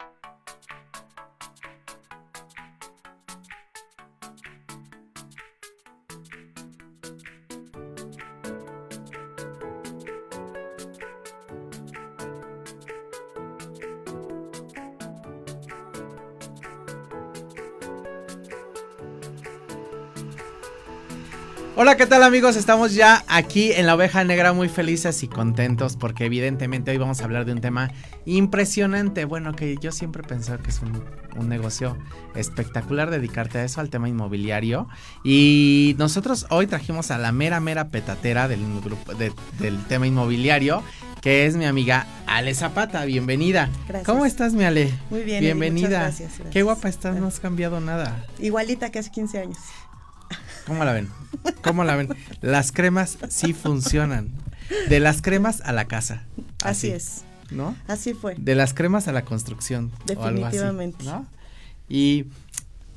Thank 0.00 0.70
you. 0.70 0.79
Hola, 21.76 21.96
¿qué 21.96 22.04
tal 22.04 22.24
amigos? 22.24 22.56
Estamos 22.56 22.94
ya 22.94 23.24
aquí 23.28 23.72
en 23.72 23.86
la 23.86 23.94
oveja 23.94 24.24
negra 24.24 24.52
muy 24.52 24.68
felices 24.68 25.22
y 25.22 25.28
contentos 25.28 25.96
porque 25.96 26.24
evidentemente 26.24 26.90
hoy 26.90 26.98
vamos 26.98 27.20
a 27.20 27.24
hablar 27.24 27.44
de 27.44 27.52
un 27.52 27.60
tema 27.60 27.92
impresionante. 28.26 29.24
Bueno, 29.24 29.54
que 29.54 29.76
yo 29.80 29.92
siempre 29.92 30.22
pensé 30.24 30.58
que 30.58 30.70
es 30.70 30.80
un, 30.82 31.48
negocio 31.48 31.96
espectacular 32.34 33.08
dedicarte 33.08 33.58
a 33.58 33.64
eso, 33.64 33.80
al 33.80 33.88
tema 33.88 34.08
inmobiliario. 34.08 34.88
Y 35.24 35.94
nosotros 35.96 36.46
hoy 36.50 36.66
trajimos 36.66 37.10
a 37.12 37.18
la 37.18 37.32
mera, 37.32 37.60
mera 37.60 37.88
petatera 37.88 38.48
del, 38.48 38.60
grupo, 38.82 39.14
del 39.14 39.84
tema 39.86 40.06
inmobiliario 40.06 40.82
que 41.20 41.46
es 41.46 41.56
mi 41.56 41.66
amiga 41.66 42.06
Ale 42.26 42.54
Zapata. 42.54 43.04
Bienvenida. 43.04 43.68
Gracias. 43.86 44.06
¿Cómo 44.06 44.24
estás, 44.26 44.54
mi 44.54 44.64
Ale? 44.64 44.92
Muy 45.10 45.22
bien. 45.22 45.40
Bienvenida. 45.40 46.00
gracias, 46.00 46.32
Qué 46.50 46.62
guapa 46.62 46.88
estás, 46.88 47.16
no 47.16 47.26
has 47.26 47.40
cambiado 47.40 47.80
nada. 47.80 48.24
Igualita 48.38 48.90
que 48.90 48.98
hace 48.98 49.10
15 49.10 49.38
años. 49.38 49.58
¿Cómo 50.70 50.84
la 50.84 50.92
ven? 50.92 51.08
¿Cómo 51.62 51.82
la 51.82 51.96
ven? 51.96 52.16
Las 52.42 52.70
cremas 52.70 53.18
sí 53.28 53.54
funcionan. 53.54 54.30
De 54.88 55.00
las 55.00 55.20
cremas 55.20 55.62
a 55.62 55.72
la 55.72 55.86
casa. 55.86 56.22
Así, 56.62 56.90
es. 56.90 57.22
¿No? 57.50 57.74
Así 57.88 58.14
fue. 58.14 58.36
De 58.38 58.54
las 58.54 58.72
cremas 58.72 59.08
a 59.08 59.12
la 59.12 59.24
construcción. 59.24 59.90
Definitivamente. 60.06 61.04
¿no? 61.04 61.26
Y 61.88 62.26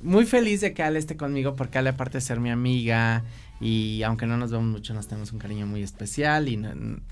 muy 0.03 0.27
feliz 0.27 0.61
de 0.61 0.75
que 0.75 0.83
Ale 0.83 0.99
esté 0.99 1.17
conmigo 1.17 1.55
porque 1.55 1.79
Ale 1.79 1.89
aparte 1.89 2.19
de 2.19 2.21
ser 2.21 2.39
mi 2.39 2.51
amiga 2.51 3.23
y 3.63 4.03
aunque 4.03 4.25
no 4.25 4.35
nos 4.35 4.51
vemos 4.51 4.67
mucho 4.67 4.93
nos 4.93 5.07
tenemos 5.07 5.31
un 5.31 5.39
cariño 5.39 5.65
muy 5.65 5.83
especial 5.83 6.49
y, 6.49 6.61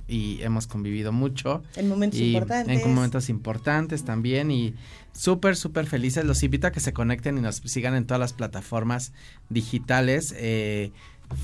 y 0.09 0.41
hemos 0.41 0.67
convivido 0.67 1.13
mucho. 1.13 1.63
En 1.77 1.87
momentos 1.87 2.19
importantes. 2.19 2.81
En 2.81 2.93
momentos 2.93 3.29
importantes 3.29 4.03
también 4.03 4.51
y 4.51 4.73
súper, 5.13 5.55
súper 5.55 5.85
felices. 5.87 6.25
Los 6.25 6.43
invito 6.43 6.67
a 6.67 6.71
que 6.71 6.81
se 6.81 6.91
conecten 6.91 7.37
y 7.37 7.41
nos 7.41 7.55
sigan 7.57 7.95
en 7.95 8.05
todas 8.05 8.19
las 8.19 8.33
plataformas 8.33 9.13
digitales, 9.49 10.35
eh, 10.37 10.91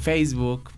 Facebook, 0.01 0.71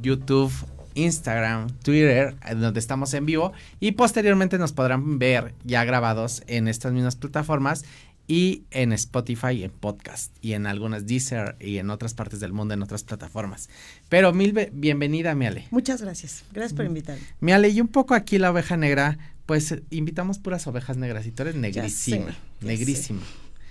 YouTube, 0.00 0.50
Instagram, 0.94 1.68
Twitter, 1.82 2.36
donde 2.56 2.80
estamos 2.80 3.12
en 3.12 3.26
vivo 3.26 3.52
y 3.80 3.92
posteriormente 3.92 4.56
nos 4.56 4.72
podrán 4.72 5.18
ver 5.18 5.54
ya 5.64 5.84
grabados 5.84 6.42
en 6.46 6.68
estas 6.68 6.92
mismas 6.92 7.16
plataformas 7.16 7.84
y 8.26 8.64
en 8.70 8.92
Spotify, 8.92 9.64
en 9.64 9.70
podcast 9.70 10.34
y 10.40 10.54
en 10.54 10.66
algunas 10.66 11.06
Deezer 11.06 11.56
y 11.60 11.78
en 11.78 11.90
otras 11.90 12.14
partes 12.14 12.40
del 12.40 12.52
mundo, 12.52 12.74
en 12.74 12.82
otras 12.82 13.04
plataformas. 13.04 13.68
Pero 14.08 14.32
mil 14.32 14.52
bienvenida, 14.72 15.34
Miale. 15.34 15.66
Muchas 15.70 16.00
gracias. 16.00 16.44
Gracias 16.52 16.74
por 16.74 16.86
invitarme. 16.86 17.22
Miale, 17.40 17.68
y 17.68 17.80
un 17.80 17.88
poco 17.88 18.14
aquí 18.14 18.38
la 18.38 18.50
oveja 18.50 18.76
negra, 18.76 19.18
pues 19.46 19.74
invitamos 19.90 20.38
puras 20.38 20.66
ovejas 20.66 20.96
negras 20.96 21.26
y 21.26 21.32
tú 21.32 21.42
eres 21.42 21.56
negrísima, 21.56 22.34
negrísima. 22.60 23.22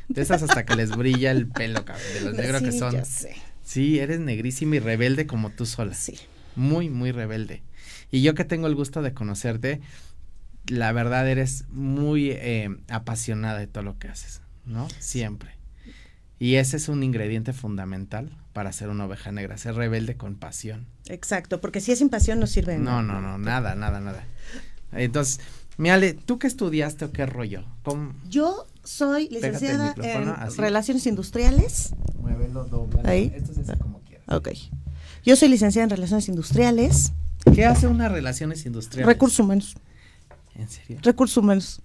De 0.08 0.22
esas 0.22 0.44
hasta 0.44 0.66
que 0.66 0.76
les 0.76 0.96
brilla 0.96 1.32
el 1.32 1.48
pelo, 1.48 1.84
de 2.14 2.22
los 2.22 2.34
negros 2.38 2.62
que 2.62 2.72
son. 2.72 2.96
Sí, 3.64 4.00
eres 4.00 4.20
negrísima 4.20 4.76
y 4.76 4.80
rebelde 4.80 5.26
como 5.26 5.50
tú 5.50 5.66
sola. 5.66 5.94
Sí. 5.94 6.16
Muy, 6.56 6.90
muy 6.90 7.12
rebelde. 7.12 7.64
Y 8.12 8.22
yo 8.22 8.36
que 8.36 8.46
tengo 8.46 8.68
el 8.68 8.76
gusto 8.76 9.02
de 9.02 9.14
conocerte, 9.14 9.82
la 10.68 10.92
verdad 10.92 11.28
eres 11.28 11.66
muy 11.70 12.30
eh, 12.32 12.70
apasionada 12.90 13.58
de 13.58 13.68
todo 13.68 13.84
lo 13.84 13.98
que 13.98 14.10
haces. 14.10 14.43
¿No? 14.66 14.88
Siempre. 15.00 15.52
Y 16.40 16.56
ese 16.56 16.78
es 16.78 16.90
un 16.90 17.04
ingrediente 17.04 17.54
fundamental 17.54 18.38
para 18.54 18.72
ser 18.74 18.90
una 18.90 19.06
oveja 19.06 19.32
negra, 19.32 19.58
ser 19.58 19.76
rebelde 19.76 20.18
con 20.18 20.36
pasión. 20.36 20.88
Exacto, 21.08 21.62
porque 21.62 21.80
si 21.80 21.92
es 21.92 22.00
sin 22.00 22.10
pasión 22.10 22.40
no 22.40 22.48
sirve. 22.48 22.78
No, 22.78 23.02
no, 23.02 23.22
no, 23.22 23.38
nada, 23.38 23.76
nada, 23.76 24.00
nada. 24.00 24.26
Entonces, 24.92 25.40
Miale, 25.78 26.14
¿tú 26.14 26.38
qué 26.38 26.48
estudiaste 26.48 27.06
o 27.06 27.12
qué 27.12 27.26
rollo? 27.26 27.66
Yo 28.30 28.68
soy 28.84 29.28
licenciada 29.30 29.96
en 29.98 30.36
Relaciones 30.58 31.08
Industriales. 31.08 31.96
Muévelo, 32.20 32.66
doble. 32.66 33.02
Ahí. 33.06 33.34
Esto 33.36 33.60
es 33.60 33.78
como 33.80 34.02
quieras. 34.02 34.26
Ok. 34.30 34.50
Yo 35.26 35.36
soy 35.36 35.50
licenciada 35.50 35.86
en 35.86 35.90
Relaciones 35.90 36.28
Industriales. 36.28 37.14
¿Qué 37.56 37.66
hace 37.66 37.88
una 37.88 38.08
Relaciones 38.08 38.66
Industriales? 38.66 39.08
Recursos 39.08 39.40
humanos. 39.40 39.76
¿En 40.56 40.70
serio? 40.70 41.00
Recursos 41.02 41.38
humanos. 41.38 41.82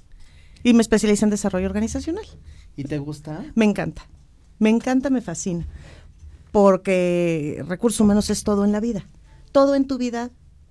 Y 0.63 0.75
me 0.75 0.83
especializo 0.83 1.25
en 1.25 1.31
desarrollo 1.31 1.67
organizacional. 1.67 2.27
¿Y 2.79 2.85
te 2.85 2.99
gusta? 2.99 3.45
Me 3.57 3.65
encanta. 3.65 4.07
Me 4.61 4.71
encanta, 4.71 5.11
me 5.11 5.21
fascina. 5.21 5.67
Porque 6.53 7.65
recursos 7.67 7.99
humanos 7.99 8.31
es 8.31 8.45
todo 8.45 8.65
en 8.65 8.71
la 8.71 8.79
vida. 8.79 9.05
Todo 9.51 9.75
en 9.75 9.89
tu 9.89 9.99
vida 9.99 10.31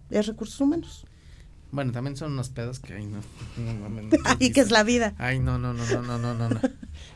es 0.10 0.26
recursos 0.26 0.62
humanos. 0.62 1.06
Bueno, 1.70 1.92
también 1.92 2.16
son 2.16 2.32
unos 2.32 2.48
pedos 2.48 2.80
que, 2.80 2.94
ay, 2.94 3.08
no. 3.08 3.20
¿Y 4.40 4.54
qué 4.54 4.62
es 4.62 4.72
la 4.72 4.84
vida? 4.84 5.16
Ay, 5.18 5.40
no, 5.40 5.60
no, 5.60 5.74
no, 5.74 5.84
no, 5.84 6.18
no, 6.18 6.34
no, 6.34 6.50
no. 6.50 6.62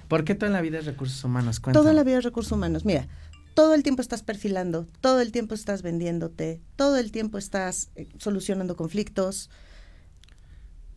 ¿Por 0.10 0.26
qué 0.26 0.36
todo 0.36 0.48
en 0.48 0.54
la 0.54 0.62
vida 0.62 0.80
es 0.80 0.86
recursos 0.86 1.24
humanos? 1.24 1.62
Todo 1.72 1.90
en 1.90 1.96
la 1.96 2.04
vida 2.04 2.18
es 2.18 2.26
recursos 2.26 2.52
humanos. 2.52 2.84
Mira, 2.84 3.08
todo 3.54 3.74
el 3.76 3.84
tiempo 3.84 4.02
estás 4.02 4.24
perfilando, 4.24 4.90
todo 5.00 5.22
el 5.22 5.32
tiempo 5.32 5.56
estás 5.56 5.84
vendiéndote, 5.84 6.60
todo 6.76 6.98
el 6.98 7.14
tiempo 7.14 7.38
estás 7.38 7.92
eh, 7.96 8.10
solucionando 8.18 8.76
conflictos. 8.76 9.50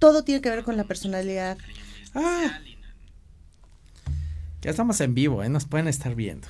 Todo 0.01 0.25
tiene 0.25 0.41
que 0.41 0.51
ver 0.51 0.65
con 0.65 0.77
la 0.77 0.83
personalidad. 0.83 1.59
Ah, 2.13 2.59
ya 4.65 4.71
estamos 4.71 4.99
en 5.03 5.15
vivo, 5.15 5.45
¿eh? 5.45 5.51
nos 5.51 5.67
pueden 5.67 5.89
estar 5.89 6.15
viendo. 6.15 6.49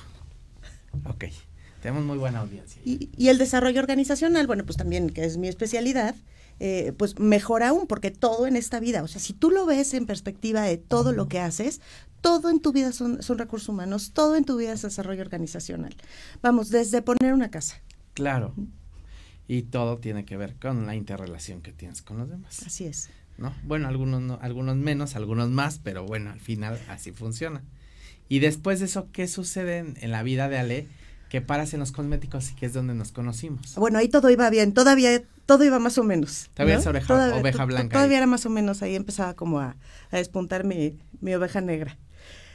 Ok, 1.03 1.25
tenemos 1.81 2.05
muy 2.05 2.17
buena 2.17 2.39
audiencia. 2.39 2.81
Y, 2.85 3.27
el 3.27 3.37
desarrollo 3.37 3.81
organizacional, 3.81 4.47
bueno, 4.47 4.65
pues 4.65 4.77
también, 4.77 5.09
que 5.09 5.25
es 5.25 5.35
mi 5.35 5.49
especialidad, 5.49 6.15
eh, 6.61 6.93
pues 6.97 7.19
mejor 7.19 7.61
aún, 7.61 7.87
porque 7.87 8.11
todo 8.11 8.47
en 8.47 8.55
esta 8.55 8.79
vida, 8.79 9.03
o 9.03 9.07
sea, 9.09 9.19
si 9.19 9.33
tú 9.33 9.51
lo 9.51 9.65
ves 9.65 9.93
en 9.93 10.05
perspectiva 10.05 10.61
de 10.61 10.77
todo 10.77 11.11
lo 11.11 11.27
que 11.27 11.41
haces, 11.41 11.81
todo 12.21 12.49
en 12.49 12.61
tu 12.61 12.71
vida 12.71 12.93
son, 12.93 13.21
son 13.21 13.37
recursos 13.37 13.67
humanos, 13.67 14.13
todo 14.13 14.37
en 14.37 14.45
tu 14.45 14.55
vida 14.55 14.71
es 14.71 14.81
desarrollo 14.81 15.21
organizacional. 15.21 15.93
Vamos, 16.41 16.69
desde 16.69 17.01
poner 17.01 17.33
una 17.33 17.51
casa. 17.51 17.81
Claro. 18.13 18.53
Y 19.49 19.63
todo 19.63 19.97
tiene 19.97 20.23
que 20.23 20.37
ver 20.37 20.55
con 20.55 20.85
la 20.87 20.95
interrelación 20.95 21.61
que 21.61 21.73
tienes 21.73 22.01
con 22.01 22.17
los 22.17 22.29
demás. 22.29 22.63
Así 22.65 22.85
es. 22.85 23.09
¿No? 23.37 23.53
Bueno, 23.63 23.89
algunos 23.89 24.21
no, 24.21 24.39
algunos 24.41 24.77
menos, 24.77 25.17
algunos 25.17 25.49
más, 25.49 25.79
pero 25.79 26.05
bueno, 26.05 26.31
al 26.31 26.39
final 26.39 26.79
así 26.87 27.11
funciona. 27.11 27.61
Y 28.27 28.39
después 28.39 28.79
de 28.79 28.85
eso, 28.85 29.07
¿qué 29.11 29.27
sucede 29.27 29.79
en, 29.79 30.11
la 30.11 30.23
vida 30.23 30.49
de 30.49 30.57
Ale? 30.57 30.87
Que 31.29 31.41
paras 31.41 31.73
en 31.73 31.79
los 31.79 31.91
cosméticos 31.91 32.51
y 32.51 32.55
que 32.55 32.65
es 32.65 32.73
donde 32.73 32.93
nos 32.93 33.11
conocimos. 33.11 33.75
Bueno, 33.75 33.99
ahí 33.99 34.07
todo 34.07 34.29
iba 34.29 34.49
bien, 34.49 34.73
todavía 34.73 35.21
todo 35.45 35.63
iba 35.63 35.79
más 35.79 35.97
o 35.97 36.03
menos. 36.03 36.49
Todavía 36.53 36.77
es 36.77 36.87
oveja, 36.87 37.35
oveja 37.35 37.65
blanca. 37.65 37.93
Todavía 37.93 38.17
era 38.17 38.27
más 38.27 38.45
o 38.45 38.49
menos, 38.49 38.81
ahí 38.81 38.95
empezaba 38.95 39.35
como 39.35 39.59
a, 39.59 39.75
a 40.11 40.17
despuntar 40.17 40.63
mi, 40.63 40.97
mi 41.21 41.33
oveja 41.35 41.61
negra. 41.61 41.97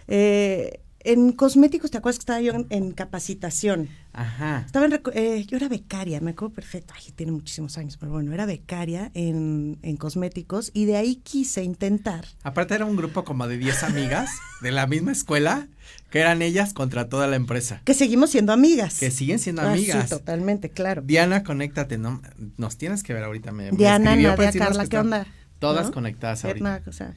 Eh, 0.08 0.80
en 1.02 1.32
cosméticos, 1.32 1.90
¿te 1.90 1.98
acuerdas 1.98 2.18
que 2.18 2.22
estaba 2.22 2.40
yo 2.40 2.52
en, 2.68 2.92
capacitación? 2.92 3.88
Ajá. 4.12 4.64
Estaba 4.66 4.86
en, 4.86 5.00
eh, 5.14 5.44
yo 5.46 5.56
era 5.56 5.68
becaria, 5.68 6.20
me 6.20 6.32
acuerdo 6.32 6.54
perfecto, 6.54 6.94
ay, 6.96 7.12
tiene 7.14 7.32
muchísimos 7.32 7.78
años, 7.78 7.96
pero 7.96 8.12
bueno, 8.12 8.32
era 8.32 8.44
becaria 8.46 9.10
en, 9.14 9.78
en 9.82 9.96
cosméticos 9.96 10.70
y 10.74 10.84
de 10.84 10.96
ahí 10.96 11.16
quise 11.16 11.62
intentar. 11.62 12.26
Aparte 12.42 12.74
era 12.74 12.84
un 12.84 12.96
grupo 12.96 13.24
como 13.24 13.48
de 13.48 13.56
10 13.56 13.82
amigas 13.84 14.30
de 14.60 14.72
la 14.72 14.86
misma 14.86 15.12
escuela, 15.12 15.68
que 16.10 16.20
eran 16.20 16.42
ellas 16.42 16.74
contra 16.74 17.08
toda 17.08 17.26
la 17.26 17.36
empresa. 17.36 17.80
Que 17.84 17.94
seguimos 17.94 18.30
siendo 18.30 18.52
amigas. 18.52 18.98
Que 18.98 19.10
siguen 19.10 19.38
siendo 19.38 19.62
ah, 19.62 19.72
amigas. 19.72 20.04
Sí, 20.04 20.10
totalmente, 20.10 20.70
claro. 20.70 21.02
Diana, 21.02 21.44
conéctate, 21.44 21.98
no, 21.98 22.20
nos 22.56 22.76
tienes 22.76 23.02
que 23.02 23.14
ver 23.14 23.24
ahorita. 23.24 23.52
Me, 23.52 23.70
Diana, 23.70 24.16
Nadia, 24.16 24.36
Carla, 24.52 24.86
¿qué 24.86 24.98
onda? 24.98 25.26
Todas 25.58 25.90
conectadas 25.90 26.44
ahorita. 26.44 26.82
o 26.86 26.92
sea, 26.92 27.14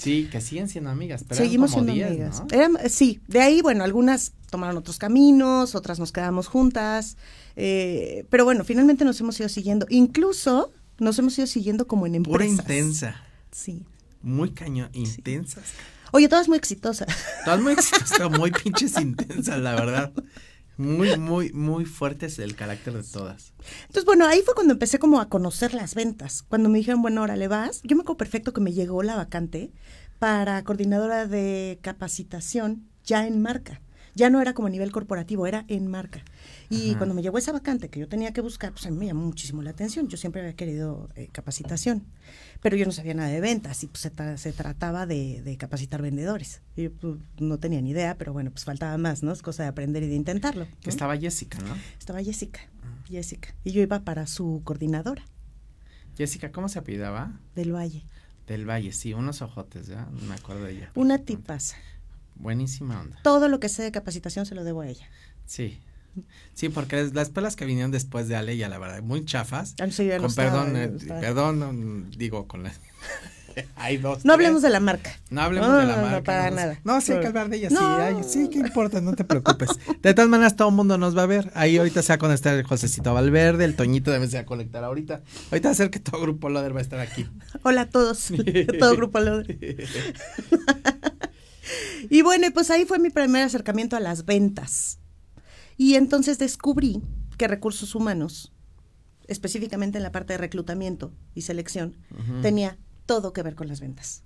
Sí, 0.00 0.28
que 0.30 0.40
siguen 0.40 0.68
siendo 0.68 0.90
amigas. 0.90 1.24
Pero 1.28 1.40
Seguimos 1.42 1.72
siendo 1.72 1.92
amigas. 1.92 2.42
sí, 2.88 3.20
de 3.28 3.40
ahí, 3.40 3.60
bueno, 3.60 3.84
algunas 3.84 4.32
tomaron 4.50 4.76
otros 4.76 4.98
caminos, 4.98 5.74
otras 5.74 5.98
nos 5.98 6.10
quedamos 6.12 6.46
juntas, 6.48 7.16
eh, 7.56 8.24
pero 8.30 8.44
bueno, 8.44 8.64
finalmente 8.64 9.04
nos 9.04 9.20
hemos 9.20 9.38
ido 9.38 9.48
siguiendo. 9.48 9.86
Incluso 9.90 10.72
nos 10.98 11.18
hemos 11.18 11.36
ido 11.38 11.46
siguiendo 11.46 11.86
como 11.86 12.06
en 12.06 12.14
empresas. 12.16 12.36
Pura 12.36 12.46
intensa. 12.46 13.22
Sí. 13.52 13.84
Muy 14.22 14.50
cañón, 14.50 14.90
intensas. 14.92 15.64
Oye, 16.12 16.28
todas 16.28 16.48
muy 16.48 16.56
exitosas. 16.58 17.08
Todas 17.44 17.60
muy 17.60 17.72
exitosas, 17.74 18.30
muy 18.38 18.50
pinches 18.50 18.98
intensas, 19.00 19.58
la 19.60 19.74
verdad. 19.74 20.12
Muy, 20.80 21.14
muy, 21.18 21.52
muy 21.52 21.84
fuertes 21.84 22.38
el 22.38 22.56
carácter 22.56 22.94
de 22.94 23.02
todas. 23.02 23.52
Entonces, 23.82 24.06
bueno, 24.06 24.26
ahí 24.26 24.40
fue 24.42 24.54
cuando 24.54 24.72
empecé 24.72 24.98
como 24.98 25.20
a 25.20 25.28
conocer 25.28 25.74
las 25.74 25.94
ventas. 25.94 26.42
Cuando 26.48 26.70
me 26.70 26.78
dijeron, 26.78 27.02
bueno, 27.02 27.20
ahora 27.20 27.36
le 27.36 27.48
vas. 27.48 27.82
Yo 27.82 27.96
me 27.96 28.02
acuerdo 28.02 28.16
perfecto 28.16 28.54
que 28.54 28.62
me 28.62 28.72
llegó 28.72 29.02
la 29.02 29.14
vacante 29.14 29.72
para 30.18 30.64
coordinadora 30.64 31.26
de 31.26 31.78
capacitación 31.82 32.88
ya 33.04 33.26
en 33.26 33.42
marca. 33.42 33.82
Ya 34.14 34.30
no 34.30 34.40
era 34.40 34.54
como 34.54 34.68
a 34.68 34.70
nivel 34.70 34.90
corporativo, 34.90 35.46
era 35.46 35.66
en 35.68 35.86
marca. 35.86 36.24
Y 36.72 36.94
cuando 36.94 37.16
me 37.16 37.20
llegó 37.20 37.36
esa 37.36 37.50
vacante 37.50 37.88
que 37.88 37.98
yo 37.98 38.06
tenía 38.06 38.32
que 38.32 38.40
buscar, 38.40 38.70
pues 38.70 38.86
a 38.86 38.90
mí 38.90 38.96
me 38.96 39.06
llamó 39.06 39.26
muchísimo 39.26 39.60
la 39.60 39.70
atención. 39.70 40.06
Yo 40.06 40.16
siempre 40.16 40.40
había 40.40 40.54
querido 40.54 41.08
eh, 41.16 41.28
capacitación, 41.32 42.04
pero 42.62 42.76
yo 42.76 42.86
no 42.86 42.92
sabía 42.92 43.12
nada 43.12 43.28
de 43.28 43.40
ventas 43.40 43.82
y 43.82 43.88
pues 43.88 44.08
se, 44.36 44.52
trataba 44.52 45.04
de, 45.04 45.56
capacitar 45.58 46.00
vendedores. 46.00 46.62
Yo 46.76 46.92
pues, 46.92 47.16
no 47.40 47.58
tenía 47.58 47.82
ni 47.82 47.90
idea, 47.90 48.16
pero 48.16 48.32
bueno, 48.32 48.52
pues 48.52 48.64
faltaba 48.64 48.96
más, 48.98 49.24
¿no? 49.24 49.32
Es 49.32 49.42
cosa 49.42 49.64
de 49.64 49.68
aprender 49.68 50.04
y 50.04 50.06
de 50.06 50.14
intentarlo. 50.14 50.68
Que 50.80 50.90
estaba 50.90 51.16
Jessica, 51.16 51.58
¿no? 51.58 51.74
Estaba 51.98 52.22
Jessica, 52.22 52.60
ah. 52.84 53.04
Jessica. 53.08 53.52
Y 53.64 53.72
yo 53.72 53.82
iba 53.82 54.04
para 54.04 54.28
su 54.28 54.62
coordinadora. 54.62 55.24
Jessica, 56.16 56.52
¿cómo 56.52 56.68
se 56.68 56.78
apellidaba? 56.78 57.40
Del 57.56 57.74
Valle. 57.74 58.04
Del 58.46 58.68
Valle, 58.68 58.92
sí, 58.92 59.12
unos 59.12 59.42
ojotes, 59.42 59.88
¿ya? 59.88 60.06
Me 60.28 60.34
acuerdo 60.34 60.64
de 60.66 60.72
ella. 60.72 60.92
Una 60.94 61.18
tipaza. 61.18 61.76
Buenísima 62.36 63.00
onda. 63.00 63.18
Todo 63.24 63.48
lo 63.48 63.58
que 63.58 63.68
sé 63.68 63.82
de 63.82 63.90
capacitación 63.90 64.46
se 64.46 64.54
lo 64.54 64.62
debo 64.62 64.82
a 64.82 64.86
ella. 64.86 65.08
Sí. 65.46 65.80
Sí, 66.54 66.68
porque 66.68 67.10
las 67.12 67.28
escuelas 67.28 67.56
que 67.56 67.64
vinieron 67.64 67.90
después 67.90 68.28
de 68.28 68.36
Ale, 68.36 68.56
ya 68.56 68.68
la 68.68 68.78
verdad, 68.78 69.02
muy 69.02 69.24
chafas. 69.24 69.74
Ah, 69.80 69.86
sí, 69.90 70.08
con 70.18 70.34
perdón, 70.34 70.76
eh, 70.76 70.88
perdón, 71.20 72.10
digo, 72.10 72.46
con 72.46 72.62
la... 72.62 72.72
Hay 73.76 73.96
dos. 73.96 74.24
No 74.24 74.32
hablemos 74.32 74.62
de 74.62 74.70
la 74.70 74.80
marca. 74.80 75.12
No 75.30 75.42
hablemos 75.42 75.76
de 75.78 75.86
la 75.86 75.96
marca. 75.96 76.16
No, 76.16 76.24
para 76.24 76.50
nada. 76.50 76.80
No, 76.84 77.00
sí 77.00 77.12
hay 77.12 77.20
que 77.20 77.26
hablar 77.26 77.48
de 77.48 77.56
ella, 77.56 77.70
sí. 77.70 77.76
sí, 78.28 78.48
¿qué 78.48 78.58
importa? 78.58 79.00
No 79.00 79.14
te 79.14 79.24
preocupes. 79.24 79.70
De 80.00 80.14
todas 80.14 80.28
maneras, 80.28 80.56
todo 80.56 80.68
el 80.68 80.74
mundo 80.74 80.98
nos 80.98 81.16
va 81.16 81.22
a 81.22 81.26
ver. 81.26 81.50
Ahí 81.54 81.76
ahorita 81.78 82.02
se 82.02 82.08
va 82.12 82.14
a 82.14 82.18
conectar 82.18 82.56
el 82.56 82.64
Josecito 82.64 83.12
Valverde, 83.12 83.64
el 83.64 83.76
Toñito 83.76 84.10
debe 84.10 84.28
se 84.28 84.44
conectar 84.44 84.84
ahorita. 84.84 85.22
Ahorita 85.50 85.68
va 85.68 85.72
a 85.72 85.74
ser 85.74 85.90
que 85.90 85.98
todo 85.98 86.20
Grupo 86.20 86.48
Loder 86.48 86.74
va 86.74 86.78
a 86.78 86.82
estar 86.82 87.00
aquí. 87.00 87.26
Hola 87.62 87.82
a 87.82 87.86
todos. 87.86 88.32
todo 88.78 88.96
Grupo 88.96 89.20
Loder. 89.20 89.56
y 92.10 92.22
bueno, 92.22 92.46
pues 92.52 92.70
ahí 92.70 92.84
fue 92.84 92.98
mi 92.98 93.10
primer 93.10 93.44
acercamiento 93.44 93.96
a 93.96 94.00
las 94.00 94.24
ventas. 94.24 94.99
Y 95.80 95.94
entonces 95.94 96.38
descubrí 96.38 97.00
que 97.38 97.48
recursos 97.48 97.94
humanos, 97.94 98.52
específicamente 99.28 99.96
en 99.96 100.02
la 100.02 100.12
parte 100.12 100.34
de 100.34 100.36
reclutamiento 100.36 101.10
y 101.34 101.40
selección, 101.40 101.96
tenía 102.42 102.76
todo 103.06 103.32
que 103.32 103.42
ver 103.42 103.54
con 103.54 103.66
las 103.66 103.80
ventas. 103.80 104.22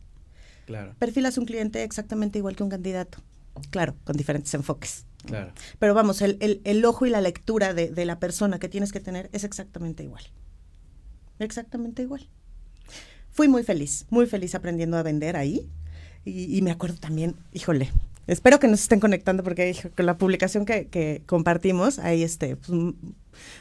Claro. 0.67 0.97
Perfilas 0.99 1.39
un 1.39 1.45
cliente 1.45 1.85
exactamente 1.85 2.39
igual 2.41 2.57
que 2.57 2.65
un 2.65 2.71
candidato. 2.71 3.19
Claro, 3.71 3.95
con 4.03 4.17
diferentes 4.17 4.53
enfoques. 4.55 5.07
Claro. 5.27 5.53
Pero 5.79 5.95
vamos, 5.95 6.23
el, 6.23 6.39
el, 6.41 6.61
el 6.65 6.85
ojo 6.85 7.07
y 7.07 7.11
la 7.11 7.21
lectura 7.21 7.73
de, 7.73 7.89
de, 7.89 8.05
la 8.05 8.19
persona 8.19 8.59
que 8.59 8.69
tienes 8.69 8.91
que 8.91 8.99
tener 8.99 9.31
es 9.33 9.45
exactamente 9.45 10.03
igual. 10.03 10.25
Exactamente 11.39 12.03
igual. 12.03 12.29
Fui 13.31 13.47
muy 13.47 13.63
feliz, 13.63 14.07
muy 14.11 14.27
feliz 14.27 14.57
aprendiendo 14.57 14.97
a 14.97 15.05
vender 15.05 15.37
ahí. 15.37 15.71
Y, 16.25 16.59
y 16.59 16.63
me 16.63 16.73
acuerdo 16.73 16.97
también, 16.97 17.37
híjole, 17.53 17.93
Espero 18.27 18.59
que 18.59 18.69
nos 18.69 18.81
estén 18.81 19.01
conectando 19.01 19.43
porque 19.43 19.77
con 19.97 20.07
la 20.07 20.17
publicación 20.17 20.65
que, 20.65 20.87
que 20.89 21.23
compartimos 21.27 21.99
hay 21.99 22.23
este, 22.23 22.57
pues, 22.57 22.95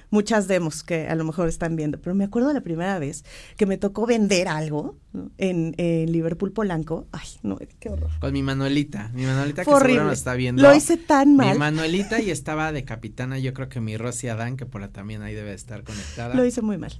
muchas 0.09 0.47
demos 0.47 0.83
que 0.83 1.07
a 1.07 1.15
lo 1.15 1.23
mejor 1.23 1.47
están 1.47 1.75
viendo. 1.75 1.99
Pero 1.99 2.15
me 2.15 2.23
acuerdo 2.23 2.53
la 2.53 2.61
primera 2.61 2.99
vez 2.99 3.23
que 3.57 3.65
me 3.65 3.77
tocó 3.77 4.05
vender 4.05 4.47
algo 4.47 4.95
en, 5.37 5.73
Liverpool 6.11 6.51
Polanco. 6.51 7.07
Ay, 7.11 7.27
no, 7.41 7.57
qué 7.79 7.89
horror. 7.89 8.11
Con 8.19 8.33
mi 8.33 8.43
Manuelita. 8.43 9.09
Mi 9.13 9.25
Manuelita 9.25 9.63
que 9.63 9.71
seguro 9.71 10.05
nos 10.05 10.13
está 10.13 10.35
viendo. 10.35 10.61
Lo 10.61 10.73
hice 10.73 10.97
tan 10.97 11.35
mal. 11.35 11.53
Mi 11.53 11.59
Manuelita 11.59 12.21
y 12.21 12.29
estaba 12.31 12.71
de 12.71 12.85
capitana. 12.85 13.39
Yo 13.39 13.53
creo 13.53 13.69
que 13.69 13.81
mi 13.81 13.97
Rosy 13.97 14.27
Adán, 14.27 14.57
que 14.57 14.65
por 14.65 14.81
la 14.81 14.89
también 14.89 15.21
ahí 15.21 15.33
debe 15.33 15.53
estar 15.53 15.83
conectada. 15.83 16.35
Lo 16.35 16.45
hice 16.45 16.61
muy 16.61 16.77
mal. 16.77 16.93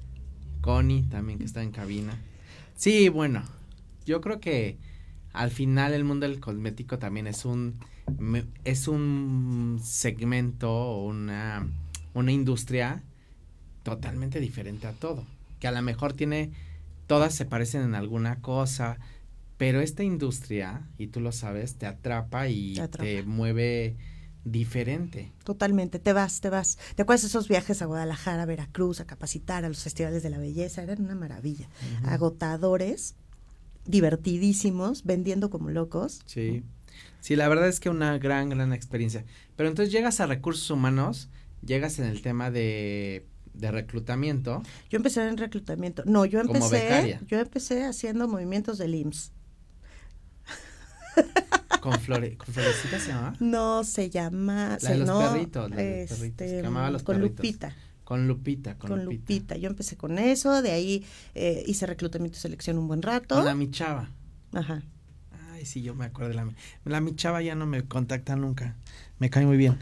Connie 0.61 1.03
también, 1.03 1.39
que 1.39 1.45
está 1.45 1.61
en 1.61 1.71
cabina. 1.71 2.17
Sí, 2.75 3.09
bueno, 3.09 3.43
yo 4.05 4.21
creo 4.21 4.39
que 4.39 4.77
al 5.33 5.51
final 5.51 5.93
el 5.93 6.03
mundo 6.03 6.27
del 6.27 6.39
cosmético 6.39 6.99
también 6.99 7.27
es 7.27 7.43
un 7.45 7.79
es 8.63 8.87
un 8.87 9.79
segmento 9.83 10.71
o 10.71 11.05
una, 11.05 11.67
una 12.13 12.31
industria 12.31 13.03
totalmente 13.83 14.39
diferente 14.39 14.87
a 14.87 14.93
todo, 14.93 15.25
que 15.59 15.67
a 15.67 15.71
lo 15.71 15.81
mejor 15.81 16.13
tiene 16.13 16.51
todas 17.07 17.33
se 17.33 17.45
parecen 17.45 17.81
en 17.81 17.95
alguna 17.95 18.41
cosa, 18.41 18.97
pero 19.57 19.81
esta 19.81 20.03
industria, 20.03 20.87
y 20.97 21.07
tú 21.07 21.19
lo 21.19 21.31
sabes, 21.31 21.75
te 21.75 21.85
atrapa 21.85 22.47
y 22.47 22.75
te, 22.97 23.23
mueve 23.23 23.95
diferente. 24.43 25.31
Totalmente, 25.43 25.99
te 25.99 26.13
vas, 26.13 26.41
te 26.41 26.49
vas. 26.49 26.77
¿Te 26.95 27.03
acuerdas 27.03 27.21
de 27.21 27.27
esos 27.27 27.47
viajes 27.47 27.81
a 27.81 27.85
Guadalajara, 27.85 28.43
a 28.43 28.45
Veracruz, 28.45 28.99
a 28.99 29.05
capacitar 29.05 29.63
a 29.63 29.69
los 29.69 29.83
festivales 29.83 30.23
de 30.23 30.29
la 30.29 30.37
belleza? 30.37 30.83
Eran 30.83 31.01
una 31.01 31.15
maravilla. 31.15 31.69
Agotadores, 32.05 33.15
divertidísimos, 33.85 35.03
vendiendo 35.03 35.49
como 35.49 35.69
locos. 35.69 36.21
Sí. 36.25 36.63
Sí, 37.21 37.35
la 37.35 37.47
verdad 37.47 37.69
es 37.69 37.79
que 37.79 37.89
una 37.89 38.17
gran, 38.17 38.49
gran 38.49 38.73
experiencia. 38.73 39.23
Pero 39.55 39.69
entonces 39.69 39.93
llegas 39.93 40.19
a 40.19 40.25
recursos 40.25 40.69
humanos, 40.69 41.29
llegas 41.65 41.99
en 41.99 42.05
el 42.05 42.21
tema 42.21 42.51
de, 42.51 43.25
de 43.53 43.71
reclutamiento. 43.71 44.61
Yo 44.89 44.97
empecé 44.97 45.25
en 45.27 45.37
reclutamiento. 45.37 46.03
No, 46.05 46.25
yo 46.25 46.41
empecé, 46.41 47.19
yo 47.27 47.39
empecé 47.39 47.85
haciendo 47.85 48.27
movimientos 48.27 48.77
del 48.77 48.95
IMSS. 48.95 49.31
¿Con, 51.81 51.99
flore, 51.99 52.37
¿Con 52.37 52.53
Florecita 52.53 52.99
se 52.99 53.09
llama? 53.09 53.35
No, 53.39 53.83
se 53.83 54.09
llama... 54.09 54.77
La 54.81 54.89
de 54.89 54.97
los 54.97 55.23
perritos, 55.23 55.69
la 55.69 55.75
de 55.75 56.01
los 56.01 56.17
perritos, 56.17 56.47
este, 56.47 56.63
los 56.63 57.03
con 57.03 57.21
Lupita. 57.21 57.75
Con 58.03 58.27
Lupita, 58.27 58.77
con, 58.77 59.05
Lupita. 59.05 59.55
Yo 59.55 59.69
empecé 59.69 59.95
con 59.95 60.19
eso, 60.19 60.61
de 60.61 60.71
ahí 60.71 61.05
eh, 61.35 61.63
hice 61.67 61.85
reclutamiento 61.85 62.37
y 62.37 62.41
selección 62.41 62.77
un 62.77 62.87
buen 62.87 63.01
rato. 63.01 63.35
Con 63.35 63.45
la 63.45 63.55
Michava. 63.55 64.09
Ajá. 64.51 64.83
Ay, 65.51 65.65
sí, 65.65 65.81
yo 65.81 65.95
me 65.95 66.05
acuerdo 66.05 66.29
de 66.29 66.35
la 66.35 66.49
La 66.85 67.01
Michava 67.01 67.41
ya 67.41 67.55
no 67.55 67.65
me 67.65 67.83
contacta 67.83 68.35
nunca. 68.35 68.75
Me 69.19 69.29
cae 69.29 69.45
muy 69.45 69.57
bien. 69.57 69.77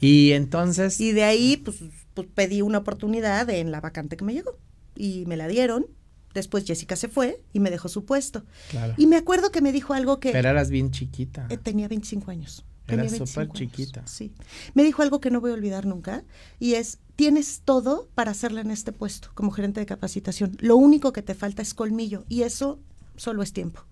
Y 0.00 0.32
entonces. 0.32 1.00
Y 1.00 1.12
de 1.12 1.24
ahí, 1.24 1.56
pues, 1.56 1.78
pues 2.12 2.28
pedí 2.34 2.60
una 2.60 2.78
oportunidad 2.78 3.48
en 3.48 3.70
la 3.70 3.80
vacante 3.80 4.16
que 4.16 4.24
me 4.24 4.34
llegó. 4.34 4.58
Y 4.96 5.24
me 5.26 5.36
la 5.36 5.48
dieron. 5.48 5.86
Después 6.34 6.64
Jessica 6.64 6.96
se 6.96 7.08
fue 7.08 7.42
y 7.52 7.60
me 7.60 7.70
dejó 7.70 7.88
su 7.88 8.04
puesto. 8.04 8.44
Claro. 8.70 8.94
Y 8.96 9.06
me 9.06 9.16
acuerdo 9.16 9.50
que 9.50 9.60
me 9.60 9.72
dijo 9.72 9.94
algo 9.94 10.18
que. 10.18 10.32
Pero 10.32 10.48
eras 10.48 10.70
bien 10.70 10.90
chiquita. 10.90 11.46
Eh, 11.50 11.56
tenía 11.56 11.88
25 11.88 12.30
años. 12.30 12.64
Era 12.88 13.08
súper 13.08 13.48
chiquita. 13.50 14.06
Sí. 14.06 14.32
Me 14.74 14.82
dijo 14.82 15.02
algo 15.02 15.20
que 15.20 15.30
no 15.30 15.40
voy 15.40 15.52
a 15.52 15.54
olvidar 15.54 15.86
nunca 15.86 16.24
y 16.58 16.74
es, 16.74 16.98
tienes 17.16 17.62
todo 17.64 18.08
para 18.14 18.32
hacerla 18.32 18.60
en 18.60 18.70
este 18.70 18.92
puesto 18.92 19.30
como 19.34 19.50
gerente 19.50 19.80
de 19.80 19.86
capacitación. 19.86 20.56
Lo 20.60 20.76
único 20.76 21.12
que 21.12 21.22
te 21.22 21.34
falta 21.34 21.62
es 21.62 21.74
colmillo 21.74 22.24
y 22.28 22.42
eso 22.42 22.80
solo 23.16 23.42
es 23.42 23.52
tiempo. 23.52 23.84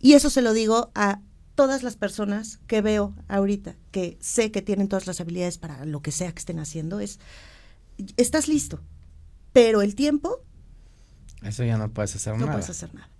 Y 0.00 0.14
eso 0.14 0.30
se 0.30 0.42
lo 0.42 0.52
digo 0.52 0.90
a 0.94 1.20
todas 1.54 1.82
las 1.82 1.96
personas 1.96 2.58
que 2.66 2.80
veo 2.80 3.14
ahorita, 3.28 3.76
que 3.90 4.16
sé 4.20 4.50
que 4.50 4.62
tienen 4.62 4.88
todas 4.88 5.06
las 5.06 5.20
habilidades 5.20 5.58
para 5.58 5.84
lo 5.84 6.00
que 6.00 6.10
sea 6.10 6.32
que 6.32 6.38
estén 6.38 6.58
haciendo, 6.58 7.00
es, 7.00 7.18
estás 8.16 8.48
listo, 8.48 8.80
pero 9.52 9.82
el 9.82 9.94
tiempo... 9.94 10.42
Eso 11.42 11.64
ya 11.64 11.76
no 11.76 11.90
puedes 11.90 12.14
hacer 12.16 12.34
nada. 12.34 12.46
No 12.46 12.52
puedes 12.52 12.70
hacer 12.70 12.94
nada. 12.94 13.10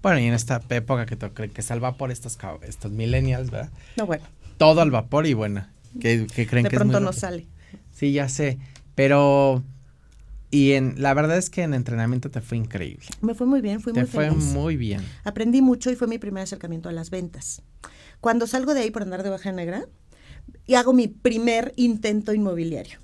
Bueno, 0.00 0.20
y 0.20 0.26
en 0.26 0.34
esta 0.34 0.62
época 0.70 1.06
que, 1.06 1.50
que 1.50 1.62
salva 1.62 1.96
por 1.96 2.12
estos, 2.12 2.38
estos 2.62 2.92
millennials, 2.92 3.50
¿verdad? 3.50 3.72
No, 3.96 4.06
bueno 4.06 4.24
todo 4.58 4.82
al 4.82 4.90
vapor 4.90 5.26
y 5.26 5.34
bueno, 5.34 5.66
que, 6.00 6.26
creen 6.26 6.64
de 6.64 6.70
que 6.70 6.76
pronto 6.76 7.00
no 7.00 7.12
sale. 7.12 7.46
Sí, 7.92 8.12
ya 8.12 8.28
sé, 8.28 8.58
pero 8.94 9.64
y 10.50 10.72
en 10.72 11.00
la 11.00 11.14
verdad 11.14 11.38
es 11.38 11.50
que 11.50 11.62
en 11.62 11.74
entrenamiento 11.74 12.30
te 12.30 12.40
fue 12.40 12.58
increíble. 12.58 13.06
Me 13.20 13.34
fue 13.34 13.46
muy 13.46 13.60
bien, 13.60 13.80
fui 13.80 13.92
te 13.92 14.00
muy 14.00 14.08
fue 14.08 14.30
muy 14.30 14.76
bien. 14.76 15.00
Aprendí 15.24 15.62
mucho 15.62 15.90
y 15.90 15.96
fue 15.96 16.06
mi 16.06 16.18
primer 16.18 16.42
acercamiento 16.42 16.88
a 16.88 16.92
las 16.92 17.10
ventas. 17.10 17.62
Cuando 18.20 18.46
salgo 18.46 18.74
de 18.74 18.80
ahí 18.80 18.90
por 18.90 19.02
andar 19.02 19.22
de 19.22 19.30
baja 19.30 19.52
negra 19.52 19.86
y 20.66 20.74
hago 20.74 20.92
mi 20.92 21.08
primer 21.08 21.72
intento 21.76 22.32
inmobiliario. 22.32 22.98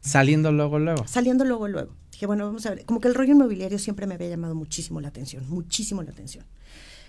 Saliendo 0.00 0.52
luego 0.52 0.78
luego. 0.78 1.06
Saliendo 1.06 1.44
luego 1.44 1.68
luego. 1.68 1.94
Dije, 2.10 2.26
bueno, 2.26 2.44
vamos 2.44 2.66
a 2.66 2.70
ver, 2.70 2.84
como 2.84 3.00
que 3.00 3.08
el 3.08 3.14
rollo 3.14 3.32
inmobiliario 3.32 3.78
siempre 3.78 4.06
me 4.06 4.14
había 4.14 4.28
llamado 4.28 4.54
muchísimo 4.54 5.00
la 5.00 5.08
atención, 5.08 5.48
muchísimo 5.48 6.02
la 6.02 6.10
atención 6.10 6.44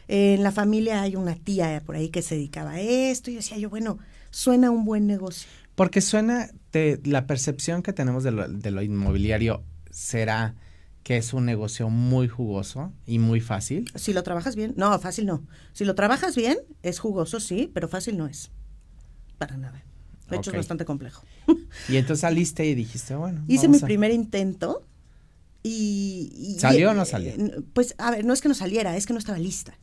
en 0.07 0.43
la 0.43 0.51
familia 0.51 1.01
hay 1.01 1.15
una 1.15 1.36
tía 1.36 1.81
por 1.86 1.95
ahí 1.95 2.10
que 2.10 2.22
se 2.22 2.36
dedicaba 2.36 2.72
a 2.72 2.81
esto 2.81 3.31
y 3.31 3.36
decía 3.36 3.57
yo, 3.57 3.69
bueno, 3.69 4.00
suena 4.31 4.72
un 4.72 4.86
buen 4.86 5.07
negocio. 5.07 5.48
Porque 5.75 6.01
suena, 6.01 6.50
de, 6.72 7.00
la 7.03 7.25
percepción 7.25 7.81
que 7.81 7.93
tenemos 7.93 8.24
de 8.24 8.31
lo, 8.31 8.48
de 8.48 8.72
lo 8.72 8.81
inmobiliario 8.81 9.63
será 9.89 10.55
que 11.03 11.17
es 11.17 11.33
un 11.33 11.45
negocio 11.45 11.89
muy 11.89 12.27
jugoso 12.27 12.93
y 13.05 13.19
muy 13.19 13.41
fácil. 13.41 13.91
Si 13.95 14.13
lo 14.13 14.24
trabajas 14.24 14.55
bien, 14.55 14.74
no, 14.77 14.98
fácil 15.00 15.25
no. 15.25 15.45
Si 15.74 15.83
lo 15.83 15.95
trabajas 15.95 16.36
bien, 16.36 16.57
es 16.81 17.00
jugoso, 17.00 17.39
sí, 17.39 17.69
pero 17.74 17.88
fácil 17.88 18.17
no 18.17 18.27
es. 18.27 18.51
Para 19.38 19.57
nada. 19.57 19.83
De 20.29 20.38
hecho, 20.38 20.51
es 20.51 20.57
bastante 20.57 20.86
complejo. 20.86 21.24
Y 21.89 21.98
entonces 21.98 22.22
saliste 22.22 22.65
y 22.65 22.75
dijiste, 22.75 23.15
bueno. 23.15 23.43
Hice 23.48 23.67
mi 23.67 23.79
primer 23.79 24.12
intento 24.12 24.86
y, 25.63 26.55
¿Salió 26.60 26.91
o 26.91 26.93
no 26.93 27.03
salió? 27.03 27.33
pues, 27.74 27.95
a 27.98 28.12
ver, 28.12 28.24
no 28.24 28.33
es 28.33 28.41
que 28.41 28.48
no 28.48 28.53
saliera, 28.53 28.95
es 28.95 29.05
que 29.05 29.13
no 29.13 29.19
estaba 29.19 29.39
lista 29.39 29.77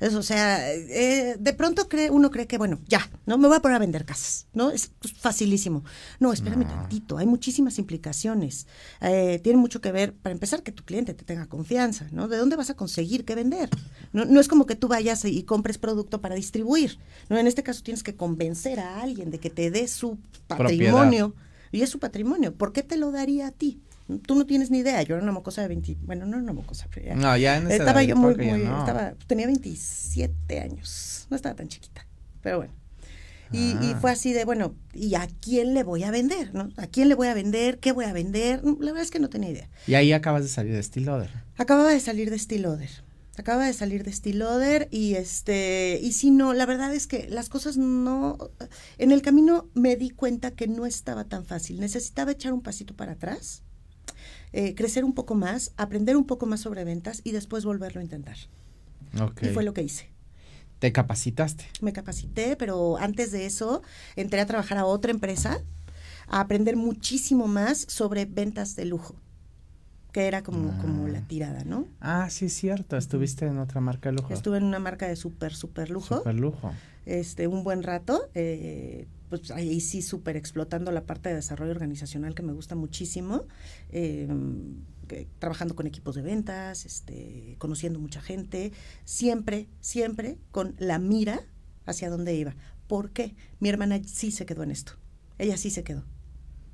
o 0.00 0.22
sea, 0.22 0.72
eh, 0.72 1.36
de 1.38 1.52
pronto 1.54 1.88
cree, 1.88 2.10
uno 2.10 2.30
cree 2.30 2.46
que, 2.46 2.58
bueno, 2.58 2.78
ya, 2.86 3.10
¿no? 3.26 3.38
Me 3.38 3.48
voy 3.48 3.56
a 3.56 3.60
poner 3.60 3.76
a 3.76 3.80
vender 3.80 4.04
casas, 4.04 4.46
¿no? 4.52 4.70
Es 4.70 4.90
pues, 4.98 5.12
facilísimo. 5.14 5.84
No, 6.20 6.32
espérame 6.32 6.66
tantito, 6.66 7.18
hay 7.18 7.26
muchísimas 7.26 7.78
implicaciones. 7.78 8.66
Eh, 9.00 9.40
tiene 9.42 9.58
mucho 9.58 9.80
que 9.80 9.90
ver, 9.90 10.14
para 10.14 10.32
empezar, 10.32 10.62
que 10.62 10.72
tu 10.72 10.84
cliente 10.84 11.14
te 11.14 11.24
tenga 11.24 11.46
confianza, 11.46 12.06
¿no? 12.12 12.28
¿De 12.28 12.36
dónde 12.36 12.56
vas 12.56 12.70
a 12.70 12.74
conseguir 12.74 13.24
qué 13.24 13.34
vender? 13.34 13.70
No, 14.12 14.24
no 14.24 14.40
es 14.40 14.48
como 14.48 14.66
que 14.66 14.76
tú 14.76 14.88
vayas 14.88 15.24
y 15.24 15.42
compres 15.42 15.78
producto 15.78 16.20
para 16.20 16.34
distribuir, 16.34 16.98
¿no? 17.28 17.38
En 17.38 17.46
este 17.46 17.62
caso 17.62 17.82
tienes 17.82 18.02
que 18.02 18.14
convencer 18.14 18.80
a 18.80 19.00
alguien 19.00 19.30
de 19.30 19.38
que 19.38 19.50
te 19.50 19.70
dé 19.70 19.88
su 19.88 20.18
patrimonio. 20.46 21.34
Y 21.70 21.82
es 21.82 21.90
su 21.90 21.98
patrimonio. 21.98 22.54
¿Por 22.54 22.72
qué 22.72 22.82
te 22.82 22.96
lo 22.96 23.12
daría 23.12 23.48
a 23.48 23.50
ti? 23.50 23.82
Tú 24.26 24.34
no 24.34 24.46
tienes 24.46 24.70
ni 24.70 24.78
idea. 24.78 25.02
Yo 25.02 25.14
era 25.16 25.22
una 25.22 25.32
mocosa 25.32 25.62
de 25.62 25.68
20, 25.68 25.98
bueno, 26.02 26.24
no 26.26 26.32
era 26.36 26.42
una 26.42 26.52
mocosa, 26.52 26.88
ya. 27.04 27.14
No, 27.14 27.36
ya 27.36 27.58
en 27.58 27.66
esa 27.66 27.74
Estaba 27.76 28.02
edad, 28.02 28.08
yo 28.10 28.16
muy, 28.16 28.34
muy, 28.36 28.62
no. 28.62 28.80
estaba, 28.80 29.14
tenía 29.26 29.46
27 29.46 30.60
años. 30.60 31.26
No 31.30 31.36
estaba 31.36 31.54
tan 31.54 31.68
chiquita, 31.68 32.06
pero 32.42 32.58
bueno. 32.58 32.72
Y, 33.52 33.70
y 33.82 33.92
Ah. 33.94 33.98
fue 34.00 34.10
así 34.10 34.32
de, 34.34 34.44
bueno, 34.44 34.74
¿y 34.92 35.14
a 35.14 35.26
quién 35.40 35.72
le 35.74 35.82
voy 35.82 36.02
a 36.04 36.10
vender? 36.10 36.54
¿no? 36.54 36.68
¿A 36.76 36.86
quién 36.86 37.08
le 37.08 37.14
voy 37.14 37.28
a 37.28 37.34
vender? 37.34 37.78
¿Qué 37.78 37.92
voy 37.92 38.04
a 38.04 38.12
vender? 38.12 38.62
La 38.62 38.72
verdad 38.92 39.02
es 39.02 39.10
que 39.10 39.20
no 39.20 39.30
tenía 39.30 39.50
idea. 39.50 39.70
Y 39.86 39.94
ahí 39.94 40.12
acabas 40.12 40.42
de 40.42 40.48
salir 40.48 40.74
de 40.74 40.82
Steel 40.82 41.06
Loader. 41.06 41.30
Acababa 41.56 41.90
de 41.90 42.00
salir 42.00 42.30
de 42.30 42.38
Steel 42.38 42.62
Loader. 42.62 42.90
Acaba 43.38 43.66
de 43.66 43.72
salir 43.72 44.02
de 44.04 44.12
Steel 44.12 44.40
Loader 44.40 44.88
y 44.90 45.14
este 45.14 46.00
y 46.02 46.12
si 46.12 46.30
no, 46.32 46.54
la 46.54 46.66
verdad 46.66 46.92
es 46.92 47.06
que 47.06 47.28
las 47.30 47.48
cosas 47.48 47.76
no 47.76 48.36
en 48.98 49.12
el 49.12 49.22
camino 49.22 49.68
me 49.74 49.94
di 49.94 50.10
cuenta 50.10 50.50
que 50.50 50.66
no 50.66 50.86
estaba 50.86 51.24
tan 51.24 51.44
fácil. 51.46 51.78
Necesitaba 51.78 52.32
echar 52.32 52.52
un 52.52 52.62
pasito 52.62 52.94
para 52.96 53.12
atrás, 53.12 53.62
eh, 54.52 54.74
crecer 54.74 55.04
un 55.04 55.14
poco 55.14 55.34
más, 55.34 55.72
aprender 55.76 56.16
un 56.16 56.26
poco 56.26 56.46
más 56.46 56.60
sobre 56.60 56.84
ventas 56.84 57.20
y 57.24 57.32
después 57.32 57.64
volverlo 57.64 58.00
a 58.00 58.04
intentar. 58.04 58.36
Ok. 59.20 59.42
Y 59.42 59.48
fue 59.48 59.64
lo 59.64 59.72
que 59.74 59.82
hice. 59.82 60.10
Te 60.78 60.92
capacitaste. 60.92 61.64
Me 61.80 61.92
capacité, 61.92 62.54
pero 62.56 62.98
antes 62.98 63.32
de 63.32 63.46
eso 63.46 63.82
entré 64.16 64.40
a 64.40 64.46
trabajar 64.46 64.78
a 64.78 64.84
otra 64.86 65.10
empresa 65.10 65.60
a 66.28 66.40
aprender 66.40 66.76
muchísimo 66.76 67.48
más 67.48 67.78
sobre 67.88 68.26
ventas 68.26 68.76
de 68.76 68.84
lujo, 68.84 69.16
que 70.12 70.26
era 70.28 70.42
como, 70.42 70.76
como 70.80 71.06
Ah. 71.06 71.08
la 71.08 71.20
tirada, 71.22 71.64
¿no? 71.64 71.86
Ah, 72.00 72.28
sí, 72.30 72.44
es 72.46 72.52
cierto. 72.54 72.96
Estuviste 72.96 73.46
en 73.46 73.58
otra 73.58 73.80
marca 73.80 74.10
de 74.10 74.16
lujo. 74.16 74.32
Estuve 74.32 74.58
en 74.58 74.64
una 74.64 74.78
marca 74.78 75.08
de 75.08 75.16
súper, 75.16 75.54
súper 75.54 75.90
lujo, 75.90 76.18
Super 76.18 76.34
lujo. 76.34 76.72
este, 77.06 77.48
un 77.48 77.64
buen 77.64 77.82
rato, 77.82 78.28
eh, 78.34 79.06
pues 79.28 79.50
ahí 79.50 79.80
sí 79.80 80.02
súper 80.02 80.36
explotando 80.36 80.90
la 80.92 81.04
parte 81.06 81.28
de 81.28 81.36
desarrollo 81.36 81.72
organizacional 81.72 82.34
que 82.34 82.42
me 82.42 82.52
gusta 82.52 82.74
muchísimo, 82.74 83.44
eh, 83.90 84.28
que- 85.06 85.28
trabajando 85.38 85.74
con 85.74 85.86
equipos 85.86 86.14
de 86.14 86.22
ventas, 86.22 86.84
este, 86.86 87.56
conociendo 87.58 87.98
mucha 87.98 88.20
gente, 88.20 88.72
siempre, 89.04 89.68
siempre 89.80 90.38
con 90.50 90.74
la 90.78 90.98
mira 90.98 91.40
hacia 91.86 92.10
dónde 92.10 92.34
iba. 92.34 92.54
¿Por 92.86 93.10
qué? 93.10 93.34
Mi 93.60 93.68
hermana 93.68 94.00
sí 94.06 94.30
se 94.30 94.46
quedó 94.46 94.62
en 94.62 94.70
esto, 94.70 94.92
ella 95.38 95.56
sí 95.56 95.70
se 95.70 95.82
quedó. 95.84 96.04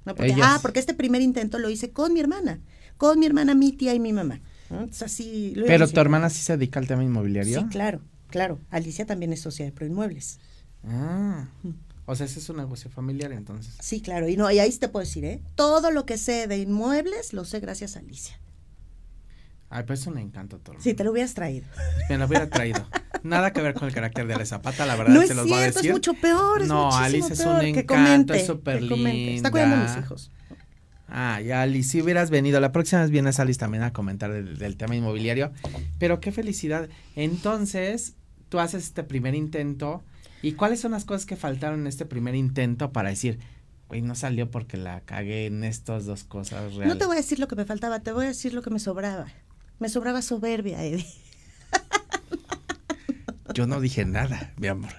¿no? 0.04 0.14
Porque, 0.14 0.32
Ella 0.32 0.56
ah, 0.56 0.58
porque 0.60 0.80
este 0.80 0.92
primer 0.94 1.22
intento 1.22 1.58
lo 1.58 1.70
hice 1.70 1.90
con 1.90 2.12
mi 2.12 2.20
hermana, 2.20 2.60
con 2.98 3.18
mi 3.18 3.26
hermana, 3.26 3.54
mi 3.54 3.72
tía 3.72 3.94
y 3.94 4.00
mi 4.00 4.12
mamá. 4.12 4.40
así 5.02 5.54
lo 5.56 5.66
Pero 5.66 5.88
tu 5.88 5.98
hermana 6.00 6.28
sí 6.30 6.42
se 6.42 6.56
dedica 6.56 6.78
al 6.78 6.86
tema 6.86 7.02
inmobiliario. 7.02 7.60
Sí, 7.60 7.66
claro, 7.68 8.00
claro. 8.28 8.60
Alicia 8.70 9.06
también 9.06 9.32
es 9.32 9.40
socia 9.40 9.64
de 9.64 9.72
Proinmuebles. 9.72 10.38
Ah. 10.84 11.48
O 12.06 12.14
sea, 12.14 12.26
ese 12.26 12.38
es 12.38 12.48
un 12.50 12.56
negocio 12.58 12.90
familiar 12.90 13.32
entonces. 13.32 13.74
Sí, 13.80 14.00
claro. 14.02 14.28
Y 14.28 14.36
no, 14.36 14.50
y 14.50 14.58
ahí 14.58 14.70
te 14.76 14.88
puedo 14.88 15.04
decir, 15.04 15.24
¿eh? 15.24 15.40
Todo 15.54 15.90
lo 15.90 16.04
que 16.04 16.18
sé 16.18 16.46
de 16.46 16.58
inmuebles 16.58 17.32
lo 17.32 17.44
sé 17.44 17.60
gracias 17.60 17.96
a 17.96 18.00
Alicia. 18.00 18.38
Ay, 19.70 19.84
pues 19.86 20.00
es 20.02 20.06
un 20.06 20.18
encanto, 20.18 20.60
hermana. 20.62 20.80
Sí, 20.82 20.94
te 20.94 21.02
lo 21.02 21.10
hubieras 21.10 21.34
traído. 21.34 21.66
Me 22.08 22.18
lo 22.18 22.26
hubiera 22.26 22.48
traído. 22.48 22.86
Nada 23.24 23.52
que 23.52 23.60
ver 23.62 23.74
con 23.74 23.88
el 23.88 23.94
carácter 23.94 24.26
de 24.26 24.34
Ale 24.34 24.46
Zapata, 24.46 24.84
la 24.86 24.94
verdad 24.96 25.14
no 25.14 25.22
es 25.22 25.28
se 25.28 25.34
los 25.34 25.44
voy 25.48 25.54
a 25.54 25.62
cierto, 25.62 25.78
decir. 25.78 25.90
es 25.90 25.94
mucho 25.96 26.14
peor. 26.14 26.62
Es 26.62 26.68
No, 26.68 26.94
Alice 26.94 27.32
es 27.32 27.38
peor. 27.40 27.54
un 27.54 27.60
que 27.60 27.68
encanto, 27.80 27.94
comente, 27.94 28.36
es 28.40 28.46
súper 28.46 28.86
comente. 28.88 29.34
Está 29.36 29.50
cuidando 29.50 29.76
a 29.76 29.78
mis 29.80 29.90
linda. 29.90 30.04
hijos. 30.06 30.30
Ah, 31.08 31.40
ya, 31.40 31.62
Alice, 31.62 31.88
si 31.90 32.02
hubieras 32.02 32.30
venido, 32.30 32.60
la 32.60 32.70
próxima 32.72 33.00
vez 33.02 33.10
vienes, 33.10 33.40
Alice, 33.40 33.58
también 33.58 33.82
a 33.82 33.92
comentar 33.92 34.30
del, 34.32 34.58
del 34.58 34.76
tema 34.76 34.94
inmobiliario. 34.94 35.52
Pero 35.98 36.20
qué 36.20 36.30
felicidad. 36.32 36.88
Entonces, 37.16 38.14
tú 38.48 38.60
haces 38.60 38.84
este 38.84 39.02
primer 39.02 39.34
intento. 39.34 40.02
¿Y 40.44 40.52
cuáles 40.52 40.78
son 40.78 40.92
las 40.92 41.06
cosas 41.06 41.24
que 41.24 41.36
faltaron 41.36 41.80
en 41.80 41.86
este 41.86 42.04
primer 42.04 42.34
intento 42.34 42.92
para 42.92 43.08
decir, 43.08 43.38
güey, 43.88 44.02
no 44.02 44.14
salió 44.14 44.50
porque 44.50 44.76
la 44.76 45.00
cagué 45.00 45.46
en 45.46 45.64
estas 45.64 46.04
dos 46.04 46.24
cosas 46.24 46.74
reales? 46.74 46.88
No 46.88 46.98
te 46.98 47.06
voy 47.06 47.14
a 47.14 47.20
decir 47.20 47.38
lo 47.38 47.48
que 47.48 47.56
me 47.56 47.64
faltaba, 47.64 48.00
te 48.00 48.12
voy 48.12 48.26
a 48.26 48.28
decir 48.28 48.52
lo 48.52 48.60
que 48.60 48.68
me 48.68 48.78
sobraba. 48.78 49.24
Me 49.78 49.88
sobraba 49.88 50.20
soberbia, 50.20 50.84
Eddie. 50.84 51.06
Yo 53.54 53.66
no 53.66 53.80
dije 53.80 54.04
nada, 54.04 54.52
mi 54.58 54.66
amor. 54.66 54.92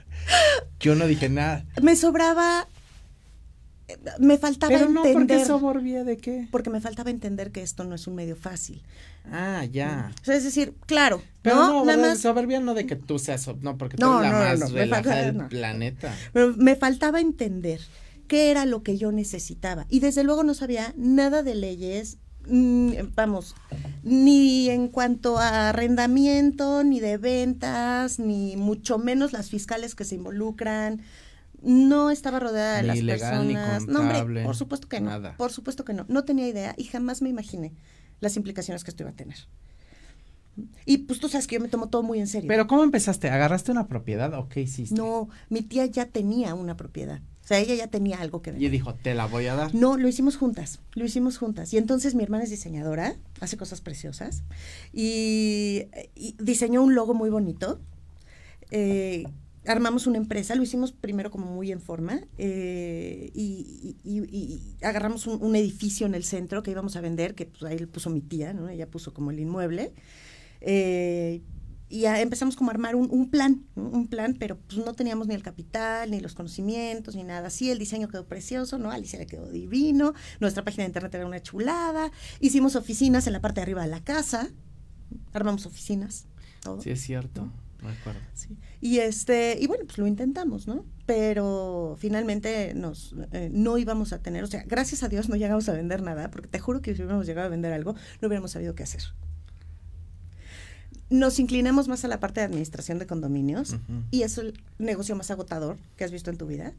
Yo 0.80 0.96
no 0.96 1.06
dije 1.06 1.30
nada. 1.30 1.64
Me 1.80 1.96
sobraba. 1.96 2.68
Me 4.20 4.38
faltaba 4.40 4.74
Pero 4.76 4.90
no, 4.90 5.02
¿por 5.04 5.12
qué 5.12 5.22
entender. 5.22 5.46
soberbia 5.46 6.04
de 6.04 6.18
qué? 6.18 6.48
porque 6.52 6.70
me 6.72 6.82
faltaba 6.82 7.12
entender 7.12 7.52
que 7.52 7.62
esto 7.62 7.84
no 7.84 7.94
es 7.96 8.08
un 8.08 8.16
medio 8.16 8.36
fácil. 8.36 8.82
Ah, 9.32 9.64
ya. 9.66 10.12
O 10.22 10.26
sea, 10.26 10.36
es 10.36 10.44
decir, 10.44 10.74
claro, 10.88 11.22
Pero 11.44 11.56
¿no? 11.56 11.68
no, 11.74 11.86
Nada 11.86 12.10
más. 12.10 12.20
soberbia 12.20 12.60
no 12.60 12.74
de 12.74 12.86
que 12.88 12.96
tú 12.96 13.20
seas, 13.20 13.48
no, 13.62 13.78
porque 13.78 13.98
tú 13.98 14.06
No, 14.06 14.20
eres 14.24 14.32
la 14.32 14.54
no, 14.56 14.60
más 14.60 14.72
relajada 14.72 15.16
del 15.26 15.38
no. 15.38 15.50
planeta. 15.50 16.16
Pero 16.34 16.54
me 16.58 16.76
faltaba 16.76 17.20
entender 17.22 17.80
qué 18.28 18.50
era 18.50 18.66
lo 18.66 18.82
que 18.82 18.98
yo 18.98 19.12
necesitaba. 19.12 19.86
Y 19.90 20.00
desde 20.00 20.24
luego 20.24 20.44
no 20.44 20.54
sabía 20.56 20.94
nada 20.98 21.44
de 21.44 21.54
leyes, 21.56 22.18
mm, 22.48 22.92
vamos, 23.16 23.54
ni 24.04 24.70
en 24.70 24.88
cuanto 24.88 25.38
a 25.38 25.70
arrendamiento, 25.70 26.84
ni 26.84 27.00
de 27.00 27.18
ventas, 27.18 28.18
ni 28.20 28.56
mucho 28.58 28.98
menos 28.98 29.32
las 29.32 29.50
fiscales 29.50 29.94
que 29.94 30.06
se 30.06 30.16
involucran. 30.16 31.02
No 31.66 32.12
estaba 32.12 32.40
rodeada 32.40 32.78
de 32.78 32.82
Ni 32.84 32.88
las 32.88 33.02
legal, 33.02 33.48
ni 33.48 33.54
personas. 33.56 33.88
no, 33.88 34.00
hombre, 34.00 34.44
por 34.44 34.56
supuesto 34.56 34.88
que 34.88 35.02
no. 35.02 35.10
nada. 35.10 35.36
Por 35.36 35.52
supuesto 35.52 35.84
que 35.84 35.94
no. 35.94 36.06
No 36.08 36.24
tenía 36.24 36.48
idea 36.48 36.76
y 36.78 36.86
jamás 36.86 37.22
me 37.22 37.30
imaginé 37.30 37.74
las 38.22 38.38
implicaciones 38.38 38.84
que 38.84 38.92
esto 38.92 39.04
iba 39.04 39.10
a 39.12 39.16
tener. 39.16 39.38
Y 40.86 41.00
pues 41.00 41.20
tú 41.20 41.28
sabes 41.28 41.48
que 41.48 41.56
yo 41.56 41.62
me 41.62 41.68
tomo 41.68 41.90
todo 41.90 42.02
muy 42.04 42.20
en 42.20 42.28
serio. 42.28 42.48
Pero 42.48 42.66
¿cómo 42.68 42.84
empezaste? 42.84 43.30
¿Agarraste 43.30 43.72
una 43.72 43.88
propiedad 43.88 44.34
o 44.36 44.48
qué 44.48 44.62
hiciste? 44.62 44.96
no, 44.96 45.28
mi 45.50 45.62
tía 45.64 45.86
ya 45.86 46.06
tenía 46.06 46.54
una 46.56 46.78
propiedad. 46.78 47.20
O 47.44 47.48
sea, 47.48 47.60
ella 47.60 47.76
ya 47.76 47.88
tenía 47.88 48.22
algo 48.22 48.42
que 48.42 48.52
ver. 48.52 48.62
Y 48.62 48.70
dijo, 48.70 48.96
te 48.96 49.14
la 49.14 49.26
voy 49.28 49.48
a 49.48 49.56
dar. 49.56 49.76
No, 49.76 49.98
lo 49.98 50.08
hicimos 50.08 50.38
juntas, 50.38 50.80
lo 50.94 51.06
hicimos 51.06 51.38
juntas. 51.38 51.74
Y 51.74 51.78
entonces 51.78 52.16
mi 52.16 52.24
hermana 52.24 52.44
es 52.46 52.50
diseñadora, 52.50 53.16
hace 53.40 53.58
cosas 53.58 53.82
preciosas, 53.82 54.44
y, 54.94 55.84
y 56.16 56.36
diseñó 56.40 56.82
un 56.82 56.96
logo 56.96 57.14
muy 57.14 57.30
bonito. 57.30 57.80
Eh, 58.72 59.26
armamos 59.68 60.08
una 60.08 60.18
empresa, 60.18 60.56
lo 60.56 60.64
hicimos 60.64 60.92
primero 60.92 61.32
como 61.32 61.46
muy 61.46 61.72
en 61.72 61.82
forma, 61.82 62.22
eh, 62.38 63.32
y, 63.34 63.96
agarramos 64.82 65.28
un, 65.28 65.56
edificio 65.56 66.06
en 66.06 66.16
el 66.16 66.24
centro 66.24 66.64
que 66.64 66.72
íbamos 66.72 66.96
a 66.96 67.02
vender, 67.02 67.36
que 67.36 67.46
pues, 67.46 67.64
ahí 67.64 67.86
puso 67.86 68.10
mi 68.10 68.22
tía, 68.22 68.54
¿no? 68.54 68.70
Ella 68.70 68.90
puso 68.90 69.14
como 69.14 69.32
el 69.32 69.40
inmueble. 69.40 69.94
Eh, 70.62 71.42
y 71.88 72.02
ya 72.02 72.20
empezamos 72.20 72.56
como 72.56 72.72
a 72.72 72.74
armar 72.74 72.96
un, 72.96 73.30
plan, 73.30 73.64
un 73.76 74.08
plan, 74.08 74.36
pero 74.40 74.58
pues 74.58 74.84
no 74.84 74.94
teníamos 74.94 75.28
ni 75.28 75.36
el 75.36 75.44
capital, 75.44 76.10
ni 76.10 76.20
los 76.20 76.34
conocimientos, 76.34 77.16
ni 77.16 77.24
nada. 77.24 77.52
Sí, 77.52 77.70
el 77.70 77.78
diseño 77.78 78.08
quedó 78.08 78.26
precioso, 78.26 78.80
¿no? 78.80 78.92
Alicia 78.92 79.20
le 79.20 79.28
quedó 79.28 79.50
divino, 79.50 80.14
nuestra 80.40 80.64
página 80.64 80.84
de 80.84 80.90
internet 80.90 81.14
era 81.14 81.28
una 81.28 81.42
chulada, 81.42 82.12
hicimos 82.40 82.76
oficinas 82.76 83.28
en 83.28 83.34
la 83.34 83.42
parte 83.42 83.60
de 83.60 83.64
arriba 83.64 83.84
de 83.84 83.90
la 83.90 84.04
casa, 84.04 84.50
armamos 85.32 85.68
oficinas. 85.68 86.26
Sí, 86.82 86.90
es 86.90 87.02
cierto. 87.02 87.52
Me 87.86 87.92
acuerdo. 87.92 88.20
Sí. 88.34 88.58
Y 88.82 89.00
este, 89.00 89.58
y 89.60 89.68
bueno, 89.68 89.86
pues 89.86 89.98
lo 89.98 90.08
intentamos, 90.08 90.68
¿no? 90.68 90.86
Pero 91.06 91.96
finalmente 92.00 92.74
nos 92.76 93.16
eh, 93.32 93.50
no 93.52 93.78
íbamos 93.78 94.14
a 94.14 94.20
tener, 94.20 94.44
o 94.44 94.48
sea, 94.48 94.64
gracias 94.66 95.04
a 95.04 95.10
Dios 95.10 95.30
no 95.30 95.36
llegamos 95.36 95.70
a 95.70 95.74
vender 95.74 96.02
nada, 96.02 96.32
porque 96.32 96.48
te 96.48 96.60
juro 96.60 96.82
que 96.82 96.96
si 96.96 97.02
hubiéramos 97.02 97.26
llegado 97.26 97.48
a 97.48 97.50
vender 97.50 97.74
algo, 97.74 97.96
no 98.22 98.28
hubiéramos 98.28 98.52
sabido 98.52 98.76
qué 98.76 98.84
hacer. 98.84 99.04
Nos 101.10 101.40
inclinamos 101.40 101.88
más 101.88 102.04
a 102.04 102.08
la 102.08 102.20
parte 102.20 102.40
de 102.40 102.48
administración 102.48 102.98
de 102.98 103.06
condominios 103.06 103.78
y 104.10 104.24
es 104.24 104.38
el 104.40 104.60
negocio 104.80 105.16
más 105.16 105.30
agotador 105.30 105.78
que 105.98 106.04
has 106.04 106.12
visto 106.12 106.32
en 106.32 106.38
tu 106.38 106.48
vida. 106.48 106.74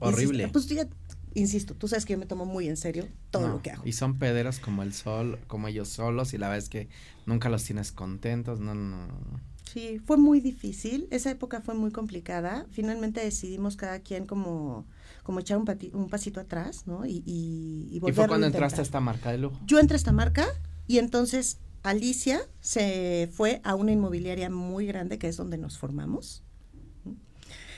Horrible. 0.00 0.44
Insisto, 0.44 0.52
pues 0.52 0.66
ya, 0.68 0.86
insisto, 1.34 1.74
tú 1.74 1.88
sabes 1.88 2.04
que 2.04 2.14
yo 2.14 2.18
me 2.18 2.26
tomo 2.26 2.44
muy 2.44 2.68
en 2.68 2.76
serio 2.76 3.06
todo 3.30 3.48
No, 3.48 3.54
lo 3.54 3.62
que 3.62 3.70
hago. 3.70 3.82
Y 3.86 3.92
son 3.92 4.18
pederos 4.18 4.58
como 4.58 4.82
el 4.82 4.92
sol, 4.92 5.38
como 5.46 5.68
ellos 5.68 5.88
solos, 5.88 6.34
y 6.34 6.38
la 6.38 6.48
verdad 6.48 6.64
es 6.64 6.68
que 6.68 6.88
nunca 7.26 7.48
los 7.48 7.64
tienes 7.64 7.92
contentos. 7.92 8.60
No, 8.60 8.74
no, 8.74 9.06
no. 9.06 9.40
Sí, 9.72 10.00
fue 10.04 10.16
muy 10.16 10.40
difícil, 10.40 11.06
esa 11.12 11.30
época 11.30 11.60
fue 11.60 11.74
muy 11.74 11.92
complicada. 11.92 12.66
Finalmente 12.72 13.20
decidimos 13.20 13.76
cada 13.76 14.00
quien 14.00 14.26
como, 14.26 14.84
como 15.22 15.38
echar 15.38 15.58
un, 15.58 15.64
pati- 15.64 15.94
un 15.94 16.08
pasito 16.08 16.40
atrás, 16.40 16.88
¿no? 16.88 17.06
Y, 17.06 17.22
y, 17.24 17.88
y 17.92 17.96
Y 17.98 18.00
fue 18.12 18.26
cuando 18.26 18.46
a 18.46 18.48
entraste 18.48 18.80
a 18.80 18.82
esta 18.82 18.98
marca 18.98 19.30
de 19.30 19.38
lujo. 19.38 19.60
Yo 19.66 19.78
entré 19.78 19.94
a 19.94 19.98
esta 19.98 20.10
marca 20.12 20.44
y 20.88 20.98
entonces 20.98 21.58
Alicia 21.84 22.40
se 22.60 23.30
fue 23.32 23.60
a 23.62 23.76
una 23.76 23.92
inmobiliaria 23.92 24.50
muy 24.50 24.86
grande 24.86 25.18
que 25.18 25.28
es 25.28 25.36
donde 25.36 25.56
nos 25.56 25.78
formamos. 25.78 26.42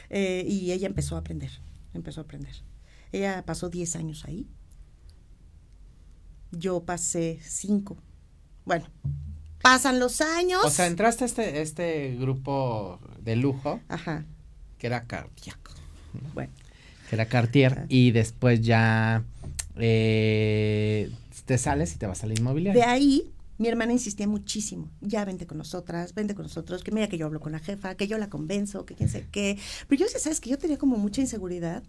Eh, 0.08 0.44
y 0.48 0.72
ella 0.72 0.86
empezó 0.86 1.16
a 1.16 1.18
aprender, 1.18 1.50
empezó 1.92 2.20
a 2.20 2.24
aprender. 2.24 2.54
Ella 3.12 3.44
pasó 3.44 3.68
10 3.68 3.96
años 3.96 4.24
ahí. 4.24 4.48
Yo 6.52 6.84
pasé 6.84 7.38
5. 7.42 7.96
Bueno, 8.64 8.86
Pasan 9.62 9.98
los 9.98 10.20
años. 10.20 10.64
O 10.64 10.70
sea, 10.70 10.86
entraste 10.86 11.24
a 11.24 11.26
este, 11.26 11.62
este 11.62 12.16
grupo 12.18 12.98
de 13.20 13.36
lujo. 13.36 13.80
Ajá. 13.88 14.24
Que 14.78 14.88
era 14.88 15.04
Cartier. 15.04 15.56
Bueno. 16.34 16.52
Que 17.08 17.16
era 17.16 17.26
Cartier. 17.26 17.86
Y 17.88 18.10
después 18.10 18.60
ya 18.60 19.22
eh, 19.76 21.10
te 21.46 21.58
sales 21.58 21.94
y 21.94 21.98
te 21.98 22.06
vas 22.06 22.24
a 22.24 22.26
la 22.26 22.34
inmobiliaria. 22.34 22.84
De 22.84 22.90
ahí 22.90 23.32
mi 23.62 23.68
hermana 23.68 23.92
insistía 23.92 24.26
muchísimo, 24.26 24.90
ya 25.00 25.24
vente 25.24 25.46
con 25.46 25.56
nosotras, 25.56 26.14
vente 26.14 26.34
con 26.34 26.42
nosotros, 26.44 26.82
que 26.82 26.90
mira 26.90 27.08
que 27.08 27.16
yo 27.16 27.26
hablo 27.26 27.38
con 27.38 27.52
la 27.52 27.60
jefa, 27.60 27.94
que 27.94 28.08
yo 28.08 28.18
la 28.18 28.28
convenzo, 28.28 28.84
que 28.84 28.96
quién 28.96 29.08
sé 29.08 29.26
qué. 29.30 29.56
Pero 29.86 30.00
yo, 30.00 30.18
sabes 30.18 30.40
que 30.40 30.50
yo 30.50 30.58
tenía 30.58 30.78
como 30.78 30.96
mucha 30.96 31.20
inseguridad. 31.20 31.84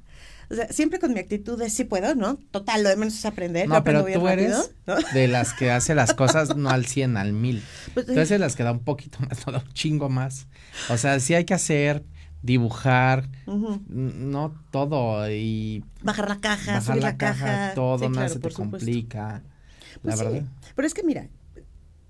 O 0.53 0.55
sea, 0.55 0.67
siempre 0.67 1.00
con 1.00 1.13
mi 1.13 1.19
actitud 1.19 1.57
de 1.57 1.67
sí 1.72 1.83
puedo, 1.83 2.13
¿no? 2.13 2.36
Total, 2.51 2.83
lo 2.83 2.89
de 2.89 2.95
menos 2.95 3.15
es 3.15 3.25
aprender. 3.25 3.67
No, 3.67 3.83
pero 3.83 4.05
tú 4.05 4.27
eres 4.27 4.69
de 5.12 5.27
las 5.27 5.53
que 5.53 5.72
hace 5.72 5.95
las 5.95 6.13
cosas 6.13 6.55
no 6.55 6.69
al 6.69 6.86
100, 6.86 7.17
al 7.17 7.33
mil. 7.33 7.63
Pues, 7.95 8.05
tú 8.05 8.12
eres 8.12 8.39
las 8.39 8.55
que 8.55 8.62
da 8.62 8.72
un 8.72 8.83
poquito 8.83 9.17
más, 9.22 9.48
no 9.48 9.53
da 9.53 9.60
un 9.60 9.74
chingo 9.74 10.10
más. 10.10 10.45
O 10.89 10.98
sea, 10.98 11.19
sí 11.19 11.33
hay 11.33 11.45
que 11.45 11.55
hacer, 11.55 12.03
dibujar, 12.43 13.29
no 13.48 14.53
todo 14.69 15.27
y... 15.31 15.83
Bajar 16.03 16.29
la 16.29 16.39
caja, 16.39 16.74
bajar 16.74 16.98
la, 16.98 17.17
caja, 17.17 17.74
todo, 17.74 18.07
nada 18.10 18.29
se 18.29 18.39
te 18.39 18.51
complica. 18.51 19.41
la 20.03 20.15
pues 20.15 20.19
verdad. 20.19 20.43
Pero 20.75 20.88
es 20.88 20.93
que 20.93 21.01
mira, 21.01 21.29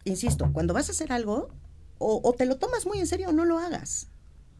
insisto, 0.03 0.51
cuando 0.51 0.73
vas 0.73 0.89
a 0.89 0.91
hacer 0.91 1.13
algo, 1.13 1.49
o, 1.97 2.33
te 2.37 2.45
lo 2.45 2.57
tomas 2.57 2.85
muy 2.85 2.99
en 2.99 3.07
serio 3.07 3.29
o 3.29 3.31
no 3.31 3.45
lo 3.45 3.57
hagas. 3.57 4.09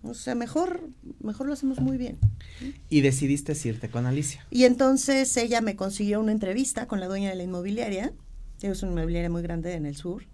O 0.04 0.14
sea, 0.14 0.36
mejor, 0.36 0.90
mejor 1.22 1.48
lo 1.48 1.54
hacemos 1.54 1.80
muy 1.80 1.98
bien. 1.98 2.20
Y 2.90 3.02
decidiste 3.02 3.54
irte 3.64 3.90
con 3.90 4.06
Alicia. 4.06 4.46
Y 4.52 4.66
entonces 4.66 5.36
ella 5.38 5.62
me 5.62 5.78
consiguió 5.78 6.20
una 6.20 6.34
entrevista 6.34 6.88
con 6.88 7.00
la 7.00 7.08
dueña 7.08 7.30
de 7.30 7.36
la 7.36 7.44
inmobiliaria. 7.44 8.14
Es 8.62 8.84
una 8.84 8.92
inmobiliaria 8.92 9.30
muy 9.30 9.42
grande 9.42 9.74
en 9.74 9.86
el 9.86 9.96
sur, 9.96 10.26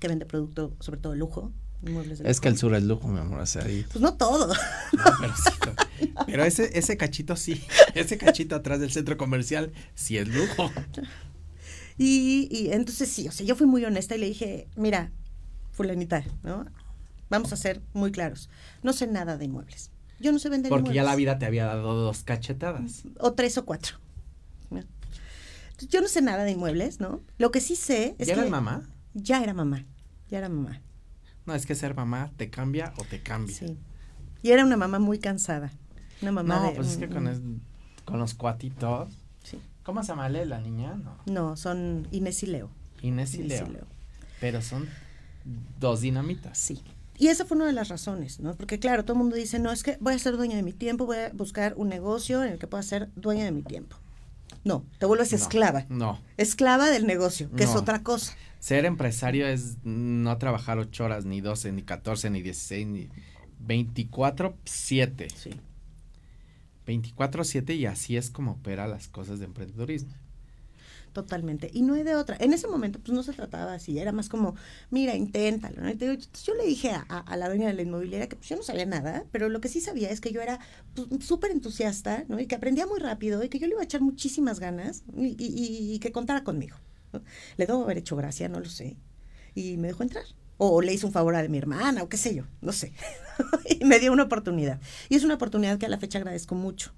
que 0.00 0.08
vende 0.08 0.26
producto, 0.26 0.74
sobre 0.80 1.00
todo 1.00 1.14
lujo. 1.14 1.52
es 2.24 2.40
que 2.40 2.48
el 2.48 2.58
sur 2.58 2.74
es 2.74 2.82
lujo, 2.82 3.06
mi 3.06 3.20
amor, 3.20 3.40
o 3.40 3.46
sea, 3.46 3.64
ahí. 3.64 3.84
Pues 3.92 4.02
no 4.02 4.14
todo. 4.14 4.52
pero, 5.20 5.74
pero 6.26 6.44
ese, 6.44 6.76
ese 6.76 6.96
cachito 6.96 7.36
sí, 7.36 7.62
ese 7.94 8.18
cachito 8.18 8.56
atrás 8.56 8.80
del 8.80 8.90
centro 8.90 9.16
comercial 9.16 9.72
sí 9.94 10.18
es 10.18 10.26
lujo. 10.28 10.70
Y, 11.96 12.48
y 12.50 12.72
entonces 12.72 13.08
sí, 13.08 13.28
o 13.28 13.32
sea, 13.32 13.46
yo 13.46 13.54
fui 13.54 13.68
muy 13.68 13.84
honesta 13.84 14.16
y 14.16 14.18
le 14.18 14.26
dije, 14.26 14.66
mira, 14.74 15.12
fulanita, 15.70 16.24
¿no? 16.42 16.66
Vamos 17.30 17.52
a 17.52 17.56
ser 17.56 17.82
muy 17.92 18.12
claros. 18.12 18.48
No 18.82 18.92
sé 18.92 19.06
nada 19.06 19.36
de 19.36 19.44
inmuebles. 19.44 19.90
Yo 20.20 20.32
no 20.32 20.38
sé 20.38 20.48
vender 20.48 20.70
Porque 20.70 20.92
ya 20.92 21.02
la 21.02 21.16
vida 21.16 21.38
te 21.38 21.46
había 21.46 21.66
dado 21.66 21.94
dos 21.94 22.22
cachetadas. 22.22 23.04
O 23.18 23.32
tres 23.32 23.58
o 23.58 23.64
cuatro. 23.64 23.98
Yo 25.88 26.00
no 26.00 26.06
sé 26.06 26.22
nada 26.22 26.44
de 26.44 26.52
inmuebles, 26.52 27.00
¿no? 27.00 27.20
Lo 27.36 27.50
que 27.50 27.60
sí 27.60 27.74
sé 27.74 28.14
es 28.18 28.28
¿Ya 28.28 28.36
que... 28.36 28.48
mamá? 28.48 28.88
Ya 29.12 29.42
era 29.42 29.52
mamá. 29.52 29.84
Ya 30.30 30.38
era 30.38 30.48
mamá. 30.48 30.80
No, 31.46 31.54
es 31.54 31.66
que 31.66 31.74
ser 31.74 31.94
mamá 31.94 32.30
te 32.36 32.48
cambia 32.48 32.94
o 32.96 33.04
te 33.04 33.20
cambia. 33.20 33.54
Sí. 33.54 33.76
Y 34.42 34.50
era 34.52 34.64
una 34.64 34.76
mamá 34.76 34.98
muy 35.00 35.18
cansada. 35.18 35.72
Una 36.22 36.30
mamá 36.30 36.60
no, 36.60 36.74
pues 36.74 36.92
es 36.92 36.96
que 36.96 37.08
con, 37.08 37.60
con 38.04 38.18
los 38.18 38.34
cuatitos 38.34 39.12
¿Cómo 39.84 40.02
se 40.02 40.08
llama 40.08 40.28
la 40.30 40.60
niña? 40.60 40.94
No. 40.94 41.18
No, 41.26 41.56
son 41.56 42.08
Inés 42.10 42.42
y 42.42 42.46
Leo. 42.46 42.70
Inés 43.02 43.34
y, 43.34 43.42
Leo. 43.42 43.68
Pero 44.40 44.62
son 44.62 44.88
dos 45.78 46.00
dinamitas. 46.00 46.56
Sí. 46.56 46.82
Y 47.16 47.28
esa 47.28 47.44
fue 47.44 47.56
una 47.56 47.66
de 47.66 47.72
las 47.72 47.88
razones, 47.88 48.40
¿no? 48.40 48.56
Porque 48.56 48.78
claro, 48.78 49.04
todo 49.04 49.14
el 49.14 49.18
mundo 49.18 49.36
dice, 49.36 49.58
no, 49.58 49.70
es 49.70 49.82
que 49.82 49.96
voy 50.00 50.14
a 50.14 50.18
ser 50.18 50.36
dueña 50.36 50.56
de 50.56 50.62
mi 50.62 50.72
tiempo, 50.72 51.06
voy 51.06 51.18
a 51.18 51.30
buscar 51.30 51.74
un 51.76 51.88
negocio 51.88 52.42
en 52.42 52.52
el 52.52 52.58
que 52.58 52.66
pueda 52.66 52.82
ser 52.82 53.10
dueña 53.14 53.44
de 53.44 53.52
mi 53.52 53.62
tiempo. 53.62 53.96
No, 54.64 54.84
te 54.98 55.06
vuelves 55.06 55.32
esclava. 55.32 55.86
No. 55.88 56.20
Esclava 56.36 56.90
del 56.90 57.06
negocio, 57.06 57.50
que 57.52 57.64
es 57.64 57.74
otra 57.74 58.02
cosa. 58.02 58.34
Ser 58.58 58.86
empresario 58.86 59.46
es 59.46 59.76
no 59.84 60.38
trabajar 60.38 60.78
ocho 60.78 61.04
horas, 61.04 61.26
ni 61.26 61.40
doce, 61.40 61.70
ni 61.70 61.82
catorce, 61.82 62.30
ni 62.30 62.40
dieciséis, 62.40 62.86
ni 62.86 63.08
veinticuatro, 63.58 64.56
siete. 64.64 65.28
Sí. 65.30 65.50
24/7 66.86 67.76
y 67.76 67.86
así 67.86 68.16
es 68.16 68.30
como 68.30 68.52
opera 68.52 68.88
las 68.88 69.08
cosas 69.08 69.38
de 69.38 69.46
emprendedurismo. 69.46 70.14
Totalmente. 71.14 71.70
Y 71.72 71.82
no 71.82 71.94
hay 71.94 72.02
de 72.02 72.16
otra. 72.16 72.36
En 72.40 72.52
ese 72.52 72.66
momento, 72.66 72.98
pues 72.98 73.14
no 73.14 73.22
se 73.22 73.32
trataba 73.32 73.74
así, 73.74 74.00
era 74.00 74.10
más 74.10 74.28
como, 74.28 74.56
mira, 74.90 75.14
inténtalo. 75.14 75.80
¿no? 75.80 75.92
yo 75.92 76.54
le 76.56 76.66
dije 76.66 76.90
a, 76.90 77.36
la 77.36 77.46
dueña 77.46 77.68
de 77.68 77.74
la 77.74 77.82
inmobiliaria 77.82 78.28
que 78.28 78.34
pues 78.34 78.48
yo 78.48 78.56
no 78.56 78.64
sabía 78.64 78.84
nada, 78.84 79.24
pero 79.30 79.48
lo 79.48 79.60
que 79.60 79.68
sí 79.68 79.80
sabía 79.80 80.10
es 80.10 80.20
que 80.20 80.32
yo 80.32 80.42
era 80.42 80.58
pues, 80.94 81.24
súper 81.24 81.52
entusiasta, 81.52 82.24
¿no? 82.26 82.40
Y 82.40 82.46
que 82.46 82.56
aprendía 82.56 82.88
muy 82.88 82.98
rápido 82.98 83.44
y 83.44 83.48
que 83.48 83.60
yo 83.60 83.68
le 83.68 83.74
iba 83.74 83.80
a 83.80 83.84
echar 83.84 84.00
muchísimas 84.00 84.58
ganas 84.58 85.04
y, 85.16 85.36
y 85.38 85.98
que 86.00 86.10
contara 86.10 86.42
conmigo. 86.42 86.76
Le 87.56 87.66
debo 87.66 87.84
haber 87.84 87.98
hecho 87.98 88.16
gracia, 88.16 88.48
no 88.48 88.58
lo 88.58 88.68
sé. 88.68 88.96
Y 89.54 89.76
me 89.76 89.86
dejó 89.86 90.02
entrar 90.02 90.24
o 90.56 90.82
le 90.82 90.92
hice 90.92 91.06
un 91.06 91.12
favor 91.12 91.36
a 91.36 91.46
mi 91.48 91.58
hermana, 91.58 92.02
o 92.02 92.08
qué 92.08 92.16
sé 92.16 92.34
yo, 92.34 92.44
no 92.60 92.72
sé. 92.72 92.92
y 93.80 93.84
me 93.84 94.00
dio 94.00 94.12
una 94.12 94.24
oportunidad. 94.24 94.80
Y 95.08 95.14
es 95.14 95.22
una 95.22 95.34
oportunidad 95.34 95.78
que 95.78 95.86
a 95.86 95.88
la 95.88 95.98
fecha 95.98 96.18
agradezco 96.18 96.54
mucho. 96.56 96.92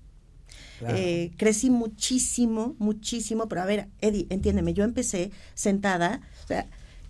Eh, 0.88 1.32
crecí 1.36 1.70
muchísimo, 1.70 2.74
muchísimo, 2.78 3.48
pero 3.48 3.62
a 3.62 3.66
ver, 3.66 3.88
Eddie, 4.00 4.26
entiéndeme, 4.30 4.74
yo 4.74 4.84
empecé 4.84 5.30
sentada, 5.54 6.20
o 6.44 6.46
sea, 6.46 6.66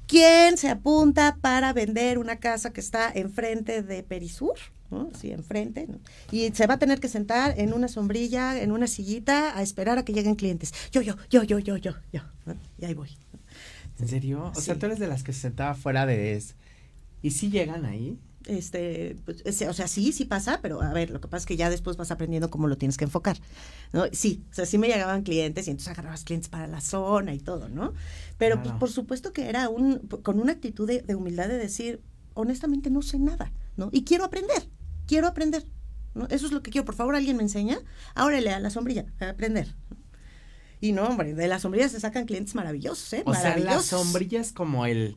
¿quién 0.07 0.57
se 0.57 0.69
apunta 0.69 1.39
para 1.41 1.73
vender 1.73 2.19
una 2.19 2.37
casa 2.37 2.73
que 2.73 2.81
está 2.81 3.11
enfrente 3.15 3.83
de 3.83 4.03
Perisur? 4.03 4.57
¿no? 4.91 5.11
Sí, 5.19 5.31
enfrente. 5.33 5.89
Y 6.31 6.51
se 6.53 6.67
va 6.67 6.75
a 6.75 6.79
tener 6.79 7.01
que 7.01 7.09
sentar 7.09 7.59
en 7.59 7.73
una 7.73 7.89
sombrilla, 7.89 8.61
en 8.61 8.73
una 8.73 8.87
sillita, 8.87 9.57
a 9.57 9.63
esperar 9.63 9.99
a 9.99 10.05
que 10.05 10.13
lleguen 10.13 10.37
clientes. 10.37 10.73
Yo, 10.93 11.01
yo, 11.01 11.17
yo, 11.31 11.43
yo, 11.43 11.59
yo, 11.59 11.77
yo, 11.77 11.95
yo. 12.13 12.21
Y 12.79 12.85
ahí 12.85 12.95
voy. 12.95 13.11
¿En 13.99 14.09
serio? 14.09 14.53
O 14.55 14.61
sea, 14.61 14.79
tú 14.79 14.87
eres 14.87 14.99
de 14.99 15.09
las 15.09 15.23
que 15.23 15.33
se 15.33 15.41
sentaba 15.41 15.75
fuera 15.75 16.07
de... 16.07 16.43
¿Y 17.23 17.31
si 17.31 17.51
llegan 17.51 17.85
ahí? 17.85 18.19
Este, 18.47 19.17
pues, 19.25 19.43
o 19.47 19.73
sea, 19.73 19.89
sí, 19.89 20.13
sí 20.13 20.25
pasa, 20.25 20.61
pero 20.63 20.83
a 20.83 20.93
ver, 20.93 21.11
lo 21.11 21.21
que 21.21 21.29
pasa 21.29 21.43
es 21.43 21.47
que 21.47 21.57
ya 21.57 21.71
después 21.71 21.97
vas 21.97 22.11
aprendiendo 22.11 22.51
cómo 22.51 22.69
lo 22.69 22.77
tienes 22.77 22.97
que 22.97 23.05
enfocar, 23.05 23.39
¿no? 23.93 24.05
Sí, 24.13 24.45
o 24.51 24.55
sea, 24.55 24.67
sí 24.67 24.79
me 24.79 24.89
llegaban 24.89 25.23
clientes 25.23 25.67
y 25.67 25.71
entonces 25.71 25.93
agarrabas 25.93 26.25
clientes 26.25 26.49
para 26.49 26.67
la 26.67 26.81
zona 26.81 27.35
y 27.35 27.39
todo, 27.39 27.69
¿no? 27.69 27.93
Pero 28.39 28.63
pues, 28.63 28.75
por 28.75 28.91
supuesto 28.91 29.33
que 29.33 29.49
era 29.49 29.69
un, 29.69 29.99
con 29.99 30.41
una 30.41 30.53
actitud 30.53 30.87
de, 30.87 31.15
humildad 31.15 31.49
de 31.49 31.59
decir, 31.59 32.01
honestamente 32.35 32.91
no 32.91 33.03
sé 33.03 33.19
nada, 33.19 33.53
¿no? 33.77 33.89
Y 33.93 34.05
quiero 34.05 34.25
aprender, 34.25 34.69
quiero 35.07 35.27
aprender, 35.27 35.67
¿no? 36.15 36.27
Eso 36.29 36.47
es 36.47 36.53
lo 36.53 36.63
que 36.63 36.71
quiero, 36.71 36.85
por 36.85 36.95
favor, 36.95 37.17
alguien 37.17 37.37
me 37.37 37.43
enseña, 37.43 37.79
ahora 38.15 38.41
da 38.43 38.61
la 38.61 38.71
sombrilla, 38.71 39.07
a 39.21 39.31
aprender, 39.31 39.75
y 40.81 40.93
no, 40.93 41.05
hombre, 41.05 41.35
de 41.35 41.49
las 41.49 41.63
sombrillas 41.63 41.93
se 41.93 42.01
sacan 42.01 42.27
clientes 42.27 42.55
maravillosos, 42.55 43.13
¿eh? 43.15 43.23
O 43.25 43.35
sea, 43.35 43.57
la 43.57 43.81
sombrilla 43.81 44.41
es 44.41 44.53
como 44.53 44.87
el, 44.87 45.17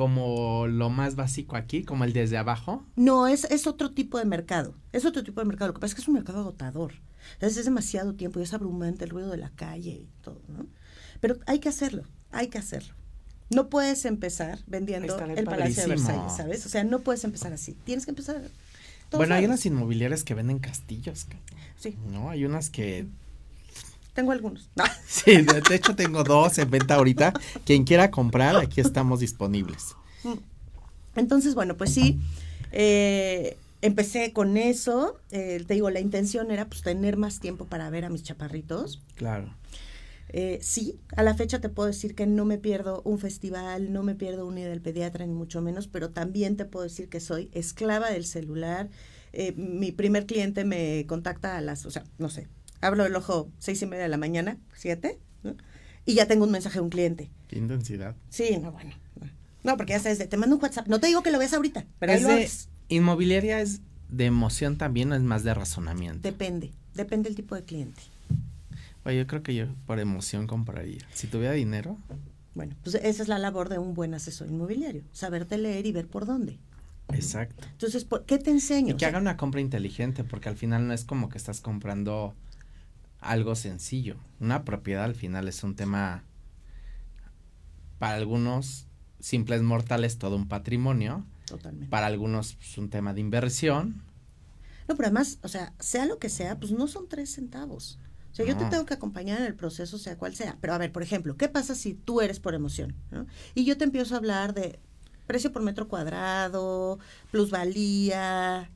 como 0.00 0.66
lo 0.66 0.88
más 0.88 1.14
básico 1.14 1.56
aquí, 1.56 1.84
como 1.84 2.04
el 2.04 2.14
desde 2.14 2.38
abajo. 2.38 2.82
No, 2.96 3.26
es, 3.26 3.44
es 3.44 3.66
otro 3.66 3.90
tipo 3.90 4.16
de 4.16 4.24
mercado. 4.24 4.74
Es 4.94 5.04
otro 5.04 5.22
tipo 5.22 5.42
de 5.42 5.46
mercado. 5.46 5.68
Lo 5.68 5.74
que 5.74 5.80
pasa 5.80 5.90
es 5.90 5.94
que 5.96 6.00
es 6.00 6.08
un 6.08 6.14
mercado 6.14 6.40
agotador. 6.40 6.94
Es, 7.38 7.58
es 7.58 7.66
demasiado 7.66 8.14
tiempo 8.14 8.40
y 8.40 8.44
es 8.44 8.54
abrumante 8.54 9.04
el 9.04 9.10
ruido 9.10 9.28
de 9.28 9.36
la 9.36 9.50
calle 9.50 9.90
y 9.90 10.08
todo, 10.22 10.40
¿no? 10.48 10.64
Pero 11.20 11.36
hay 11.46 11.58
que 11.58 11.68
hacerlo, 11.68 12.04
hay 12.32 12.48
que 12.48 12.56
hacerlo. 12.56 12.94
No 13.50 13.68
puedes 13.68 14.06
empezar 14.06 14.60
vendiendo 14.66 15.18
el 15.18 15.44
Palacio 15.44 15.82
de 15.82 15.88
Versalles, 15.90 16.32
¿sabes? 16.34 16.64
O 16.64 16.70
sea, 16.70 16.82
no 16.82 17.00
puedes 17.00 17.22
empezar 17.24 17.52
así. 17.52 17.76
Tienes 17.84 18.06
que 18.06 18.12
empezar. 18.12 18.40
Bueno, 19.12 19.34
hay 19.34 19.44
unas 19.44 19.66
inmobiliarias 19.66 20.24
que 20.24 20.32
venden 20.32 20.60
castillos. 20.60 21.26
Sí. 21.76 21.98
No, 22.10 22.30
hay 22.30 22.46
unas 22.46 22.70
que 22.70 23.06
tengo 24.14 24.32
algunos. 24.32 24.70
Sí, 25.06 25.42
de, 25.42 25.74
hecho 25.74 25.96
tengo 25.96 26.22
dos 26.22 26.58
en 26.58 26.70
venta 26.70 26.94
ahorita. 26.94 27.32
Quien 27.64 27.84
quiera 27.84 28.10
comprar, 28.10 28.56
aquí 28.56 28.80
estamos 28.80 29.20
disponibles. 29.20 29.96
Entonces, 31.16 31.54
bueno, 31.54 31.76
pues 31.76 31.92
sí, 31.92 32.20
eh, 32.72 33.56
empecé 33.82 34.32
con 34.32 34.56
eso. 34.56 35.18
Eh, 35.30 35.62
te 35.66 35.74
digo, 35.74 35.90
la 35.90 36.00
intención 36.00 36.50
era 36.50 36.66
pues 36.66 36.82
tener 36.82 37.16
más 37.16 37.40
tiempo 37.40 37.66
para 37.66 37.90
ver 37.90 38.04
a 38.04 38.08
mis 38.08 38.22
chaparritos. 38.22 39.02
Claro. 39.16 39.54
Eh, 40.32 40.60
sí, 40.62 41.00
a 41.16 41.24
la 41.24 41.34
fecha 41.34 41.60
te 41.60 41.68
puedo 41.68 41.88
decir 41.88 42.14
que 42.14 42.24
no 42.24 42.44
me 42.44 42.56
pierdo 42.56 43.02
un 43.04 43.18
festival, 43.18 43.92
no 43.92 44.04
me 44.04 44.14
pierdo 44.14 44.46
un 44.46 44.54
día 44.54 44.68
del 44.68 44.80
pediatra, 44.80 45.26
ni 45.26 45.34
mucho 45.34 45.60
menos, 45.60 45.88
pero 45.88 46.10
también 46.10 46.56
te 46.56 46.64
puedo 46.64 46.84
decir 46.84 47.08
que 47.08 47.18
soy 47.18 47.50
esclava 47.52 48.10
del 48.10 48.24
celular. 48.24 48.88
mi 49.56 49.90
primer 49.90 50.26
cliente 50.26 50.64
me 50.64 51.04
contacta 51.08 51.56
a 51.56 51.60
las, 51.60 51.84
o 51.84 51.90
sea, 51.90 52.04
no 52.18 52.28
sé, 52.28 52.46
abro 52.80 53.04
el 53.04 53.14
ojo 53.14 53.50
seis 53.58 53.80
y 53.82 53.86
media 53.86 54.04
de 54.04 54.08
la 54.08 54.16
mañana, 54.16 54.58
siete, 54.74 55.18
y 56.06 56.14
ya 56.14 56.26
tengo 56.26 56.44
un 56.44 56.50
mensaje 56.50 56.78
de 56.78 56.82
un 56.82 56.90
cliente. 56.90 57.30
Qué 57.48 57.58
intensidad. 57.58 58.16
Sí, 58.28 58.56
no, 58.60 58.72
bueno. 58.72 58.92
No, 59.62 59.76
porque 59.76 59.92
ya 59.92 60.00
sabes, 60.00 60.26
te 60.28 60.36
mando 60.36 60.56
un 60.56 60.62
WhatsApp. 60.62 60.88
No 60.88 61.00
te 61.00 61.06
digo 61.06 61.22
que 61.22 61.30
lo 61.30 61.38
veas 61.38 61.52
ahorita, 61.52 61.84
pero 61.98 62.12
es 62.12 62.22
de, 62.26 62.94
Inmobiliaria 62.94 63.60
es 63.60 63.82
de 64.08 64.26
emoción 64.26 64.78
también 64.78 65.12
o 65.12 65.14
es 65.14 65.22
más 65.22 65.44
de 65.44 65.54
razonamiento. 65.54 66.20
Depende, 66.22 66.72
depende 66.94 67.28
del 67.28 67.36
tipo 67.36 67.54
de 67.54 67.64
cliente. 67.64 68.00
Oye, 69.04 69.18
yo 69.18 69.26
creo 69.26 69.42
que 69.42 69.54
yo 69.54 69.66
por 69.86 69.98
emoción 70.00 70.46
compraría. 70.46 71.06
Si 71.12 71.26
tuviera 71.26 71.52
dinero. 71.54 71.98
Bueno, 72.54 72.74
pues 72.82 72.96
esa 72.96 73.22
es 73.22 73.28
la 73.28 73.38
labor 73.38 73.68
de 73.68 73.78
un 73.78 73.94
buen 73.94 74.12
asesor 74.14 74.48
inmobiliario, 74.48 75.02
saberte 75.12 75.56
leer 75.56 75.86
y 75.86 75.92
ver 75.92 76.08
por 76.08 76.26
dónde. 76.26 76.58
Exacto. 77.12 77.66
Entonces, 77.72 78.06
¿qué 78.26 78.38
te 78.38 78.50
enseño? 78.50 78.94
Y 78.94 78.96
que 78.96 79.06
haga 79.06 79.18
una 79.18 79.36
compra 79.36 79.60
inteligente, 79.60 80.24
porque 80.24 80.48
al 80.48 80.56
final 80.56 80.86
no 80.86 80.92
es 80.92 81.04
como 81.04 81.28
que 81.28 81.38
estás 81.38 81.60
comprando 81.60 82.34
algo 83.20 83.54
sencillo. 83.54 84.16
Una 84.40 84.64
propiedad 84.64 85.04
al 85.04 85.14
final 85.14 85.48
es 85.48 85.62
un 85.62 85.76
tema 85.76 86.24
para 87.98 88.16
algunos 88.16 88.86
simples 89.18 89.62
mortales 89.62 90.18
todo 90.18 90.36
un 90.36 90.48
patrimonio. 90.48 91.26
Totalmente. 91.46 91.88
Para 91.88 92.06
algunos 92.06 92.50
es 92.50 92.56
pues, 92.56 92.78
un 92.78 92.90
tema 92.90 93.12
de 93.12 93.20
inversión. 93.20 94.02
No, 94.88 94.96
pero 94.96 95.06
además, 95.06 95.38
o 95.42 95.48
sea, 95.48 95.72
sea 95.78 96.06
lo 96.06 96.18
que 96.18 96.28
sea, 96.28 96.58
pues 96.58 96.72
no 96.72 96.88
son 96.88 97.08
tres 97.08 97.34
centavos. 97.34 97.98
O 98.32 98.34
sea, 98.34 98.46
yo 98.46 98.56
te 98.56 98.64
tengo 98.66 98.86
que 98.86 98.94
acompañar 98.94 99.40
en 99.40 99.46
el 99.46 99.56
proceso, 99.56 99.98
sea 99.98 100.16
cual 100.16 100.34
sea. 100.34 100.56
Pero 100.60 100.72
a 100.72 100.78
ver, 100.78 100.92
por 100.92 101.02
ejemplo, 101.02 101.36
¿qué 101.36 101.48
pasa 101.48 101.74
si 101.74 101.94
tú 101.94 102.20
eres 102.20 102.38
por 102.38 102.54
emoción? 102.54 102.94
¿no? 103.10 103.26
Y 103.54 103.64
yo 103.64 103.76
te 103.76 103.84
empiezo 103.84 104.14
a 104.14 104.18
hablar 104.18 104.54
de 104.54 104.78
precio 105.26 105.52
por 105.52 105.62
metro 105.62 105.88
cuadrado, 105.88 106.98
plusvalía. 107.30 108.70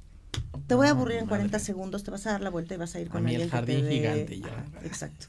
Te 0.67 0.75
voy 0.75 0.87
a 0.87 0.91
aburrir 0.91 1.19
en 1.19 1.27
40 1.27 1.59
segundos, 1.59 2.05
te 2.05 2.11
vas 2.11 2.27
a 2.27 2.33
dar 2.33 2.41
la 2.41 2.49
vuelta 2.49 2.75
y 2.75 2.79
vas 2.79 2.95
a 2.95 3.01
ir 3.01 3.09
con 3.09 3.27
a 3.27 3.29
alguien 3.29 3.43
el 3.43 3.51
jardín 3.51 3.87
gigante 3.87 4.41
ya. 4.41 4.65
exacto. 4.85 5.27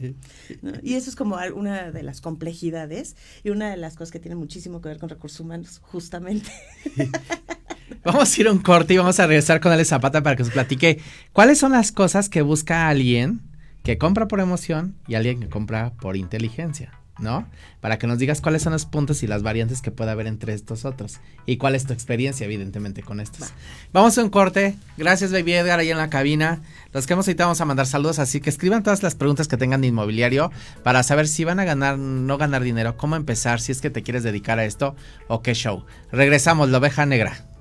Y 0.82 0.94
eso 0.94 1.10
es 1.10 1.16
como 1.16 1.38
una 1.56 1.92
de 1.92 2.04
las 2.04 2.22
complejidades 2.22 3.18
y 3.44 3.50
una 3.50 3.70
de 3.70 3.78
las 3.78 3.96
cosas 3.96 4.12
que 4.12 4.20
tiene 4.20 4.36
muchísimo 4.36 4.82
que 4.82 4.90
ver 4.90 4.98
con 4.98 5.10
recursos 5.10 5.42
humanos, 5.42 5.80
justamente. 5.84 6.52
Vamos 8.04 8.38
a 8.38 8.42
ir 8.42 8.48
a 8.48 8.52
un 8.52 8.60
corte 8.60 8.94
y 8.94 8.98
vamos 8.98 9.20
a 9.20 9.26
regresar 9.26 9.60
con 9.60 9.72
Ale 9.72 9.84
Zapata 9.84 10.22
para 10.22 10.36
que 10.36 10.44
nos 10.44 10.52
platique 10.52 11.00
cuáles 11.34 11.58
son 11.58 11.72
las 11.72 11.92
cosas 11.92 12.30
que 12.30 12.44
busca 12.44 12.88
alguien 12.88 13.42
que 13.84 13.98
compra 13.98 14.28
por 14.28 14.40
emoción 14.40 14.96
y 15.08 15.16
alguien 15.16 15.40
que 15.40 15.50
compra 15.50 15.94
por 15.94 16.16
inteligencia. 16.16 16.92
¿No? 17.20 17.48
Para 17.82 17.98
que 17.98 18.08
nos 18.08 18.20
digas 18.20 18.42
cuáles 18.42 18.62
son 18.62 18.74
los 18.74 18.86
puntos 18.86 19.24
y 19.24 19.28
las 19.28 19.44
variantes 19.44 19.82
que 19.82 19.92
puede 19.92 20.12
haber 20.12 20.28
entre 20.28 20.54
estos 20.54 20.86
otros. 20.86 21.20
Y 21.46 21.58
cuál 21.58 21.76
es 21.76 21.86
tu 21.86 21.94
experiencia, 21.94 22.46
evidentemente, 22.46 23.04
con 23.04 23.20
estos. 23.20 23.54
Vamos 23.94 24.18
a 24.18 24.24
un 24.24 24.30
corte. 24.30 24.76
Gracias, 24.98 25.32
Baby 25.32 25.54
Edgar, 25.54 25.80
ahí 25.80 25.92
en 25.92 25.98
la 25.98 26.10
cabina. 26.10 26.62
Los 26.92 27.08
que 27.08 27.14
hemos 27.14 27.28
ahorita 27.28 27.46
vamos 27.46 27.62
a 27.62 27.66
mandar 27.66 27.88
saludos, 27.88 28.20
así 28.20 28.42
que 28.42 28.50
escriban 28.50 28.84
todas 28.84 29.04
las 29.04 29.16
preguntas 29.16 29.48
que 29.48 29.58
tengan 29.58 29.82
de 29.82 29.88
inmobiliario 29.88 30.52
para 30.84 31.04
saber 31.04 31.28
si 31.28 31.44
van 31.44 31.60
a 31.60 31.66
ganar, 31.66 31.98
no 31.98 32.38
ganar 32.38 32.64
dinero, 32.64 32.98
cómo 32.98 33.16
empezar, 33.16 33.62
si 33.62 33.72
es 33.72 33.82
que 33.82 33.90
te 33.90 34.04
quieres 34.04 34.24
dedicar 34.24 34.60
a 34.60 34.66
esto 34.66 34.96
o 35.28 35.42
qué 35.42 35.54
show. 35.54 35.86
Regresamos, 36.12 36.70
la 36.70 36.80
oveja 36.80 37.06
negra. 37.06 37.55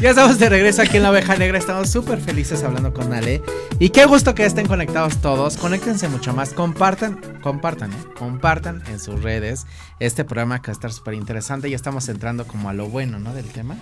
Ya 0.00 0.10
estamos 0.10 0.38
de 0.38 0.48
regreso 0.48 0.80
aquí 0.80 0.98
en 0.98 1.02
la 1.02 1.10
oveja 1.10 1.34
negra. 1.34 1.58
Estamos 1.58 1.90
súper 1.90 2.20
felices 2.20 2.62
hablando 2.62 2.94
con 2.94 3.12
Ale. 3.12 3.42
Y 3.80 3.90
qué 3.90 4.04
gusto 4.04 4.32
que 4.32 4.46
estén 4.46 4.68
conectados 4.68 5.20
todos. 5.20 5.56
Conéctense 5.56 6.06
mucho 6.08 6.32
más. 6.32 6.52
Compartan, 6.52 7.20
compartan, 7.42 7.92
¿eh? 7.92 7.96
Compartan 8.16 8.80
en 8.86 9.00
sus 9.00 9.20
redes 9.24 9.66
este 9.98 10.24
programa 10.24 10.62
que 10.62 10.68
va 10.68 10.72
a 10.72 10.78
estar 10.78 10.92
súper 10.92 11.14
interesante. 11.14 11.68
Ya 11.68 11.74
estamos 11.74 12.08
entrando 12.08 12.46
como 12.46 12.68
a 12.68 12.74
lo 12.74 12.88
bueno, 12.88 13.18
¿no? 13.18 13.34
Del 13.34 13.46
tema. 13.46 13.76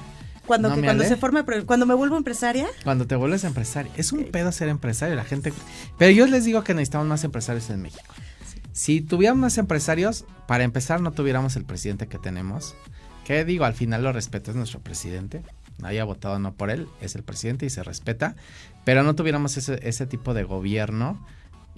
Cuando, 0.47 0.75
cuando 0.75 1.05
se 1.05 1.17
forma, 1.17 1.45
cuando 1.67 1.85
me 1.85 1.93
vuelvo 1.93 2.17
empresaria. 2.17 2.67
Cuando 2.83 3.07
te 3.07 3.15
vuelves 3.15 3.45
empresaria. 3.45 3.93
Es 3.97 4.13
un 4.13 4.25
pedo 4.25 4.53
ser 4.53 4.69
empresario, 4.69 5.17
la 5.17 5.25
gente. 5.25 5.53
Pero 5.99 6.13
yo 6.13 6.27
les 6.27 6.47
digo 6.47 6.65
que 6.65 6.73
necesitamos 6.73 7.09
más 7.09 7.25
empresarios 7.25 7.69
en 7.69 7.83
México. 7.83 8.15
Si 8.73 9.03
tuviéramos 9.03 9.43
más 9.43 9.59
empresarios, 9.59 10.25
para 10.49 10.65
empezar, 10.65 11.03
no 11.03 11.13
tuviéramos 11.13 11.57
el 11.57 11.67
presidente 11.67 12.07
que 12.07 12.19
tenemos. 12.19 12.75
Que 13.27 13.45
digo, 13.45 13.67
al 13.67 13.75
final 13.75 14.03
lo 14.03 14.13
respeto, 14.13 14.51
es 14.51 14.57
nuestro 14.57 14.81
presidente 14.81 15.43
haya 15.83 16.05
votado 16.05 16.39
no 16.39 16.55
por 16.55 16.71
él, 16.71 16.89
es 17.01 17.15
el 17.17 17.23
presidente 17.23 17.67
y 17.67 17.71
se 17.71 17.83
respeta, 17.83 18.37
pero 18.85 19.03
no 19.03 19.15
tuviéramos 19.15 19.57
ese, 19.57 20.07
tipo 20.07 20.35
de 20.35 20.45
gobierno, 20.45 21.25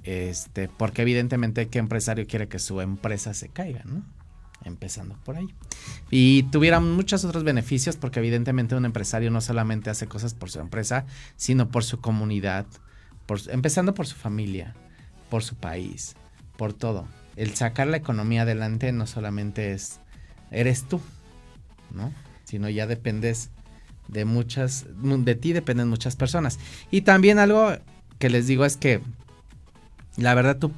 este, 0.05 0.69
porque 0.69 1.03
evidentemente 1.03 1.69
qué 1.69 1.79
empresario 1.79 2.27
quiere 2.27 2.49
que 2.49 2.59
su 2.59 2.81
empresa 2.81 3.35
se 3.35 3.49
caiga, 3.49 3.83
¿no? 3.85 4.05
Empezando 4.65 5.17
por 5.25 5.37
ahí. 5.37 5.49
Y 6.11 6.45
tuvieran 6.45 6.93
muchos 6.93 7.25
otros 7.25 7.45
beneficios, 7.45 7.97
porque 7.97 8.21
evidentemente 8.21 8.75
un 8.75 8.85
empresario 8.85 9.31
no 9.31 9.41
solamente 9.41 9.91
hace 9.91 10.07
cosas 10.07 10.35
por 10.35 10.51
su 10.51 10.61
empresa, 10.61 11.07
sino 11.37 11.69
por 11.69 11.85
su 11.85 12.01
comunidad, 12.01 12.67
por, 13.27 13.41
empezando 13.51 13.95
por 13.95 14.07
su 14.07 14.17
familia, 14.17 14.75
por 15.31 15.43
su 15.43 15.55
país, 15.57 16.17
por 16.57 16.73
todo. 16.73 17.07
El 17.37 17.55
sacar 17.55 17.87
la 17.87 17.97
economía 17.97 18.43
adelante 18.43 18.93
no 18.93 19.07
solamente 19.07 19.73
es, 19.73 20.01
eres 20.51 20.85
tú, 20.85 21.01
¿no? 21.91 22.13
Sino 22.45 22.69
ya 22.69 22.87
dependes 22.87 23.51
de 24.09 24.25
muchas, 24.25 24.87
de 24.89 25.35
ti 25.35 25.53
dependen 25.53 25.89
muchas 25.89 26.17
personas. 26.17 26.59
Y 26.91 27.03
también 27.03 27.39
algo 27.39 27.73
que 28.19 28.31
les 28.31 28.47
digo 28.47 28.65
es 28.65 28.77
que 28.77 29.01
la 30.17 30.35
verdad 30.35 30.59
tú 30.59 30.73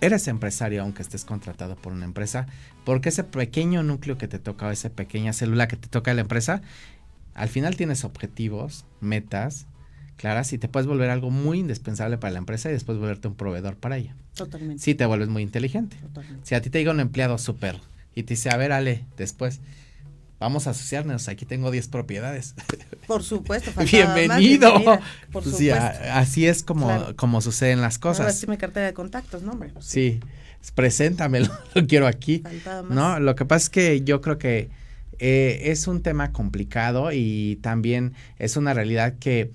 eres 0.00 0.26
empresario 0.28 0.82
aunque 0.82 1.02
estés 1.02 1.24
contratado 1.24 1.76
por 1.76 1.92
una 1.92 2.04
empresa, 2.04 2.46
porque 2.84 3.08
ese 3.08 3.24
pequeño 3.24 3.82
núcleo 3.82 4.18
que 4.18 4.28
te 4.28 4.38
toca 4.38 4.66
o 4.66 4.70
esa 4.70 4.90
pequeña 4.90 5.32
célula 5.32 5.68
que 5.68 5.76
te 5.76 5.88
toca 5.88 6.12
la 6.12 6.20
empresa, 6.22 6.60
al 7.34 7.48
final 7.48 7.76
tienes 7.76 8.04
objetivos, 8.04 8.84
metas 9.00 9.66
claras 10.16 10.52
y 10.52 10.58
te 10.58 10.68
puedes 10.68 10.86
volver 10.86 11.10
algo 11.10 11.30
muy 11.30 11.60
indispensable 11.60 12.18
para 12.18 12.32
la 12.32 12.38
empresa 12.38 12.68
y 12.68 12.72
después 12.72 12.98
volverte 12.98 13.28
un 13.28 13.34
proveedor 13.34 13.76
para 13.76 13.96
ella. 13.96 14.14
Totalmente. 14.34 14.82
Si 14.82 14.94
te 14.94 15.06
vuelves 15.06 15.28
muy 15.28 15.42
inteligente. 15.42 15.96
Si 16.42 16.54
a 16.54 16.60
ti 16.60 16.70
te 16.70 16.78
diga 16.78 16.92
un 16.92 17.00
empleado 17.00 17.38
súper 17.38 17.80
y 18.14 18.24
te 18.24 18.34
dice, 18.34 18.50
a 18.50 18.56
ver, 18.56 18.72
Ale, 18.72 19.04
después 19.16 19.60
vamos 20.42 20.66
a 20.66 20.70
asociarnos, 20.70 21.28
aquí 21.28 21.46
tengo 21.46 21.70
10 21.70 21.88
propiedades. 21.88 22.54
Por 23.06 23.22
supuesto. 23.22 23.70
Bienvenido. 23.90 24.74
Por 25.30 25.44
pues 25.44 25.70
así 25.70 26.46
es 26.46 26.62
como, 26.62 27.14
como 27.16 27.40
suceden 27.40 27.80
las 27.80 27.98
cosas. 27.98 28.20
Ahora 28.20 28.32
sí 28.32 28.46
mi 28.48 28.56
cartera 28.56 28.86
de 28.86 28.92
contactos, 28.92 29.42
¿no, 29.42 29.52
hombre? 29.52 29.72
Sí, 29.80 30.20
preséntamelo, 30.74 31.48
lo 31.74 31.86
quiero 31.86 32.06
aquí. 32.06 32.42
No, 32.90 33.20
lo 33.20 33.34
que 33.36 33.44
pasa 33.44 33.64
es 33.64 33.70
que 33.70 34.02
yo 34.02 34.20
creo 34.20 34.38
que 34.38 34.70
eh, 35.20 35.70
es 35.70 35.86
un 35.86 36.02
tema 36.02 36.32
complicado 36.32 37.12
y 37.12 37.60
también 37.62 38.14
es 38.38 38.56
una 38.56 38.74
realidad 38.74 39.14
que 39.20 39.52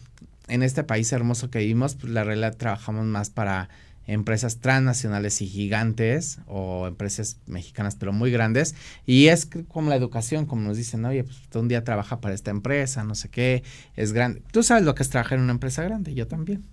en 0.48 0.64
este 0.64 0.84
país 0.86 1.12
hermoso 1.12 1.50
que 1.50 1.60
vivimos, 1.60 1.96
pues 1.96 2.14
la 2.14 2.24
realidad 2.24 2.56
trabajamos 2.56 3.06
más 3.06 3.30
para 3.30 3.68
empresas 4.08 4.58
transnacionales 4.58 5.42
y 5.42 5.48
gigantes 5.48 6.40
o 6.48 6.88
empresas 6.88 7.38
mexicanas 7.46 7.96
pero 7.96 8.14
muy 8.14 8.32
grandes. 8.32 8.76
Y 9.06 9.28
es 9.28 9.48
como 9.68 9.90
la 9.90 9.96
educación 9.96 10.46
como 10.46 10.64
nos 10.64 10.78
dicen 10.78 11.06
oye 11.06 11.24
pues 11.24 11.38
un 11.54 11.68
día 11.68 11.84
trabaja 11.84 12.20
para 12.20 12.34
esta 12.34 12.52
empresa 12.52 13.04
no 13.04 13.16
sé 13.16 13.30
qué 13.30 13.64
es 13.96 14.14
grande 14.14 14.42
tú 14.52 14.64
sabes 14.64 14.84
lo 14.84 14.96
que 14.96 15.04
es 15.04 15.10
trabajar 15.10 15.38
en 15.38 15.44
una 15.44 15.54
empresa 15.54 15.84
grande 15.84 16.14
yo 16.14 16.28
también. 16.28 16.66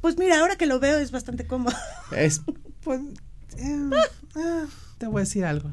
Pues 0.00 0.18
mira 0.18 0.38
ahora 0.40 0.56
que 0.56 0.66
lo 0.66 0.80
veo 0.80 0.98
es 0.98 1.10
bastante 1.10 1.46
cómodo. 1.46 1.76
Es 2.16 2.42
pues 2.82 3.00
eh, 3.58 3.90
ah, 4.36 4.64
te 4.98 5.06
voy 5.06 5.20
a 5.20 5.24
decir 5.24 5.44
algo 5.44 5.72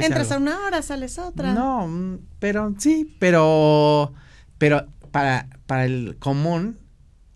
entras 0.00 0.32
a 0.32 0.38
una 0.38 0.60
hora 0.66 0.82
sales 0.82 1.18
a 1.18 1.26
otra. 1.28 1.52
No 1.54 1.86
mm, 1.86 2.18
pero 2.38 2.74
sí 2.78 3.14
pero 3.18 4.12
pero 4.58 4.86
para 5.10 5.48
para 5.66 5.84
el 5.84 6.16
común 6.18 6.78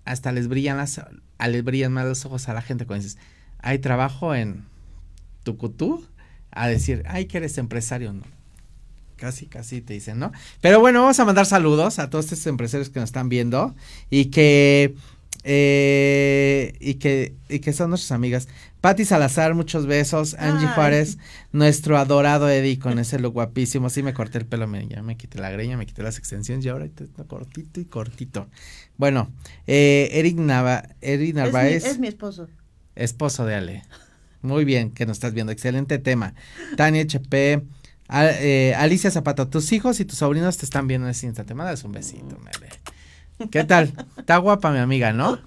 hasta 0.04 0.32
les 0.32 0.48
brillan 0.48 0.78
las 0.78 1.00
les 1.46 1.62
brillan 1.62 1.92
más 1.92 2.06
los 2.06 2.24
ojos 2.24 2.48
a 2.48 2.54
la 2.54 2.62
gente 2.62 2.86
cuando 2.86 3.04
dices, 3.04 3.20
hay 3.60 3.78
trabajo 3.78 4.34
en 4.34 4.64
Tucutú, 5.44 6.04
a 6.50 6.66
decir, 6.66 7.04
ay, 7.06 7.26
que 7.26 7.38
eres 7.38 7.58
empresario, 7.58 8.12
¿no? 8.12 8.22
Casi, 9.16 9.46
casi 9.46 9.80
te 9.80 9.94
dicen, 9.94 10.18
¿no? 10.18 10.32
Pero 10.60 10.80
bueno, 10.80 11.00
vamos 11.00 11.18
a 11.20 11.24
mandar 11.24 11.46
saludos 11.46 11.98
a 11.98 12.10
todos 12.10 12.26
estos 12.26 12.46
empresarios 12.46 12.88
que 12.88 13.00
nos 13.00 13.08
están 13.08 13.28
viendo 13.28 13.74
y 14.10 14.26
que 14.26 14.94
eh, 15.44 16.74
y 16.80 16.94
que 16.94 17.34
y 17.48 17.58
que 17.60 17.72
son 17.72 17.90
nuestras 17.90 18.12
amigas. 18.12 18.48
Patti 18.80 19.04
Salazar, 19.04 19.54
muchos 19.54 19.86
besos. 19.86 20.34
Angie 20.34 20.68
Ay. 20.68 20.74
Juárez, 20.74 21.18
nuestro 21.52 21.98
adorado 21.98 22.48
Eddie 22.48 22.78
con 22.78 22.98
ese 22.98 23.18
look 23.18 23.32
guapísimo. 23.34 23.90
Sí 23.90 24.02
me 24.02 24.14
corté 24.14 24.38
el 24.38 24.46
pelo, 24.46 24.66
me, 24.68 24.86
ya 24.86 25.02
me 25.02 25.16
quité 25.16 25.38
la 25.40 25.50
greña, 25.50 25.76
me 25.76 25.84
quité 25.86 26.02
las 26.02 26.18
extensiones 26.18 26.64
y 26.64 26.68
ahora 26.68 26.84
está 26.84 27.24
cortito 27.24 27.80
y 27.80 27.86
cortito. 27.86 28.48
Bueno, 28.96 29.32
eh, 29.66 30.08
Eric 30.12 30.36
Nava, 30.38 30.84
Eric 31.00 31.28
Es 31.30 31.34
mi, 31.34 31.40
Narváez, 31.40 31.84
es 31.84 31.98
mi 31.98 32.06
esposo. 32.08 32.48
esposo 32.94 33.44
de 33.46 33.54
Ale. 33.56 33.82
Muy 34.42 34.64
bien, 34.64 34.92
que 34.92 35.06
nos 35.06 35.16
estás 35.16 35.34
viendo. 35.34 35.50
Excelente 35.50 35.98
tema. 35.98 36.34
Tania 36.76 37.02
HP, 37.02 37.64
a- 38.06 38.26
eh, 38.30 38.74
Alicia 38.76 39.10
Zapato, 39.10 39.48
tus 39.48 39.72
hijos 39.72 39.98
y 39.98 40.04
tus 40.04 40.18
sobrinos 40.18 40.56
te 40.56 40.64
están 40.64 40.86
viendo 40.86 41.08
en 41.08 41.10
este 41.10 41.26
instante. 41.26 41.54
Mándales 41.54 41.82
un 41.82 41.90
besito, 41.92 42.38
Mele. 42.38 42.68
¿Qué 43.50 43.64
tal? 43.64 43.92
Está 44.16 44.36
guapa 44.38 44.70
mi 44.72 44.78
amiga, 44.78 45.12
¿no? 45.12 45.38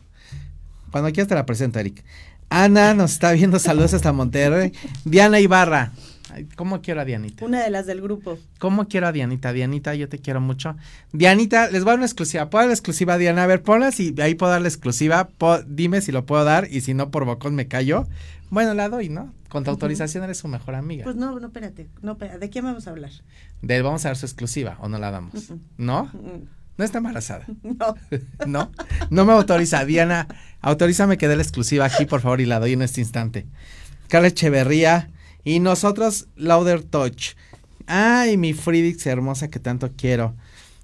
Cuando 0.92 1.12
quieras 1.12 1.28
te 1.30 1.36
la 1.36 1.46
presento, 1.46 1.80
Eric. 1.80 2.04
Ana 2.50 2.94
nos 2.94 3.14
está 3.14 3.32
viendo, 3.32 3.60
saludos 3.60 3.94
hasta 3.94 4.12
Monterrey. 4.12 4.74
Diana 5.06 5.40
Ibarra. 5.40 5.92
Ay, 6.34 6.48
¿Cómo 6.56 6.82
quiero 6.82 7.02
a 7.02 7.06
Dianita? 7.06 7.46
Una 7.46 7.62
de 7.64 7.70
las 7.70 7.86
del 7.86 8.02
grupo. 8.02 8.38
¿Cómo 8.60 8.88
quiero 8.88 9.08
a 9.08 9.12
Dianita? 9.12 9.52
Dianita, 9.52 9.96
yo 9.96 10.08
te 10.08 10.20
quiero 10.20 10.40
mucho. 10.40 10.76
Dianita, 11.12 11.70
les 11.70 11.84
voy 11.84 11.90
a 11.90 11.92
dar 11.94 12.00
una 12.00 12.06
exclusiva. 12.06 12.50
¿Puedo 12.50 12.62
dar 12.64 12.68
la 12.70 12.74
exclusiva, 12.74 13.18
Diana? 13.18 13.44
A 13.44 13.48
ver, 13.48 13.62
ponla 13.64 13.92
si 13.92 14.16
ahí 14.22 14.36
puedo 14.36 14.52
dar 14.52 14.62
la 14.62 14.70
exclusiva. 14.70 15.28
Po- 15.38 15.62
dime 15.64 16.00
si 16.02 16.12
lo 16.14 16.26
puedo 16.26 16.44
dar 16.46 16.68
y 16.72 16.82
si 16.82 16.94
no, 16.94 17.12
por 17.12 17.26
bocón 17.26 17.56
me 17.56 17.68
callo. 17.68 18.08
Bueno, 18.50 18.74
la 18.74 18.88
doy, 18.90 19.10
¿no? 19.10 19.34
Con 19.50 19.64
tu 19.66 19.72
autorización 19.72 20.24
eres 20.24 20.38
su 20.38 20.48
mejor 20.48 20.76
amiga. 20.76 21.04
Pues 21.04 21.18
no, 21.18 21.38
no, 21.40 21.48
espérate. 21.48 21.90
No, 22.02 22.14
espérate. 22.14 22.40
¿De 22.40 22.50
quién 22.50 22.64
vamos 22.64 22.88
a 22.88 22.92
hablar? 22.92 23.12
De 23.62 23.76
él 23.76 23.84
vamos 23.84 24.06
a 24.06 24.10
dar 24.10 24.18
su 24.18 24.26
exclusiva 24.26 24.78
o 24.80 24.88
no 24.88 24.98
la 25.00 25.12
damos. 25.12 25.52
¿No? 25.78 26.10
No 26.82 26.86
está 26.86 26.98
embarazada. 26.98 27.46
No. 27.64 27.96
¿No? 28.48 28.72
No 29.12 29.24
me 29.24 29.34
autoriza. 29.34 29.86
Diana, 29.86 30.28
autorízame 30.62 31.20
que 31.20 31.28
dé 31.28 31.36
la 31.36 31.44
exclusiva 31.44 31.86
aquí, 31.86 32.06
por 32.06 32.22
favor, 32.22 32.42
y 32.42 32.48
la 32.48 32.60
doy 32.60 32.74
en 32.74 32.82
este 32.82 33.02
instante. 33.02 33.46
Carla 34.08 34.30
Echeverría 34.30 35.12
y 35.44 35.60
nosotros, 35.60 36.28
Lauder 36.36 36.82
Touch. 36.82 37.36
Ay, 37.86 38.36
mi 38.38 38.54
Fridix 38.54 39.06
hermosa 39.06 39.48
que 39.50 39.60
tanto 39.60 39.92
quiero. 39.96 40.36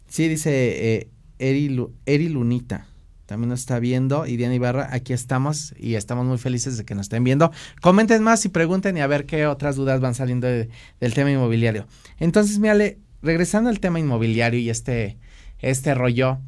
Sí, 0.08 0.28
dice 0.28 0.52
eh, 0.98 1.10
Eri, 1.40 1.70
Lu- 1.70 1.92
Eri 2.06 2.30
Lunita. 2.30 2.86
También 3.26 3.50
nos 3.50 3.62
está 3.62 3.80
viendo. 3.80 4.28
Y 4.28 4.38
Diana 4.38 4.54
Ibarra, 4.54 4.90
aquí 4.92 5.14
estamos 5.14 5.74
y 5.80 5.96
estamos 5.96 6.28
muy 6.28 6.38
felices 6.38 6.78
de 6.78 6.86
que 6.86 6.94
nos 6.94 7.06
estén 7.08 7.24
viendo. 7.24 7.52
Comenten 7.82 8.22
más 8.22 8.46
y 8.46 8.50
pregunten 8.50 8.96
y 8.98 9.02
a 9.02 9.08
ver 9.08 9.26
qué 9.26 9.48
otras 9.48 9.76
dudas 9.76 10.00
van 10.00 10.14
saliendo 10.14 10.46
de- 10.46 10.70
del 11.00 11.14
tema 11.16 11.32
inmobiliario. 11.32 11.88
Entonces, 12.20 12.60
mírale, 12.60 13.00
regresando 13.24 13.72
al 13.72 13.80
tema 13.80 14.00
inmobiliario 14.00 14.60
y 14.60 14.70
este, 14.70 15.18
este 15.60 15.94
rollo, 15.94 16.40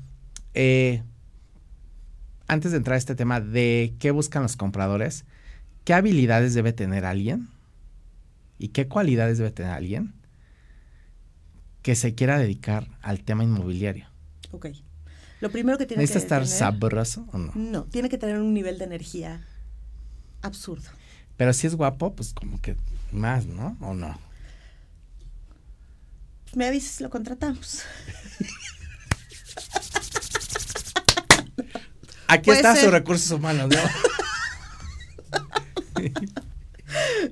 eh, 0.54 1.04
antes 2.48 2.72
de 2.72 2.78
entrar 2.78 2.96
a 2.96 2.98
este 2.98 3.16
tema 3.16 3.42
de 3.42 3.94
qué 4.00 4.12
buscan 4.12 4.44
los 4.44 4.56
compradores, 4.56 5.26
¿qué 5.84 5.94
habilidades 5.94 6.54
debe 6.54 6.74
tener 6.74 7.06
alguien? 7.06 7.50
¿Y 8.58 8.70
qué 8.70 8.88
cualidades 8.88 9.38
debe 9.38 9.52
tener 9.52 9.72
alguien 9.72 10.14
que 11.82 11.96
se 11.96 12.14
quiera 12.16 12.38
dedicar 12.38 12.88
al 13.02 13.22
tema 13.24 13.44
inmobiliario? 13.44 14.08
Ok. 14.52 14.68
Lo 15.42 15.50
primero 15.52 15.78
que 15.78 15.86
tiene 15.86 16.02
que 16.02 16.08
¿Necesita 16.08 16.38
estar 16.38 16.44
tener... 16.44 16.58
sabroso 16.58 17.26
o 17.32 17.38
no? 17.38 17.52
No, 17.56 17.84
tiene 17.86 18.10
que 18.10 18.18
tener 18.18 18.40
un 18.40 18.54
nivel 18.54 18.78
de 18.78 18.86
energía 18.86 19.46
absurdo. 20.42 20.90
Pero 21.38 21.54
si 21.54 21.68
es 21.68 21.76
guapo, 21.76 22.14
pues 22.14 22.34
como 22.34 22.60
que 22.60 22.76
más, 23.12 23.46
¿no? 23.46 23.78
¿O 23.80 23.94
no? 23.94 24.20
Me 26.56 26.66
avisas 26.68 27.00
lo 27.00 27.10
contratamos. 27.10 27.84
Aquí 32.28 32.46
Puede 32.46 32.60
está 32.60 32.76
ser. 32.76 32.84
sus 32.86 32.92
recursos 32.94 33.32
humanos, 33.32 33.70
¿no? 33.70 33.78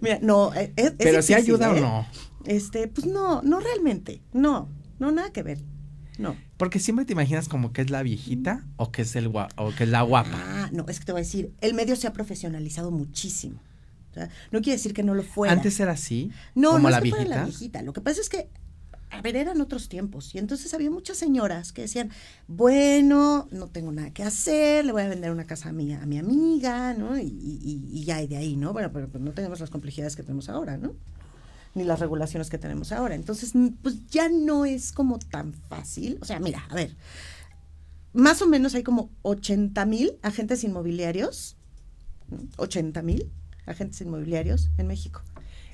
Mira, 0.01 0.19
no, 0.21 0.53
eh, 0.53 0.73
es, 0.75 0.85
es 0.87 0.91
Pero 0.97 1.21
si 1.21 1.33
difícil, 1.33 1.55
ayuda 1.55 1.67
¿eh? 1.67 1.79
o 1.79 1.81
no. 1.81 2.07
Este, 2.45 2.87
pues 2.87 3.05
no, 3.07 3.41
no 3.41 3.59
realmente. 3.59 4.21
No, 4.33 4.69
no, 4.99 5.11
nada 5.11 5.31
que 5.31 5.43
ver. 5.43 5.59
No. 6.17 6.35
Porque 6.57 6.79
siempre 6.79 7.05
te 7.05 7.13
imaginas 7.13 7.47
como 7.47 7.71
que 7.73 7.81
es 7.81 7.89
la 7.91 8.01
viejita 8.03 8.65
o 8.77 8.91
que 8.91 9.03
es 9.03 9.15
el 9.15 9.27
o 9.27 9.71
que 9.77 9.83
es 9.83 9.89
la 9.89 10.01
guapa. 10.01 10.31
Ah, 10.33 10.69
no, 10.71 10.85
es 10.87 10.99
que 10.99 11.05
te 11.05 11.11
voy 11.11 11.21
a 11.21 11.23
decir, 11.23 11.53
el 11.61 11.73
medio 11.75 11.95
se 11.95 12.07
ha 12.07 12.13
profesionalizado 12.13 12.89
muchísimo. 12.89 13.61
O 14.11 14.13
sea, 14.15 14.29
no 14.51 14.61
quiere 14.61 14.77
decir 14.77 14.93
que 14.95 15.03
no 15.03 15.13
lo 15.13 15.21
fuera. 15.23 15.53
Antes 15.53 15.79
era 15.79 15.91
así, 15.91 16.31
no, 16.55 16.71
como 16.71 16.83
no 16.83 16.89
la 16.89 16.97
es 16.97 17.03
que 17.03 17.09
fuera 17.09 17.23
viejita. 17.25 17.39
la 17.39 17.45
viejita. 17.45 17.81
Lo 17.83 17.93
que 17.93 18.01
pasa 18.01 18.19
es 18.21 18.29
que, 18.29 18.49
a 19.09 19.21
ver, 19.21 19.35
eran 19.35 19.61
otros 19.61 19.89
tiempos. 19.89 20.33
Y 20.35 20.37
entonces 20.37 20.73
había 20.73 20.91
muchas 20.91 21.17
señoras 21.17 21.71
que 21.71 21.83
decían, 21.83 22.11
bueno, 22.47 23.47
no 23.51 23.67
tengo 23.67 23.91
nada 23.91 24.11
que 24.11 24.23
hacer, 24.23 24.85
le 24.85 24.91
voy 24.91 25.03
a 25.03 25.09
vender 25.09 25.31
una 25.31 25.45
casa 25.45 25.69
a 25.69 25.71
mi, 25.71 25.93
a 25.93 26.05
mi 26.05 26.17
amiga, 26.17 26.93
¿no? 26.93 27.17
Y, 27.17 27.23
y, 27.23 27.87
y 27.91 28.03
ya 28.03 28.17
hay 28.17 28.27
de 28.27 28.37
ahí, 28.37 28.55
¿no? 28.55 28.73
Bueno, 28.73 28.91
pero 28.91 29.09
pues 29.09 29.23
no 29.23 29.31
tenemos 29.31 29.59
las 29.59 29.69
complejidades 29.69 30.15
que 30.15 30.23
tenemos 30.23 30.49
ahora, 30.49 30.77
¿no? 30.77 30.95
Ni 31.73 31.83
las 31.83 31.99
regulaciones 31.99 32.49
que 32.49 32.57
tenemos 32.57 32.91
ahora. 32.91 33.15
Entonces, 33.15 33.53
pues 33.81 34.07
ya 34.07 34.29
no 34.29 34.65
es 34.65 34.91
como 34.91 35.19
tan 35.19 35.53
fácil. 35.53 36.17
O 36.21 36.25
sea, 36.25 36.39
mira, 36.39 36.65
a 36.69 36.75
ver, 36.75 36.95
más 38.13 38.41
o 38.41 38.47
menos 38.47 38.75
hay 38.75 38.83
como 38.83 39.11
80 39.21 39.85
mil 39.85 40.17
agentes 40.21 40.63
inmobiliarios, 40.63 41.55
80 42.57 43.01
mil 43.03 43.31
agentes 43.65 44.01
inmobiliarios 44.01 44.71
en 44.77 44.87
México. 44.87 45.21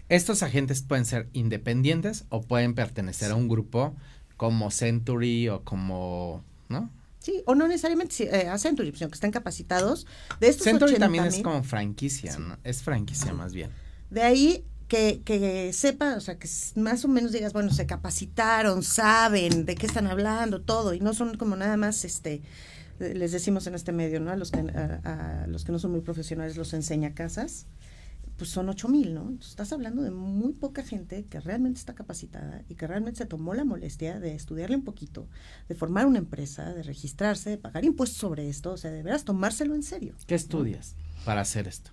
Estos 0.10 0.44
agentes 0.44 0.82
pueden 0.82 1.06
ser 1.06 1.30
independientes 1.34 2.26
o 2.30 2.42
pueden 2.42 2.76
pertenecer 2.76 3.32
a 3.32 3.36
un 3.36 3.48
grupo 3.48 3.96
como 4.38 4.72
Century 4.72 5.50
o 5.50 5.64
como, 5.64 6.44
¿no? 6.70 6.90
Sí, 7.20 7.42
o 7.46 7.56
no 7.56 7.68
necesariamente 7.68 8.24
eh, 8.24 8.50
a 8.50 8.58
Century, 8.58 8.92
sino 8.94 9.10
que 9.10 9.16
están 9.16 9.32
capacitados. 9.32 10.06
De 10.42 10.50
estos 10.50 10.66
Century 10.66 10.92
80 10.96 11.06
también 11.06 11.26
es 11.26 11.40
como 11.40 11.64
franquicia, 11.64 12.38
¿no? 12.38 12.58
Es 12.66 12.84
franquicia 12.84 13.34
más 13.34 13.54
bien. 13.54 13.70
De 14.10 14.22
ahí 14.22 14.66
que, 14.90 15.22
que 15.24 15.72
sepa, 15.72 16.16
o 16.18 16.20
sea, 16.20 16.38
que 16.38 16.50
más 16.76 17.06
o 17.06 17.08
menos 17.08 17.32
digas, 17.32 17.54
bueno, 17.54 17.72
se 17.72 17.86
capacitaron, 17.86 18.84
saben 18.84 19.66
de 19.66 19.76
qué 19.76 19.86
están 19.86 20.08
hablando, 20.08 20.62
todo, 20.62 20.94
y 20.94 21.00
no 21.00 21.14
son 21.14 21.38
como 21.38 21.56
nada 21.56 21.78
más, 21.78 22.04
este, 22.04 22.42
eh, 23.00 23.14
les 23.16 23.32
decimos 23.32 23.66
en 23.68 23.76
este 23.76 23.92
medio, 23.92 24.20
¿no? 24.20 24.30
A 24.30 24.36
los 24.36 24.52
que, 24.52 24.60
a, 24.60 25.44
a 25.44 25.48
los 25.48 25.64
que 25.64 25.72
no 25.72 25.80
son 25.80 25.92
muy 25.92 26.02
profesionales 26.02 26.58
los 26.58 26.74
enseña 26.74 27.14
casas, 27.14 27.66
pues 28.38 28.50
son 28.50 28.68
ocho 28.70 28.88
mil, 28.90 29.14
¿no? 29.14 29.22
Entonces, 29.22 29.52
estás 29.52 29.72
hablando 29.74 30.02
de 30.02 30.12
muy 30.12 30.54
poca 30.54 30.84
gente 30.84 31.26
que 31.26 31.40
realmente 31.40 31.80
está 31.80 31.94
capacitada 31.96 32.64
y 32.68 32.76
que 32.76 32.88
realmente 32.88 33.20
se 33.20 33.26
tomó 33.26 33.54
la 33.54 33.64
molestia 33.64 34.20
de 34.20 34.34
estudiarle 34.36 34.76
un 34.76 34.84
poquito, 34.84 35.28
de 35.70 35.76
formar 35.76 36.06
una 36.08 36.18
empresa, 36.20 36.74
de 36.74 36.84
registrarse, 36.84 37.52
de 37.52 37.58
pagar 37.58 37.86
impuestos 37.86 38.18
sobre 38.18 38.50
esto, 38.50 38.72
o 38.74 38.78
sea, 38.78 38.92
de 38.92 39.04
veras 39.04 39.24
tomárselo 39.24 39.76
en 39.76 39.84
serio. 39.84 40.16
¿Qué 40.26 40.36
estudias 40.36 40.96
para 41.26 41.42
hacer 41.42 41.68
esto? 41.68 41.92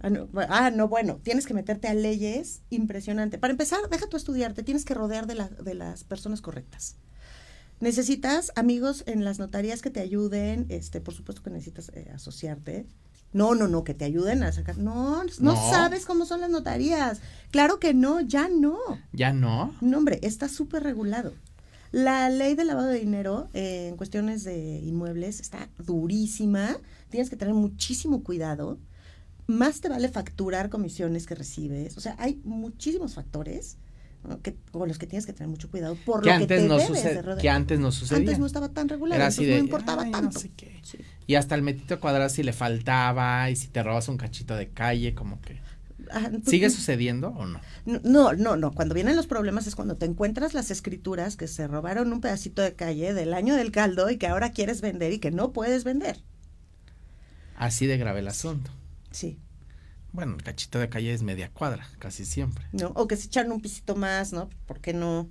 Ah 0.00 0.10
no, 0.10 0.28
ah, 0.48 0.70
no, 0.70 0.86
bueno, 0.88 1.16
tienes 1.24 1.44
que 1.46 1.54
meterte 1.54 1.88
a 1.88 1.94
leyes 1.94 2.62
impresionante. 2.70 3.38
Para 3.38 3.50
empezar, 3.50 3.80
deja 3.90 4.06
tú 4.08 4.16
estudiarte, 4.16 4.62
tienes 4.62 4.84
que 4.84 4.94
rodear 4.94 5.26
de, 5.26 5.34
la- 5.34 5.48
de 5.48 5.74
las 5.74 6.04
personas 6.04 6.40
correctas. 6.40 6.96
Necesitas 7.80 8.52
amigos 8.56 9.04
en 9.06 9.24
las 9.24 9.38
notarías 9.38 9.82
que 9.82 9.90
te 9.90 10.00
ayuden, 10.00 10.66
este, 10.68 11.00
por 11.00 11.14
supuesto 11.14 11.42
que 11.42 11.50
necesitas 11.50 11.90
eh, 11.94 12.10
asociarte. 12.12 12.86
No, 13.32 13.54
no, 13.54 13.68
no, 13.68 13.84
que 13.84 13.94
te 13.94 14.04
ayuden 14.06 14.42
a 14.42 14.52
sacar. 14.52 14.78
No, 14.78 15.22
no, 15.22 15.30
No. 15.40 15.70
sabes 15.70 16.06
cómo 16.06 16.24
son 16.24 16.40
las 16.40 16.50
notarías. 16.50 17.20
Claro 17.50 17.78
que 17.78 17.92
no, 17.94 18.20
ya 18.20 18.48
no. 18.48 18.78
¿Ya 19.12 19.32
no? 19.32 19.74
No, 19.80 19.98
hombre, 19.98 20.18
está 20.22 20.48
súper 20.48 20.82
regulado. 20.82 21.34
La 21.92 22.28
ley 22.30 22.54
de 22.54 22.64
lavado 22.64 22.88
de 22.88 22.98
dinero 23.00 23.48
eh, 23.54 23.88
en 23.88 23.96
cuestiones 23.96 24.44
de 24.44 24.78
inmuebles 24.80 25.40
está 25.40 25.68
durísima. 25.78 26.76
Tienes 27.10 27.30
que 27.30 27.36
tener 27.36 27.54
muchísimo 27.54 28.22
cuidado. 28.22 28.78
Más 29.46 29.80
te 29.80 29.88
vale 29.88 30.08
facturar 30.08 30.68
comisiones 30.68 31.26
que 31.26 31.34
recibes. 31.34 31.96
O 31.96 32.00
sea, 32.00 32.14
hay 32.18 32.40
muchísimos 32.44 33.14
factores. 33.14 33.78
Que, 34.42 34.56
con 34.70 34.86
los 34.88 34.98
que 34.98 35.06
tienes 35.06 35.26
que 35.26 35.32
tener 35.32 35.48
mucho 35.48 35.70
cuidado 35.70 35.96
por 36.04 36.22
Que 36.22 36.30
lo 36.30 36.36
que 36.36 36.42
antes, 36.44 36.62
te 36.62 36.68
no 36.68 36.76
debes 36.76 37.04
de 37.04 37.36
que 37.40 37.48
antes 37.48 37.80
no 37.80 37.90
sucedía. 37.90 38.18
Antes 38.18 38.38
no 38.38 38.46
estaba 38.46 38.68
tan 38.68 38.88
Era 39.12 39.26
así 39.26 39.44
de, 39.44 39.54
no 39.54 39.64
importaba 39.64 40.02
"Ay, 40.02 40.10
no 40.10 40.18
tanto. 40.20 40.38
sé 40.40 40.50
qué". 40.56 40.78
Sí. 40.82 40.98
Y 41.26 41.34
hasta 41.34 41.54
el 41.54 41.62
metito 41.62 41.98
cuadrado 42.00 42.28
si 42.28 42.42
le 42.42 42.52
faltaba 42.52 43.50
y 43.50 43.56
si 43.56 43.68
te 43.68 43.82
robas 43.82 44.08
un 44.08 44.16
cachito 44.16 44.54
de 44.56 44.68
calle, 44.68 45.14
como 45.14 45.40
que... 45.40 45.60
Ah, 46.10 46.28
pues, 46.30 46.44
¿Sigue 46.46 46.70
sucediendo 46.70 47.28
o? 47.28 47.46
No, 47.46 47.60
no, 48.02 48.32
no, 48.32 48.56
no. 48.56 48.72
Cuando 48.72 48.94
vienen 48.94 49.16
los 49.16 49.26
problemas 49.26 49.66
es 49.66 49.74
cuando 49.74 49.96
te 49.96 50.06
encuentras 50.06 50.54
las 50.54 50.70
escrituras 50.70 51.36
que 51.36 51.48
se 51.48 51.66
robaron 51.66 52.12
un 52.12 52.20
pedacito 52.20 52.62
de 52.62 52.74
calle 52.74 53.12
del 53.12 53.34
año 53.34 53.54
del 53.56 53.72
caldo 53.72 54.08
y 54.08 54.16
que 54.16 54.26
ahora 54.26 54.52
quieres 54.52 54.80
vender 54.80 55.12
y 55.12 55.18
que 55.18 55.30
no 55.30 55.52
puedes 55.52 55.84
vender. 55.84 56.22
Así 57.56 57.86
de 57.86 57.98
grave 57.98 58.20
el 58.20 58.28
asunto. 58.28 58.70
Sí. 59.10 59.38
Bueno, 60.12 60.34
el 60.36 60.42
cachito 60.42 60.78
de 60.78 60.88
calle 60.88 61.12
es 61.12 61.22
media 61.22 61.50
cuadra, 61.50 61.86
casi 61.98 62.24
siempre. 62.24 62.64
¿no? 62.72 62.88
O 62.94 63.06
que 63.06 63.16
se 63.16 63.26
echan 63.26 63.52
un 63.52 63.60
pisito 63.60 63.94
más, 63.94 64.32
¿no? 64.32 64.48
¿Por 64.66 64.80
qué 64.80 64.92
no? 64.92 65.28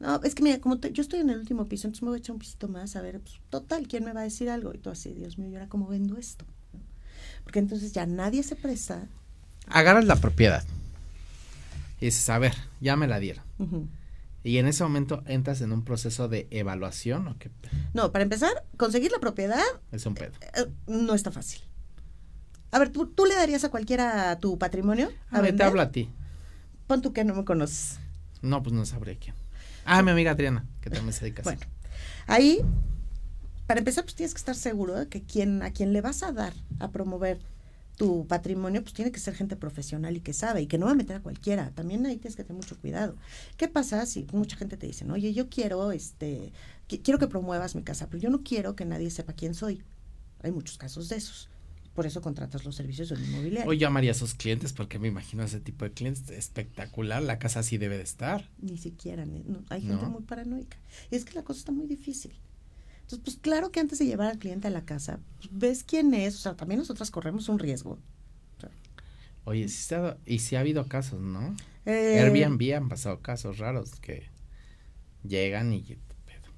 No, 0.00 0.20
es 0.24 0.34
que 0.34 0.42
mira, 0.42 0.58
como 0.60 0.78
te- 0.78 0.92
yo 0.92 1.00
estoy 1.00 1.20
en 1.20 1.30
el 1.30 1.38
último 1.38 1.68
piso, 1.68 1.86
entonces 1.86 2.02
me 2.02 2.08
voy 2.08 2.16
a 2.16 2.18
echar 2.18 2.32
un 2.34 2.40
pisito 2.40 2.66
más, 2.68 2.96
a 2.96 3.02
ver, 3.02 3.20
pues, 3.20 3.40
total, 3.50 3.86
¿quién 3.86 4.04
me 4.04 4.12
va 4.12 4.20
a 4.20 4.24
decir 4.24 4.50
algo? 4.50 4.74
Y 4.74 4.78
tú 4.78 4.90
así, 4.90 5.12
Dios 5.14 5.38
mío, 5.38 5.48
¿y 5.50 5.54
ahora 5.54 5.68
cómo 5.68 5.86
vendo 5.86 6.16
esto? 6.16 6.44
¿no? 6.72 6.80
Porque 7.44 7.60
entonces 7.60 7.92
ya 7.92 8.04
nadie 8.04 8.42
se 8.42 8.56
presta. 8.56 9.06
Agarras 9.68 10.04
la 10.06 10.16
propiedad. 10.16 10.64
Y 12.00 12.06
dices, 12.06 12.28
a 12.30 12.38
ver, 12.38 12.54
ya 12.80 12.96
me 12.96 13.06
la 13.06 13.20
dieron. 13.20 13.44
Y 14.42 14.58
en 14.58 14.66
ese 14.66 14.82
momento 14.82 15.22
entras 15.26 15.60
en 15.60 15.70
un 15.72 15.84
proceso 15.84 16.26
de 16.28 16.48
evaluación 16.50 17.28
o 17.28 17.38
qué 17.38 17.48
No, 17.94 18.10
para 18.10 18.24
empezar, 18.24 18.64
conseguir 18.76 19.12
la 19.12 19.20
propiedad 19.20 19.62
es 19.92 20.04
un 20.04 20.14
pedo. 20.16 20.32
eh, 20.56 20.66
no 20.88 21.14
está 21.14 21.30
fácil. 21.30 21.60
A 22.72 22.78
ver, 22.78 22.88
¿tú, 22.90 23.06
tú 23.06 23.24
le 23.26 23.34
darías 23.34 23.64
a 23.64 23.70
cualquiera 23.70 24.38
tu 24.38 24.58
patrimonio? 24.58 25.10
A 25.30 25.40
ver, 25.40 25.54
te 25.56 25.62
hablo 25.62 25.82
a 25.82 25.92
ti. 25.92 26.08
Pon 26.86 27.02
tú 27.02 27.12
que 27.12 27.22
no 27.24 27.34
me 27.34 27.44
conoces. 27.44 27.98
No, 28.40 28.62
pues 28.62 28.72
no 28.74 28.84
sabré 28.86 29.18
quién. 29.18 29.34
Ah, 29.84 30.02
mi 30.02 30.10
amiga 30.10 30.32
Adriana, 30.32 30.66
que 30.80 30.90
también 30.90 31.12
se 31.12 31.20
dedica 31.20 31.42
a. 31.42 31.44
Bueno, 31.44 31.60
ahí, 32.26 32.60
para 33.66 33.78
empezar, 33.80 34.04
pues 34.04 34.14
tienes 34.14 34.32
que 34.34 34.38
estar 34.38 34.54
seguro 34.54 34.94
de 34.94 35.08
que 35.08 35.22
quien, 35.22 35.62
a 35.62 35.70
quien 35.72 35.92
le 35.92 36.00
vas 36.00 36.22
a 36.22 36.32
dar 36.32 36.54
a 36.78 36.90
promover 36.90 37.40
tu 37.98 38.26
patrimonio, 38.26 38.82
pues 38.82 38.94
tiene 38.94 39.12
que 39.12 39.20
ser 39.20 39.34
gente 39.34 39.54
profesional 39.54 40.16
y 40.16 40.20
que 40.20 40.32
sabe 40.32 40.62
y 40.62 40.66
que 40.66 40.78
no 40.78 40.86
va 40.86 40.92
a 40.92 40.96
meter 40.96 41.16
a 41.16 41.20
cualquiera. 41.20 41.70
También 41.74 42.06
ahí 42.06 42.16
tienes 42.16 42.36
que 42.36 42.42
tener 42.42 42.56
mucho 42.60 42.78
cuidado. 42.80 43.16
¿Qué 43.58 43.68
pasa 43.68 44.06
si 44.06 44.26
mucha 44.32 44.56
gente 44.56 44.78
te 44.78 44.86
dice, 44.86 45.04
oye, 45.10 45.34
yo 45.34 45.50
quiero, 45.50 45.92
este, 45.92 46.52
qui- 46.88 47.02
quiero 47.02 47.18
que 47.18 47.28
promuevas 47.28 47.74
mi 47.74 47.82
casa, 47.82 48.06
pero 48.06 48.18
yo 48.18 48.30
no 48.30 48.42
quiero 48.42 48.74
que 48.76 48.86
nadie 48.86 49.10
sepa 49.10 49.34
quién 49.34 49.54
soy? 49.54 49.82
Hay 50.42 50.52
muchos 50.52 50.78
casos 50.78 51.08
de 51.10 51.16
esos. 51.16 51.50
Por 51.94 52.06
eso 52.06 52.22
contratas 52.22 52.64
los 52.64 52.74
servicios 52.74 53.10
de 53.10 53.16
un 53.16 53.24
inmobiliario. 53.24 53.68
Hoy 53.70 53.76
llamaría 53.78 54.12
a 54.12 54.14
sus 54.14 54.34
clientes 54.34 54.72
porque 54.72 54.98
me 54.98 55.08
imagino 55.08 55.42
ese 55.42 55.60
tipo 55.60 55.84
de 55.84 55.92
clientes 55.92 56.30
espectacular. 56.30 57.22
La 57.22 57.38
casa 57.38 57.60
así 57.60 57.76
debe 57.76 57.98
de 57.98 58.02
estar. 58.04 58.48
Ni 58.60 58.78
siquiera, 58.78 59.26
no, 59.26 59.62
hay 59.68 59.82
gente 59.82 60.02
No. 60.02 60.10
muy 60.10 60.22
paranoica. 60.22 60.78
Y 61.10 61.16
es 61.16 61.24
que 61.26 61.34
la 61.34 61.42
cosa 61.44 61.58
está 61.60 61.72
muy 61.72 61.86
difícil. 61.86 62.32
Entonces, 63.02 63.20
pues 63.24 63.36
claro 63.36 63.70
que 63.70 63.80
antes 63.80 63.98
de 63.98 64.06
llevar 64.06 64.28
al 64.30 64.38
cliente 64.38 64.68
a 64.68 64.70
la 64.70 64.86
casa, 64.86 65.20
pues, 65.36 65.48
ves 65.52 65.84
quién 65.84 66.14
es, 66.14 66.34
o 66.36 66.38
sea, 66.38 66.56
también 66.56 66.78
nosotras 66.78 67.10
corremos 67.10 67.48
un 67.50 67.58
riesgo. 67.58 67.98
Oye, 69.44 69.68
sí 69.68 69.82
se 69.82 69.96
ha 69.96 70.16
y 70.24 70.38
sí 70.38 70.54
ha 70.56 70.60
habido 70.60 70.86
casos, 70.86 71.20
¿no? 71.20 71.54
Eh, 71.84 72.20
Airbnb 72.20 72.74
han 72.76 72.88
pasado 72.88 73.20
casos 73.20 73.58
raros 73.58 73.96
que 74.00 74.28
llegan 75.24 75.72
y... 75.72 75.82
pero- 76.24 76.48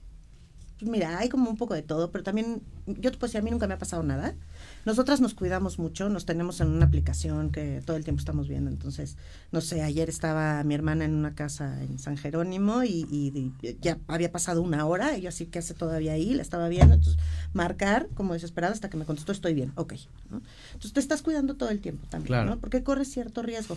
pues, 0.79 0.91
mira, 0.91 1.19
hay 1.19 1.31
como 1.31 1.49
un 1.49 1.57
poco 1.57 1.73
de 1.75 1.83
todo, 1.83 2.11
pero 2.11 2.23
también, 2.23 2.63
yo 2.87 3.11
te 3.11 3.17
puedo 3.17 3.29
decir, 3.29 3.41
a 3.41 3.43
mí 3.43 3.51
nunca 3.51 3.67
me 3.67 3.73
ha 3.75 3.79
pasado 3.79 4.03
nada. 4.03 4.37
Nosotras 4.85 5.21
nos 5.21 5.35
cuidamos 5.35 5.79
mucho, 5.79 6.09
nos 6.09 6.27
tenemos 6.27 6.61
en 6.61 6.69
una 6.69 6.87
aplicación 6.87 7.51
que 7.51 7.83
todo 7.85 7.97
el 7.97 8.05
tiempo 8.05 8.19
estamos 8.21 8.49
viendo. 8.49 8.71
Entonces, 8.71 9.17
no 9.53 9.61
sé, 9.61 9.83
ayer 9.83 10.09
estaba 10.09 10.63
mi 10.65 10.75
hermana 10.75 11.05
en 11.05 11.15
una 11.15 11.35
casa 11.35 11.83
en 11.83 11.99
San 11.99 12.17
Jerónimo 12.17 12.83
y, 12.85 13.07
y- 13.11 13.53
y 13.63 13.77
ya 13.81 13.99
había 14.09 14.31
pasado 14.31 14.61
una 14.63 14.85
hora, 14.87 15.17
y 15.17 15.23
yo 15.23 15.29
así 15.31 15.47
que 15.47 15.59
hace 15.61 15.75
todavía 15.75 16.13
ahí, 16.13 16.35
la 16.35 16.43
estaba 16.43 16.69
viendo, 16.69 16.95
entonces 16.95 17.21
marcar 17.53 18.09
como 18.15 18.35
desesperada 18.35 18.73
hasta 18.75 18.91
que 18.91 18.97
me 18.97 19.05
contestó 19.05 19.33
estoy 19.33 19.55
bien, 19.55 19.73
ok. 19.77 19.95
¿no? 20.31 20.43
Entonces 20.73 20.93
te 20.93 21.01
estás 21.01 21.23
cuidando 21.23 21.55
todo 21.55 21.71
el 21.71 21.81
tiempo 21.81 22.07
también, 22.11 22.27
Claro. 22.29 22.51
¿no? 22.51 22.59
Porque 22.59 22.83
corres 22.83 23.09
cierto 23.11 23.43
riesgo. 23.43 23.77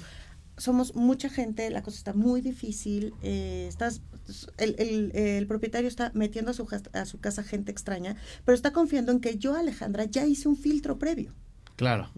Somos 0.57 0.95
mucha 0.95 1.29
gente, 1.29 1.69
la 1.69 1.83
cosa 1.83 1.97
está 1.97 2.13
muy 2.13 2.41
difícil, 2.41 3.13
eh, 3.21 3.67
estás, 3.69 4.01
el, 4.57 4.75
el- 4.79 5.11
el 5.15 5.45
propietario 5.47 5.87
está 5.87 6.11
metiendo 6.15 6.49
a 6.51 6.53
su, 6.55 6.67
a 6.93 7.05
su 7.05 7.19
casa 7.19 7.43
gente 7.43 7.71
extraña, 7.71 8.15
pero 8.43 8.55
está 8.55 8.73
confiando 8.73 9.11
en 9.11 9.19
que 9.19 9.37
yo, 9.37 9.55
Alejandra, 9.55 10.05
ya 10.05 10.25
hice 10.25 10.47
un 10.49 10.57
filtro 10.57 10.97
previo 10.97 11.33
Claro. 11.75 12.09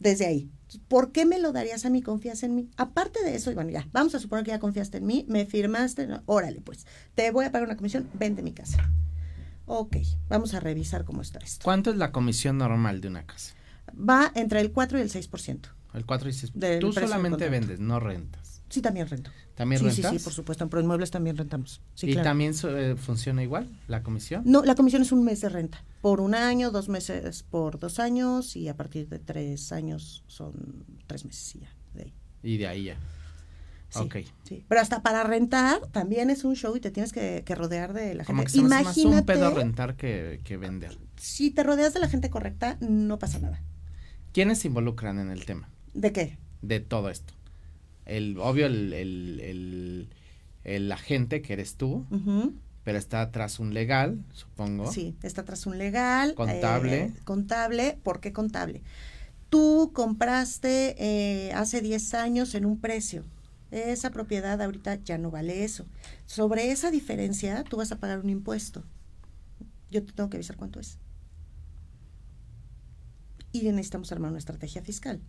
desde 0.00 0.26
ahí. 0.26 0.50
¿Por 0.88 1.12
qué 1.12 1.26
me 1.26 1.38
lo 1.38 1.52
darías 1.52 1.84
a 1.84 1.90
mí? 1.90 2.00
¿Confías 2.02 2.42
en 2.42 2.54
mí? 2.54 2.70
Aparte 2.76 3.22
de 3.22 3.34
eso, 3.34 3.50
y 3.50 3.54
bueno, 3.54 3.70
ya, 3.70 3.86
vamos 3.92 4.14
a 4.14 4.20
suponer 4.20 4.44
que 4.44 4.50
ya 4.52 4.58
confiaste 4.58 4.98
en 4.98 5.06
mí, 5.06 5.26
me 5.28 5.44
firmaste, 5.44 6.06
no, 6.06 6.22
órale, 6.26 6.60
pues, 6.62 6.86
te 7.14 7.30
voy 7.30 7.44
a 7.44 7.52
pagar 7.52 7.68
una 7.68 7.76
comisión, 7.76 8.08
vende 8.14 8.42
mi 8.42 8.52
casa. 8.52 8.90
Ok, 9.66 9.96
vamos 10.30 10.54
a 10.54 10.60
revisar 10.60 11.04
cómo 11.04 11.20
está 11.20 11.40
esto. 11.40 11.62
¿Cuánto 11.64 11.90
es 11.90 11.96
la 11.98 12.10
comisión 12.10 12.56
normal 12.56 13.02
de 13.02 13.08
una 13.08 13.26
casa? 13.26 13.54
Va 13.94 14.32
entre 14.34 14.60
el 14.60 14.72
4 14.72 14.98
y 14.98 15.02
el 15.02 15.10
6%. 15.10 15.68
El 15.94 16.04
4 16.04 16.28
y 16.28 16.32
6. 16.32 16.52
Del 16.54 16.80
Tú 16.80 16.92
solamente 16.92 17.48
vendes, 17.48 17.80
no 17.80 17.98
rentas. 18.00 18.62
Sí, 18.68 18.82
también 18.82 19.08
rento. 19.08 19.30
¿También 19.54 19.80
sí, 19.80 19.86
rentas? 19.86 20.10
sí, 20.12 20.18
sí, 20.18 20.24
por 20.24 20.32
supuesto. 20.34 20.62
En 20.62 20.68
Proinmuebles 20.70 21.10
también 21.10 21.36
rentamos. 21.38 21.80
Sí, 21.94 22.08
¿Y 22.08 22.12
claro. 22.12 22.28
también 22.28 22.52
eh, 22.68 22.96
funciona 22.98 23.42
igual 23.42 23.70
la 23.88 24.02
comisión? 24.02 24.42
No, 24.44 24.62
la 24.62 24.74
comisión 24.74 25.00
es 25.02 25.10
un 25.12 25.24
mes 25.24 25.40
de 25.40 25.48
renta. 25.48 25.82
Por 26.02 26.20
un 26.20 26.34
año, 26.34 26.70
dos 26.70 26.90
meses 26.90 27.42
por 27.44 27.78
dos 27.78 27.98
años 27.98 28.54
y 28.56 28.68
a 28.68 28.76
partir 28.76 29.08
de 29.08 29.18
tres 29.18 29.72
años 29.72 30.22
son 30.26 30.84
tres 31.06 31.24
meses 31.24 31.56
y 31.56 31.60
ya. 31.60 31.68
De 31.94 32.02
ahí. 32.02 32.14
Y 32.42 32.56
de 32.58 32.66
ahí 32.66 32.84
ya. 32.84 32.96
Sí, 33.88 34.00
Ok. 34.00 34.16
sí. 34.44 34.66
Pero 34.68 34.82
hasta 34.82 35.02
para 35.02 35.24
rentar 35.24 35.80
también 35.86 36.28
es 36.28 36.44
un 36.44 36.54
show 36.54 36.76
y 36.76 36.80
te 36.80 36.90
tienes 36.90 37.10
que, 37.14 37.42
que 37.46 37.54
rodear 37.54 37.94
de 37.94 38.14
la 38.14 38.24
Como 38.26 38.42
gente. 38.42 38.52
que 38.52 38.58
hace 38.58 38.68
más 38.84 38.96
un 38.98 39.02
Imagínate, 39.04 39.32
pedo 39.32 39.50
rentar 39.54 39.96
que, 39.96 40.40
que 40.44 40.58
vender. 40.58 40.98
si 41.16 41.50
te 41.50 41.62
rodeas 41.62 41.94
de 41.94 42.00
la 42.00 42.08
gente 42.10 42.28
correcta, 42.28 42.76
no 42.80 43.18
pasa 43.18 43.38
nada. 43.38 43.62
¿Quiénes 44.34 44.58
se 44.58 44.68
involucran 44.68 45.18
en 45.18 45.30
el 45.30 45.46
tema 45.46 45.70
¿De 45.98 46.12
qué? 46.12 46.38
de 46.62 46.80
todo 46.80 47.08
esto? 47.10 47.34
El, 48.06 48.38
obvio, 48.38 48.66
el, 48.66 48.92
el, 48.92 49.40
el, 49.40 50.08
el 50.64 50.92
agente 50.92 51.42
que 51.42 51.52
eres 51.52 51.74
tú, 51.76 52.06
pero 52.84 52.98
está 52.98 53.20
atrás 53.20 53.58
un 53.58 53.74
legal, 53.74 54.24
supongo. 54.32 54.90
Sí, 54.92 55.16
está 55.22 55.44
tras 55.44 55.66
un 55.66 55.76
legal. 55.76 56.34
Contable. 56.34 57.02
eh, 57.04 57.12
contable, 57.24 57.98
¿por 58.02 58.20
qué 58.20 58.32
contable? 58.32 58.82
Tú 59.50 59.90
compraste 59.92 60.94
eh, 60.98 61.52
hace 61.52 61.80
10 61.80 62.14
años 62.14 62.54
en 62.54 62.64
un 62.64 62.78
precio. 62.80 63.24
Esa 63.70 64.10
propiedad 64.10 64.60
ahorita 64.62 64.96
ya 65.04 65.18
no 65.18 65.30
vale 65.30 65.64
eso. 65.64 65.84
Sobre 66.26 66.70
esa 66.70 66.90
diferencia, 66.90 67.64
tú 67.64 67.76
vas 67.76 67.92
a 67.92 67.98
pagar 67.98 68.20
un 68.20 68.30
impuesto. 68.30 68.84
Yo 69.90 70.04
te 70.04 70.12
tengo 70.12 70.30
que 70.30 70.36
avisar 70.38 70.56
cuánto 70.56 70.80
es. 70.80 70.98
Y 73.52 73.62
necesitamos 73.62 74.12
armar 74.12 74.30
una 74.30 74.38
estrategia 74.38 74.82
fiscal. 74.82 75.20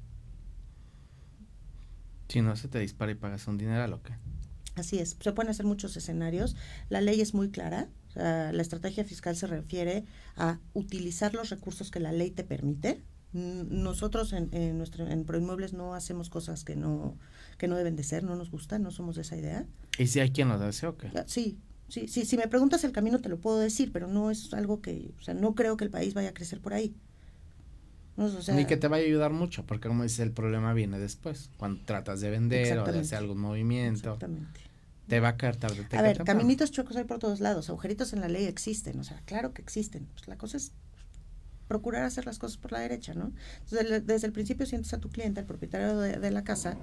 Si 2.30 2.42
no, 2.42 2.56
se 2.56 2.68
te 2.68 2.80
dispara 2.80 3.12
y 3.12 3.15
pagas 3.15 3.48
un 3.48 3.58
dinero 3.58 3.84
a 3.84 3.88
lo 3.88 4.02
que. 4.02 4.13
Así 4.76 5.00
es, 5.00 5.18
se 5.20 5.34
pueden 5.34 5.50
hacer 5.50 5.65
muchos 5.65 5.98
escenarios. 5.98 6.56
La 6.88 7.02
ley 7.02 7.20
es 7.20 7.34
muy 7.34 7.50
clara. 7.50 7.89
o 8.15 8.20
la 8.20 8.62
estrategia 8.62 9.04
fiscal 9.04 9.36
se 9.36 9.48
refiere 9.48 10.06
a 10.38 10.60
utilizar 10.74 11.34
los 11.34 11.50
recursos 11.50 11.92
que 11.92 12.00
la 12.00 12.12
ley 12.12 12.32
te 12.32 12.44
permite. 12.44 13.04
Nosotros 13.34 14.34
en, 14.34 14.50
en, 14.54 14.78
nuestro, 14.78 15.08
en 15.08 15.26
Proinmuebles 15.26 15.74
no 15.74 15.94
hacemos 15.94 16.30
cosas 16.30 16.63
que 16.63 16.76
no, 16.76 17.18
que 17.58 17.68
no 17.68 17.76
deben 17.76 17.96
de 17.96 18.04
ser, 18.04 18.24
no 18.24 18.36
nos 18.36 18.50
gustan, 18.50 18.82
no 18.82 18.92
somos 18.92 19.15
de 19.15 19.22
esa 19.24 19.36
idea. 19.36 19.68
¿Y 19.98 20.08
si 20.08 20.20
hay 20.20 20.32
quien 20.32 20.48
lo 20.48 20.56
hace 20.56 20.88
o 20.88 20.98
qué? 20.98 21.12
Ah, 21.15 21.26
Sí, 21.28 21.60
sí, 21.89 22.08
sí, 22.08 22.26
si 22.26 22.38
me 22.38 22.48
preguntas 22.48 22.84
el 22.84 22.92
camino 22.92 23.20
te 23.20 23.30
lo 23.30 23.39
puedo 23.39 23.60
decir, 23.60 23.92
pero 23.92 24.08
no 24.08 24.32
es 24.32 24.54
algo 24.54 24.82
que, 24.82 25.13
o 25.20 25.22
sea, 25.22 25.34
no 25.34 25.54
creo 25.56 25.78
que 25.78 25.84
el 25.84 25.92
país 25.92 26.13
vaya 26.13 26.30
a 26.30 26.34
crecer 26.34 26.62
por 26.62 26.74
ahí. 26.74 26.96
No, 28.19 28.25
o 28.25 28.41
sea, 28.41 28.53
Ni 28.53 28.65
que 28.65 28.75
te 28.75 28.89
vaya 28.89 29.05
a 29.05 29.08
ayudar 29.08 29.32
mucho, 29.32 29.65
porque 29.65 29.88
como 29.88 30.03
dices, 30.03 30.19
el 30.19 30.32
problema 30.32 30.73
viene 30.73 30.99
después, 30.99 31.49
cuando 31.58 31.82
tratas 31.86 32.19
de 32.19 32.29
vender 32.29 32.77
o 32.77 32.84
de 32.84 32.99
hacer 32.99 33.17
algún 33.17 33.39
movimiento, 33.39 34.13
Exactamente. 34.13 34.60
te 35.08 35.19
va 35.21 35.29
a 35.29 35.38
caer 35.38 35.55
tarde. 35.55 35.88
A 35.91 36.01
ver, 36.01 36.17
temprano. 36.17 36.39
caminitos 36.39 36.69
chuecos 36.71 36.97
hay 36.97 37.05
por 37.05 37.19
todos 37.19 37.39
lados, 37.39 37.69
agujeritos 37.69 38.12
en 38.12 38.19
la 38.19 38.27
ley 38.27 38.43
existen, 38.43 38.99
o 38.99 39.03
sea, 39.05 39.21
claro 39.25 39.53
que 39.53 39.62
existen. 39.62 40.05
Pues 40.13 40.27
la 40.27 40.38
cosa 40.38 40.58
es 40.58 40.73
procurar 41.69 42.03
hacer 42.03 42.25
las 42.25 42.38
cosas 42.39 42.58
por 42.58 42.73
la 42.73 42.79
derecha, 42.79 43.13
¿no? 43.13 43.32
Entonces, 43.63 44.05
desde 44.05 44.27
el 44.27 44.34
principio 44.34 44.65
sientes 44.65 44.91
a 44.93 44.97
tu 44.97 45.08
cliente, 45.10 45.39
al 45.39 45.45
propietario 45.45 45.97
de, 45.99 46.17
de 46.19 46.32
la 46.32 46.43
casa, 46.43 46.75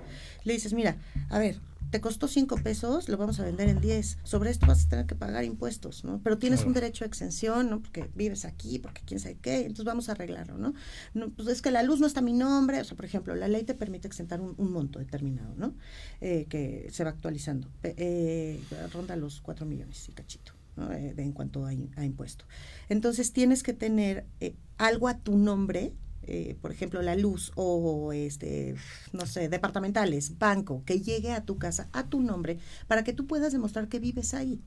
le 0.44 0.53
dices, 0.55 0.72
mira, 0.72 0.96
a 1.29 1.38
ver, 1.38 1.61
te 1.90 2.01
costó 2.01 2.27
cinco 2.27 2.57
pesos, 2.57 3.09
lo 3.09 3.16
vamos 3.16 3.38
a 3.38 3.44
vender 3.44 3.68
en 3.68 3.81
10. 3.81 4.18
Sobre 4.25 4.51
esto 4.51 4.66
vas 4.66 4.87
a 4.87 4.88
tener 4.88 5.07
que 5.07 5.14
pagar 5.14 5.44
impuestos, 5.44 6.05
¿no? 6.05 6.20
Pero 6.25 6.37
tienes 6.38 6.61
Claro. 6.61 6.68
un 6.68 6.75
derecho 6.75 7.05
a 7.05 7.07
exención, 7.07 7.68
¿no? 7.70 7.81
Porque 7.81 8.11
vives 8.14 8.44
aquí, 8.44 8.79
porque 8.79 9.03
quién 9.05 9.20
sabe 9.20 9.37
qué, 9.40 9.61
entonces 9.61 9.85
vamos 9.85 10.09
a 10.09 10.12
arreglarlo, 10.12 10.57
¿no? 10.59 10.72
no 11.14 11.31
pues 11.31 11.49
es 11.49 11.62
que 11.62 11.70
la 11.70 11.83
luz 11.85 12.01
no 12.01 12.07
está 12.07 12.20
a 12.20 12.22
mi 12.25 12.33
nombre, 12.33 12.81
o 12.81 12.85
sea, 12.85 12.96
por 12.96 13.05
ejemplo, 13.05 13.35
la 13.37 13.46
ley 13.49 13.62
te 13.64 13.75
permite 13.75 14.09
exentar 14.09 14.40
un, 14.40 14.55
un 14.57 14.72
monto 14.72 14.99
determinado, 14.99 15.55
¿no? 15.57 15.75
Eh, 16.20 16.46
que 16.49 16.88
se 16.92 17.05
va 17.05 17.11
actualizando. 17.11 17.68
Eh, 17.85 18.61
ronda 18.92 19.14
los 19.16 19.40
4 19.40 19.64
millones 19.66 20.09
y 20.09 20.12
cachito. 20.12 20.53
Eh, 20.79 21.15
en 21.17 21.33
cuanto 21.33 21.65
a 21.65 21.73
impuesto. 21.73 22.45
Entonces 22.91 23.33
tienes 23.33 23.62
que 23.62 23.73
tener 23.73 24.27
eh, 24.41 24.55
algo 24.77 25.09
a 25.09 25.17
tu 25.17 25.39
nombre, 25.39 25.95
eh, 26.23 26.55
por 26.61 26.71
ejemplo, 26.71 27.01
la 27.01 27.17
luz 27.17 27.51
o 27.55 28.12
este, 28.12 28.75
no 29.15 29.25
sé, 29.25 29.49
departamentales, 29.49 30.39
banco, 30.39 30.83
que 30.85 31.01
llegue 31.01 31.33
a 31.33 31.45
tu 31.47 31.57
casa 31.57 31.89
a 31.93 32.09
tu 32.09 32.21
nombre 32.21 32.59
para 32.89 33.05
que 33.05 33.15
tú 33.15 33.27
puedas 33.27 33.53
demostrar 33.55 33.89
que 33.89 34.01
vives 34.01 34.35
ahí. 34.35 34.61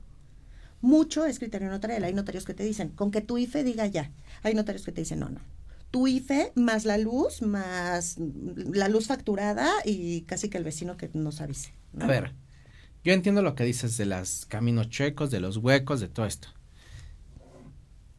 Mucho 0.80 1.26
es 1.26 1.38
criterio 1.38 1.68
notarial. 1.68 2.02
Hay 2.02 2.14
notarios 2.14 2.44
que 2.44 2.54
te 2.54 2.64
dicen, 2.64 2.88
con 2.88 3.12
que 3.12 3.20
tu 3.20 3.38
IFE 3.38 3.62
diga 3.62 3.86
ya. 3.86 4.10
Hay 4.42 4.54
notarios 4.54 4.84
que 4.84 4.90
te 4.90 5.02
dicen, 5.02 5.20
no, 5.20 5.28
no. 5.28 5.40
Tu 5.92 6.08
IFE 6.08 6.52
más 6.56 6.86
la 6.86 6.98
luz, 6.98 7.40
más 7.42 8.16
la 8.18 8.88
luz 8.88 9.06
facturada 9.06 9.70
y 9.84 10.22
casi 10.22 10.48
que 10.48 10.58
el 10.58 10.64
vecino 10.64 10.96
que 10.96 11.08
nos 11.14 11.40
avise. 11.40 11.72
¿no? 11.92 12.04
A 12.04 12.08
ver, 12.08 12.32
yo 13.04 13.12
entiendo 13.12 13.42
lo 13.42 13.54
que 13.54 13.64
dices 13.64 13.96
de 13.96 14.06
los 14.06 14.46
caminos 14.46 14.88
chuecos, 14.88 15.30
de 15.30 15.40
los 15.40 15.56
huecos, 15.56 16.00
de 16.00 16.08
todo 16.08 16.26
esto. 16.26 16.48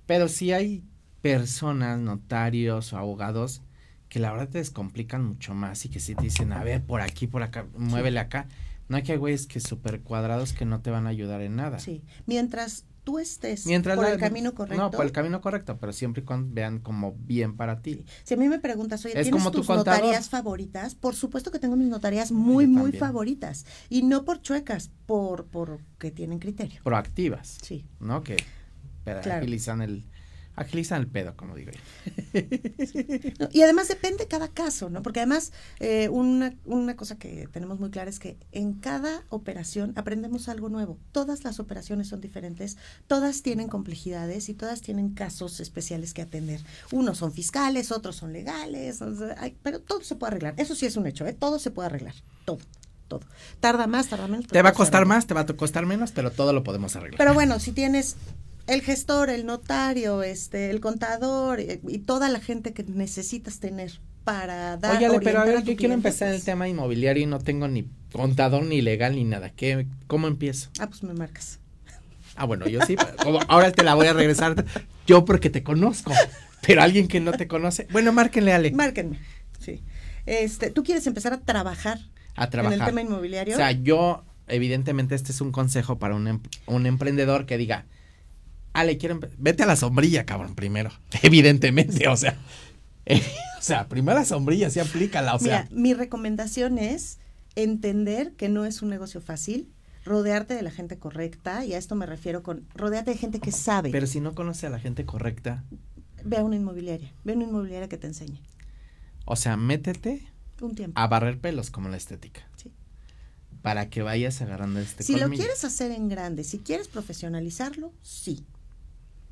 Pero 0.05 0.27
si 0.27 0.51
hay 0.51 0.83
personas, 1.21 1.99
notarios 1.99 2.93
o 2.93 2.97
abogados 2.97 3.61
que 4.09 4.19
la 4.19 4.31
verdad 4.31 4.49
te 4.49 4.57
descomplican 4.57 5.23
mucho 5.23 5.53
más 5.53 5.85
y 5.85 5.89
que 5.89 6.01
si 6.01 6.15
te 6.15 6.23
dicen, 6.23 6.51
a 6.51 6.63
ver, 6.63 6.83
por 6.83 6.99
aquí, 6.99 7.27
por 7.27 7.43
acá, 7.43 7.65
muévele 7.77 8.19
acá. 8.19 8.47
No 8.89 8.97
hay 8.97 9.03
que 9.03 9.15
güeyes 9.15 9.47
que 9.47 9.61
súper 9.61 10.01
cuadrados 10.01 10.51
que 10.51 10.65
no 10.65 10.81
te 10.81 10.91
van 10.91 11.07
a 11.07 11.11
ayudar 11.11 11.41
en 11.41 11.55
nada. 11.55 11.79
Sí, 11.79 12.03
mientras 12.25 12.83
tú 13.03 13.19
estés 13.19 13.65
Mientras 13.65 13.95
por 13.95 14.05
la- 14.05 14.11
el 14.13 14.19
camino 14.19 14.53
correcto. 14.53 14.81
No, 14.81 14.91
por 14.91 15.05
el 15.05 15.11
camino 15.11 15.41
correcto, 15.41 15.77
pero 15.79 15.91
siempre 15.93 16.21
y 16.21 16.25
cuando 16.25 16.53
vean 16.53 16.79
como 16.79 17.13
bien 17.13 17.55
para 17.57 17.81
ti. 17.81 18.05
Si 18.23 18.33
a 18.33 18.37
mí 18.37 18.47
me 18.47 18.59
preguntas, 18.59 19.03
oye, 19.05 19.13
Es 19.19 19.23
¿tienes 19.25 19.31
como 19.31 19.51
tu 19.51 19.59
tus 19.59 19.67
contador. 19.67 20.01
notarías 20.01 20.29
favoritas? 20.29 20.95
Por 20.95 21.15
supuesto 21.15 21.51
que 21.51 21.59
tengo 21.59 21.75
mis 21.75 21.87
notarías 21.87 22.31
muy, 22.31 22.67
muy 22.67 22.91
favoritas. 22.91 23.65
Y 23.89 24.03
no 24.03 24.23
por 24.25 24.41
chuecas, 24.41 24.91
por, 25.05 25.45
por 25.47 25.79
que 25.97 26.11
tienen 26.11 26.39
criterio. 26.39 26.81
Proactivas, 26.83 27.57
Sí. 27.61 27.85
¿no? 27.99 28.21
Que 28.23 28.37
Claro. 29.03 29.33
agilizan 29.33 29.81
el 29.81 30.05
agilizan 30.55 31.01
el 31.01 31.07
pedo, 31.07 31.35
como 31.35 31.55
digo 31.55 31.71
yo. 31.71 31.79
No, 33.39 33.49
y 33.51 33.61
además 33.61 33.87
depende 33.87 34.27
cada 34.27 34.47
caso, 34.47 34.89
¿no? 34.89 35.01
Porque 35.01 35.19
además 35.19 35.51
eh, 35.79 36.09
una, 36.09 36.53
una 36.65 36.95
cosa 36.95 37.17
que 37.17 37.47
tenemos 37.51 37.79
muy 37.79 37.89
clara 37.89 38.09
es 38.09 38.19
que 38.19 38.37
en 38.51 38.73
cada 38.73 39.23
operación 39.29 39.93
aprendemos 39.95 40.49
algo 40.49 40.69
nuevo. 40.69 40.97
Todas 41.11 41.43
las 41.43 41.59
operaciones 41.59 42.07
son 42.07 42.21
diferentes, 42.21 42.77
todas 43.07 43.41
tienen 43.41 43.67
complejidades 43.67 44.49
y 44.49 44.53
todas 44.53 44.81
tienen 44.81 45.13
casos 45.13 45.59
especiales 45.59 46.13
que 46.13 46.21
atender. 46.21 46.61
Unos 46.91 47.19
son 47.19 47.31
fiscales, 47.31 47.91
otros 47.91 48.15
son 48.15 48.33
legales, 48.33 48.99
pero 49.63 49.81
todo 49.81 50.01
se 50.01 50.15
puede 50.15 50.31
arreglar. 50.31 50.53
Eso 50.57 50.75
sí 50.75 50.85
es 50.85 50.97
un 50.97 51.07
hecho, 51.07 51.25
¿eh? 51.25 51.33
Todo 51.33 51.59
se 51.59 51.71
puede 51.71 51.87
arreglar, 51.87 52.15
todo, 52.45 52.59
todo. 53.07 53.21
Tarda 53.59 53.87
más, 53.87 54.07
tarda 54.07 54.27
menos. 54.27 54.47
Te 54.47 54.61
va 54.61 54.69
a 54.69 54.73
costar 54.73 55.05
más, 55.05 55.27
te 55.27 55.33
va 55.33 55.41
a 55.41 55.45
costar 55.45 55.85
menos, 55.85 56.11
pero 56.11 56.31
todo 56.31 56.53
lo 56.53 56.63
podemos 56.63 56.95
arreglar. 56.95 57.17
Pero 57.17 57.33
bueno, 57.33 57.59
si 57.59 57.71
tienes 57.71 58.15
el 58.67 58.81
gestor, 58.81 59.29
el 59.29 59.45
notario, 59.45 60.23
este, 60.23 60.69
el 60.69 60.79
contador 60.79 61.59
eh, 61.59 61.79
y 61.87 61.99
toda 61.99 62.29
la 62.29 62.39
gente 62.39 62.73
que 62.73 62.83
necesitas 62.83 63.59
tener 63.59 63.99
para 64.23 64.77
dar 64.77 64.97
Oye, 64.97 65.19
pero 65.23 65.39
a 65.39 65.45
ver, 65.45 65.63
yo 65.63 65.75
quiero 65.75 65.93
empezar 65.93 66.27
en 66.29 66.35
el 66.35 66.39
pues, 66.39 66.45
tema 66.45 66.67
inmobiliario 66.67 67.23
y 67.23 67.25
no 67.25 67.39
tengo 67.39 67.67
ni 67.67 67.87
contador, 68.11 68.63
ni 68.63 68.81
legal, 68.81 69.15
ni 69.15 69.23
nada. 69.23 69.49
¿Qué, 69.49 69.87
¿Cómo 70.07 70.27
empiezo? 70.27 70.69
Ah, 70.79 70.87
pues 70.87 71.03
me 71.03 71.13
marcas. 71.13 71.59
Ah, 72.35 72.45
bueno, 72.45 72.67
yo 72.67 72.79
sí, 72.85 72.95
pero 72.95 73.39
ahora 73.47 73.71
te 73.71 73.83
la 73.83 73.93
voy 73.95 74.07
a 74.07 74.13
regresar 74.13 74.63
yo 75.07 75.25
porque 75.25 75.49
te 75.49 75.63
conozco. 75.63 76.13
Pero 76.65 76.83
alguien 76.83 77.07
que 77.07 77.19
no 77.19 77.31
te 77.31 77.47
conoce, 77.47 77.87
bueno, 77.91 78.13
márquenle 78.13 78.53
Ale 78.53 78.71
Márquenme. 78.71 79.19
Sí. 79.59 79.81
Este, 80.27 80.69
¿tú 80.69 80.83
quieres 80.83 81.07
empezar 81.07 81.33
a 81.33 81.39
trabajar, 81.41 81.99
a 82.35 82.43
en 82.45 82.49
trabajar. 82.51 82.79
el 82.79 82.85
tema 82.85 83.01
inmobiliario? 83.01 83.55
O 83.55 83.57
sea, 83.57 83.71
yo, 83.71 84.23
evidentemente, 84.47 85.15
este 85.15 85.31
es 85.31 85.41
un 85.41 85.51
consejo 85.51 85.97
para 85.97 86.15
un, 86.15 86.27
em- 86.27 86.39
un 86.67 86.85
emprendedor 86.85 87.47
que 87.47 87.57
diga, 87.57 87.85
Ale, 88.73 88.97
quiero, 88.97 89.19
empe- 89.19 89.31
vete 89.37 89.63
a 89.63 89.65
la 89.65 89.75
sombrilla, 89.75 90.25
cabrón, 90.25 90.55
primero. 90.55 90.91
Evidentemente, 91.23 92.07
o 92.07 92.15
sea, 92.17 92.37
eh, 93.05 93.21
o 93.59 93.61
sea, 93.61 93.87
primero 93.87 94.17
la 94.19 94.25
sombrilla, 94.25 94.69
sí 94.69 94.79
aplícala, 94.79 95.35
o 95.35 95.39
sea. 95.39 95.67
Mi 95.71 95.93
recomendación 95.93 96.77
es 96.77 97.19
entender 97.55 98.33
que 98.33 98.47
no 98.49 98.65
es 98.65 98.81
un 98.81 98.89
negocio 98.89 99.19
fácil, 99.21 99.69
rodearte 100.05 100.53
de 100.55 100.61
la 100.61 100.71
gente 100.71 100.97
correcta, 100.97 101.65
y 101.65 101.73
a 101.73 101.77
esto 101.77 101.95
me 101.95 102.05
refiero 102.05 102.41
con 102.43 102.65
rodearte 102.73 103.11
de 103.11 103.17
gente 103.17 103.39
que 103.39 103.51
sabe. 103.51 103.91
Pero 103.91 104.07
si 104.07 104.19
no 104.21 104.33
conoce 104.33 104.67
a 104.67 104.69
la 104.69 104.79
gente 104.79 105.05
correcta, 105.05 105.63
Ve 106.23 106.37
a 106.37 106.43
una 106.43 106.55
inmobiliaria, 106.55 107.11
ve 107.23 107.33
a 107.33 107.35
una 107.35 107.45
inmobiliaria 107.45 107.89
que 107.89 107.97
te 107.97 108.05
enseñe. 108.07 108.39
o 109.25 109.35
sea, 109.35 109.57
métete 109.57 110.21
Un 110.61 110.75
tiempo. 110.75 110.99
a 110.99 111.07
barrer 111.07 111.39
pelos 111.39 111.71
como 111.71 111.89
la 111.89 111.97
estética. 111.97 112.41
Sí. 112.57 112.71
Para 113.63 113.89
que 113.89 114.01
vayas 114.03 114.39
agarrando 114.41 114.79
este 114.79 115.03
si 115.03 115.15
lo 115.17 115.29
quieres 115.29 115.63
hacer 115.65 115.91
en 115.91 116.09
grande, 116.09 116.43
si 116.43 116.59
quieres 116.59 116.87
profesionalizarlo, 116.87 117.91
sí. 118.03 118.45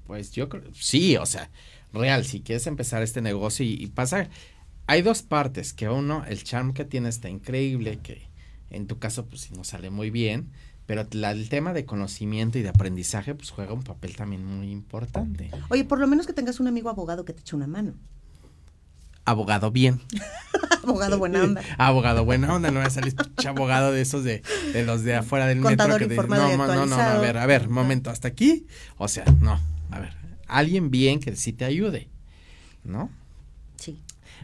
Pues 0.09 0.31
yo 0.31 0.49
creo, 0.49 0.63
sí, 0.73 1.17
o 1.17 1.27
sea, 1.27 1.51
real, 1.93 2.25
si 2.25 2.41
quieres 2.41 2.65
empezar 2.65 3.03
este 3.03 3.21
negocio 3.21 3.63
y, 3.63 3.73
y 3.73 3.85
pasa, 3.85 4.27
hay 4.87 5.03
dos 5.03 5.21
partes, 5.21 5.71
que 5.71 5.87
uno, 5.87 6.25
el 6.27 6.43
charm 6.43 6.73
que 6.73 6.83
tiene 6.83 7.09
está 7.09 7.29
increíble, 7.29 7.99
que 8.01 8.27
en 8.71 8.87
tu 8.87 8.97
caso 8.97 9.27
pues 9.27 9.51
no 9.51 9.63
sale 9.63 9.91
muy 9.91 10.09
bien, 10.09 10.49
pero 10.87 11.05
la- 11.11 11.29
el 11.29 11.47
tema 11.47 11.73
de 11.73 11.85
conocimiento 11.85 12.57
y 12.57 12.63
de 12.63 12.69
aprendizaje 12.69 13.35
pues 13.35 13.51
juega 13.51 13.71
un 13.73 13.83
papel 13.83 14.15
también 14.15 14.43
muy 14.43 14.71
importante. 14.71 15.51
Oye, 15.69 15.83
por 15.83 15.99
lo 15.99 16.07
menos 16.07 16.25
que 16.25 16.33
tengas 16.33 16.59
un 16.59 16.67
amigo 16.67 16.89
abogado 16.89 17.23
que 17.23 17.33
te 17.33 17.41
eche 17.41 17.55
una 17.55 17.67
mano. 17.67 17.93
Abogado 19.25 19.69
bien. 19.69 20.01
abogado 20.83 21.19
buena 21.19 21.43
onda. 21.43 21.61
Abogado 21.77 22.25
buena 22.25 22.51
onda, 22.55 22.71
no 22.71 22.79
va 22.79 22.87
a 22.87 22.89
salir 22.89 23.13
abogado 23.47 23.91
de 23.91 24.01
esos 24.01 24.23
de, 24.23 24.41
de 24.73 24.83
los 24.83 25.03
de 25.03 25.13
afuera 25.13 25.45
del 25.45 25.61
Contador 25.61 25.99
metro 26.01 26.07
que 26.09 26.15
te- 26.15 26.27
no, 26.27 26.57
no, 26.57 26.67
no, 26.67 26.85
no, 26.87 26.95
a 26.99 27.19
ver, 27.19 27.37
a 27.37 27.45
ver, 27.45 27.69
momento, 27.69 28.09
hasta 28.09 28.27
aquí, 28.27 28.65
o 28.97 29.07
sea, 29.07 29.25
no, 29.39 29.59
a 29.91 29.99
ver, 29.99 30.13
alguien 30.47 30.91
bien 30.91 31.19
que 31.19 31.35
sí 31.35 31.53
te 31.53 31.65
ayude, 31.65 32.07
¿no? 32.83 33.09
Sí. 33.77 34.01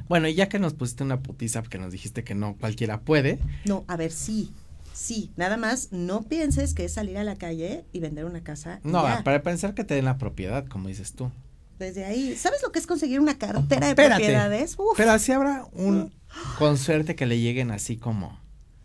Bueno, 0.07 0.27
y 0.27 0.35
ya 0.35 0.49
que 0.49 0.59
nos 0.59 0.73
pusiste 0.73 1.03
una 1.03 1.21
putiza 1.21 1.61
porque 1.61 1.77
nos 1.77 1.91
dijiste 1.91 2.23
que 2.23 2.35
no 2.35 2.55
cualquiera 2.57 3.01
puede, 3.01 3.39
No, 3.65 3.83
a 3.87 3.95
ver, 3.97 4.11
sí. 4.11 4.51
Sí, 4.93 5.29
nada 5.35 5.57
más 5.57 5.89
no 5.91 6.21
pienses 6.23 6.73
que 6.73 6.85
es 6.85 6.93
salir 6.93 7.17
a 7.17 7.23
la 7.25 7.35
calle 7.35 7.83
y 7.91 7.99
vender 7.99 8.23
una 8.25 8.41
casa. 8.43 8.79
no, 8.83 9.03
ya. 9.03 9.23
para 9.23 9.43
pensar 9.43 9.73
que 9.73 9.83
te 9.83 9.93
den 9.93 10.05
la 10.05 10.17
propiedad, 10.17 10.65
como 10.67 10.87
dices 10.87 11.13
tú. 11.13 11.31
Desde 11.79 12.05
ahí, 12.05 12.37
¿sabes 12.37 12.61
lo 12.63 12.71
que 12.71 12.79
es 12.79 12.87
conseguir 12.87 13.19
una 13.19 13.37
cartera 13.37 13.87
de 13.87 13.89
Espérate. 13.91 14.15
propiedades? 14.23 14.75
Uf, 14.77 14.95
Pero 14.95 15.11
así 15.11 15.33
habrá 15.33 15.65
un 15.73 16.13
con 16.57 16.77
suerte 16.77 17.15
que 17.15 17.25
le 17.25 17.39
lleguen 17.41 17.71
así 17.71 17.97
como, 17.97 18.39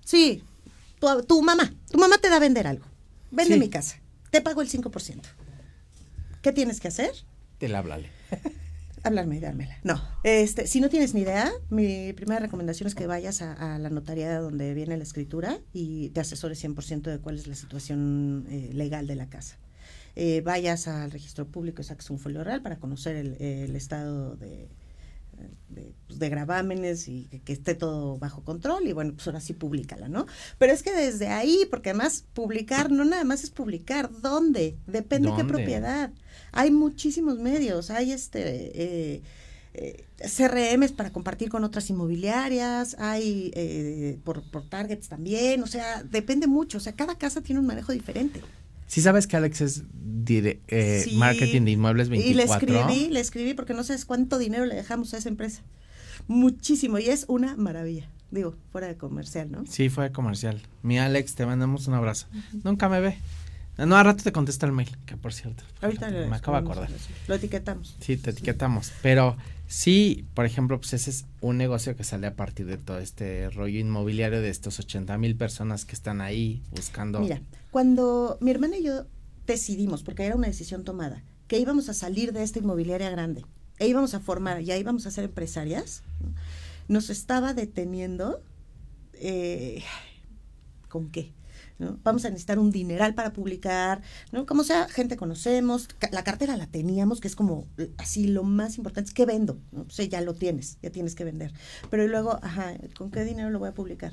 sí. 0.05 0.43
Tu, 0.99 1.07
tu 1.23 1.41
mamá, 1.43 1.73
tu 1.91 1.99
mamá 1.99 2.19
te 2.19 2.29
da 2.29 2.37
a 2.37 2.41
vender 2.41 2.67
algo. 2.67 2.85
Vende 3.31 3.55
Sí. 3.55 3.61
mi 3.61 3.69
casa. 3.71 3.97
Te 4.33 4.41
pago 4.43 4.61
el 4.63 4.69
5%. 4.69 5.23
¿Qué 6.43 6.53
tienes 6.53 6.81
que 6.81 6.89
hacer? 6.89 7.13
te 7.59 7.69
la 7.69 7.81
háblale. 7.81 8.09
Hablarme 9.03 9.37
y 9.37 9.41
dármela. 9.41 9.79
No. 9.83 10.01
Este, 10.25 10.67
si 10.67 10.81
no 10.81 10.89
tienes 10.89 11.15
ni 11.15 11.23
idea, 11.23 11.51
mi 11.71 12.13
primera 12.13 12.41
recomendación 12.41 12.87
es 12.87 12.95
que 12.95 13.07
vayas 13.07 13.41
a, 13.41 13.75
a 13.75 13.79
la 13.79 13.89
notaría 13.91 14.39
donde 14.41 14.75
viene 14.75 14.97
la 14.97 15.03
escritura 15.03 15.59
y 15.73 16.11
te 16.11 16.21
asesores 16.21 16.63
100% 16.63 17.03
de 17.03 17.19
cuál 17.19 17.37
es 17.37 17.47
la 17.47 17.55
situación 17.55 18.47
eh, 18.51 18.71
legal 18.73 19.07
de 19.07 19.15
la 19.15 19.29
casa. 19.29 19.59
Eh, 20.17 20.43
vayas 20.43 20.89
al 20.89 21.11
registro 21.11 21.47
público 21.47 21.81
y 21.81 21.85
saques 21.85 22.11
un 22.11 22.19
folio 22.19 22.45
real 22.45 22.63
para 22.63 22.79
conocer 22.79 23.17
el, 23.17 23.37
el 23.41 23.77
estado 23.77 24.37
de, 24.37 24.69
de, 25.69 25.95
pues, 26.07 26.19
de 26.19 26.29
gravámenes 26.29 27.09
y 27.09 27.27
que, 27.27 27.41
que 27.41 27.53
esté 27.53 27.75
todo 27.75 28.19
bajo 28.19 28.43
control 28.45 28.87
y 28.87 28.93
bueno, 28.93 29.13
pues 29.15 29.27
ahora 29.27 29.41
sí 29.41 29.53
públicala, 29.53 30.09
¿no? 30.09 30.27
Pero 30.59 30.73
es 30.73 30.83
que 30.83 30.93
desde 30.93 31.29
ahí, 31.29 31.67
porque 31.71 31.91
además 31.91 32.25
publicar 32.33 32.91
no 32.91 33.05
nada 33.05 33.25
más 33.25 33.45
es 33.45 33.51
publicar, 33.51 34.11
¿dónde? 34.21 34.77
Depende 34.87 35.31
de 35.31 35.37
qué 35.37 35.43
¿Dónde? 35.43 35.55
propiedad. 35.55 36.13
Hay 36.53 36.71
muchísimos 36.71 37.39
medios, 37.39 37.91
hay 37.91 38.13
este... 38.13 38.41
eh, 38.75 39.23
eh, 39.73 40.05
CRMs 40.19 40.93
para 40.93 41.13
compartir 41.13 41.49
con 41.49 41.63
otras 41.63 41.89
inmobiliarias, 41.91 42.97
hay 42.99 43.53
eh, 43.55 44.19
por, 44.25 44.43
por 44.51 44.69
targets 44.69 45.09
también, 45.09 45.63
o 45.63 45.67
sea, 45.69 46.03
depende 46.03 46.49
mucho, 46.49 46.79
o 46.79 46.81
sea, 46.81 46.95
cada 46.95 47.17
casa 47.17 47.41
tiene 47.41 47.61
un 47.61 47.67
manejo 47.67 47.93
diferente. 47.93 48.43
Sí 48.91 49.01
sabes 49.03 49.29
que 49.29 49.37
Alex 49.37 49.61
es 49.61 49.85
dire- 50.25 50.59
eh, 50.67 51.03
Sí. 51.05 51.15
marketing 51.17 51.63
de 51.63 51.71
inmuebles 51.71 52.09
24. 52.09 52.33
Y 52.33 52.35
le 52.35 52.83
escribí, 52.83 53.09
le 53.13 53.21
escribí 53.21 53.55
porque 53.55 53.73
no 53.73 53.85
sabes 53.85 54.05
cuánto 54.05 54.37
dinero 54.37 54.67
le 54.67 54.75
dejamos 54.75 55.15
a 55.15 55.19
esa 55.19 55.29
empresa. 55.29 55.63
Muchísimo, 56.27 56.99
y 56.99 57.07
es 57.09 57.25
una 57.29 57.55
maravilla. 57.57 58.09
Digo, 58.33 58.57
fuera 58.73 58.89
de 58.89 58.97
comercial, 58.97 59.49
¿no? 59.53 59.65
Sí, 59.69 59.91
fue 59.91 60.11
comercial. 60.11 60.61
Mi 60.83 60.99
Alex, 60.99 61.37
te 61.37 61.47
mandamos 61.47 61.87
un 61.87 61.95
abrazo. 61.95 62.27
Nunca 62.65 62.89
me 62.89 62.99
ve. 63.01 63.17
No, 63.79 63.97
a 63.97 64.03
rato 64.03 64.25
te 64.25 64.33
contesta 64.33 64.67
el 64.67 64.73
mail, 64.73 64.91
que 65.07 65.17
por 65.17 65.33
cierto. 65.33 65.63
Ahorita 65.81 66.07
fíjate, 66.07 66.25
le 66.25 66.29
me 66.29 66.37
acabo 66.37 66.57
de 66.57 66.63
acordar. 66.65 66.91
Lo 67.29 67.35
etiquetamos. 67.37 67.97
Sí, 68.01 68.17
te 68.17 68.31
etiquetamos. 68.31 68.91
Pero 69.03 69.37
sí, 69.71 70.27
por 70.35 70.45
ejemplo, 70.45 70.79
pues 70.79 70.93
ese 70.93 71.11
es 71.11 71.27
un 71.41 71.57
negocio 71.57 71.97
que 71.97 72.05
sale 72.05 72.27
a 72.27 72.35
partir 72.35 72.67
de 72.67 72.77
todo 72.77 72.99
este 72.99 73.49
rollo 73.51 73.79
inmobiliario 73.79 74.43
de 74.43 74.51
estos 74.51 74.79
80 74.81 75.17
mil 75.17 75.37
personas 75.37 75.85
que 75.85 75.95
están 75.95 76.21
ahí 76.21 76.63
buscando. 76.71 77.21
Mira, 77.21 77.41
cuando 77.71 78.37
mi 78.41 78.51
hermana 78.51 78.77
y 78.77 78.83
yo 78.83 79.07
decidimos, 79.47 80.03
porque 80.03 80.25
era 80.25 80.37
una 80.37 80.49
decisión 80.49 80.85
tomada, 80.85 81.23
que 81.47 81.59
íbamos 81.59 81.89
a 81.89 81.95
salir 81.95 82.33
de 82.33 82.43
esta 82.43 82.59
inmobiliaria 82.59 83.11
grande 83.11 83.45
e 83.79 83.89
íbamos 83.89 84.15
a 84.15 84.21
formar, 84.21 84.61
ya 84.61 84.77
íbamos 84.77 85.07
a 85.07 85.11
ser 85.11 85.25
empresarias, 85.25 86.03
¿no? 86.21 86.35
nos 86.89 87.09
estaba 87.09 87.55
deteniendo, 87.55 88.43
eh, 89.15 89.85
¿con 90.89 91.09
qué? 91.11 91.33
Vamos 92.03 92.25
a 92.25 92.31
necesitar 92.31 92.59
un 92.59 92.71
dineral 92.71 93.15
para 93.15 93.33
publicar, 93.33 94.03
¿no? 94.33 94.47
Como 94.47 94.65
sea, 94.65 94.89
gente 94.89 95.17
conocemos, 95.17 95.89
la 96.11 96.25
cartera 96.25 96.57
la 96.57 96.67
teníamos, 96.67 97.21
que 97.21 97.29
es 97.29 97.37
como 97.37 97.67
eh, 97.79 97.93
así 97.99 98.27
lo 98.27 98.43
más 98.43 98.77
importante, 98.77 99.09
es 99.09 99.15
que 99.15 99.27
vendo, 99.27 99.59
¿no? 99.73 99.83
O 99.83 99.91
sea, 99.91 100.05
ya 100.05 100.21
lo 100.21 100.35
tienes, 100.35 100.79
ya 100.83 100.91
tienes 100.91 101.15
que 101.15 101.25
vender. 101.25 101.53
Pero 101.91 102.07
luego, 102.07 102.39
ajá, 102.43 102.75
¿con 102.97 103.11
qué 103.11 103.25
dinero 103.25 103.51
lo 103.51 103.59
voy 103.59 103.69
a 103.69 103.75
publicar? 103.75 104.13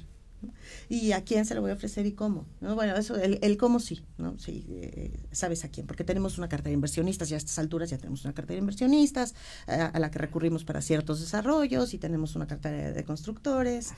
y 0.90 1.12
a 1.12 1.24
quién 1.24 1.46
se 1.46 1.56
lo 1.56 1.62
voy 1.62 1.72
a 1.72 1.74
ofrecer 1.74 2.06
y 2.06 2.14
cómo. 2.14 2.46
¿no? 2.62 2.76
Bueno, 2.76 2.96
eso, 2.96 3.16
el, 3.16 3.40
el 3.42 3.58
cómo 3.58 3.80
sí, 3.80 4.04
¿no? 4.18 4.38
Sí, 4.38 4.66
eh, 4.70 5.20
sabes 5.32 5.66
a 5.66 5.70
quién, 5.70 5.88
porque 5.88 6.04
tenemos 6.04 6.38
una 6.38 6.48
cartera 6.48 6.70
de 6.70 6.76
inversionistas, 6.76 7.30
ya 7.30 7.36
a 7.36 7.40
estas 7.40 7.58
alturas 7.60 7.90
ya 7.90 7.98
tenemos 7.98 8.24
una 8.24 8.34
cartera 8.34 8.56
de 8.56 8.62
inversionistas 8.62 9.36
a, 9.68 9.98
la 10.00 10.12
que 10.12 10.20
recurrimos 10.20 10.64
para 10.64 10.82
ciertos 10.82 11.20
desarrollos 11.20 11.94
y 11.94 11.98
tenemos 11.98 12.36
una 12.36 12.48
cartera 12.48 12.92
de 12.92 13.04
constructores. 13.04 13.94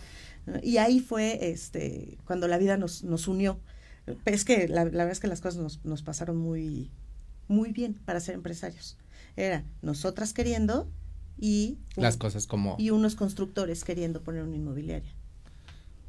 Y 0.63 0.77
ahí 0.77 0.99
fue 0.99 1.51
este 1.51 2.17
cuando 2.25 2.47
la 2.47 2.57
vida 2.57 2.77
nos, 2.77 3.03
nos 3.03 3.27
unió. 3.27 3.59
Es 4.25 4.45
que 4.45 4.67
la, 4.67 4.85
la 4.85 4.89
verdad 4.89 5.11
es 5.11 5.19
que 5.19 5.27
las 5.27 5.41
cosas 5.41 5.61
nos, 5.61 5.85
nos 5.85 6.01
pasaron 6.01 6.37
muy, 6.37 6.91
muy 7.47 7.71
bien 7.71 7.95
para 8.05 8.19
ser 8.19 8.35
empresarios. 8.35 8.97
Era 9.35 9.65
nosotras 9.81 10.33
queriendo 10.33 10.89
y, 11.37 11.77
Las 11.95 12.17
cosas 12.17 12.47
como. 12.47 12.75
y 12.79 12.89
unos 12.89 13.15
constructores 13.15 13.83
queriendo 13.83 14.21
poner 14.21 14.43
una 14.43 14.55
inmobiliaria. 14.55 15.13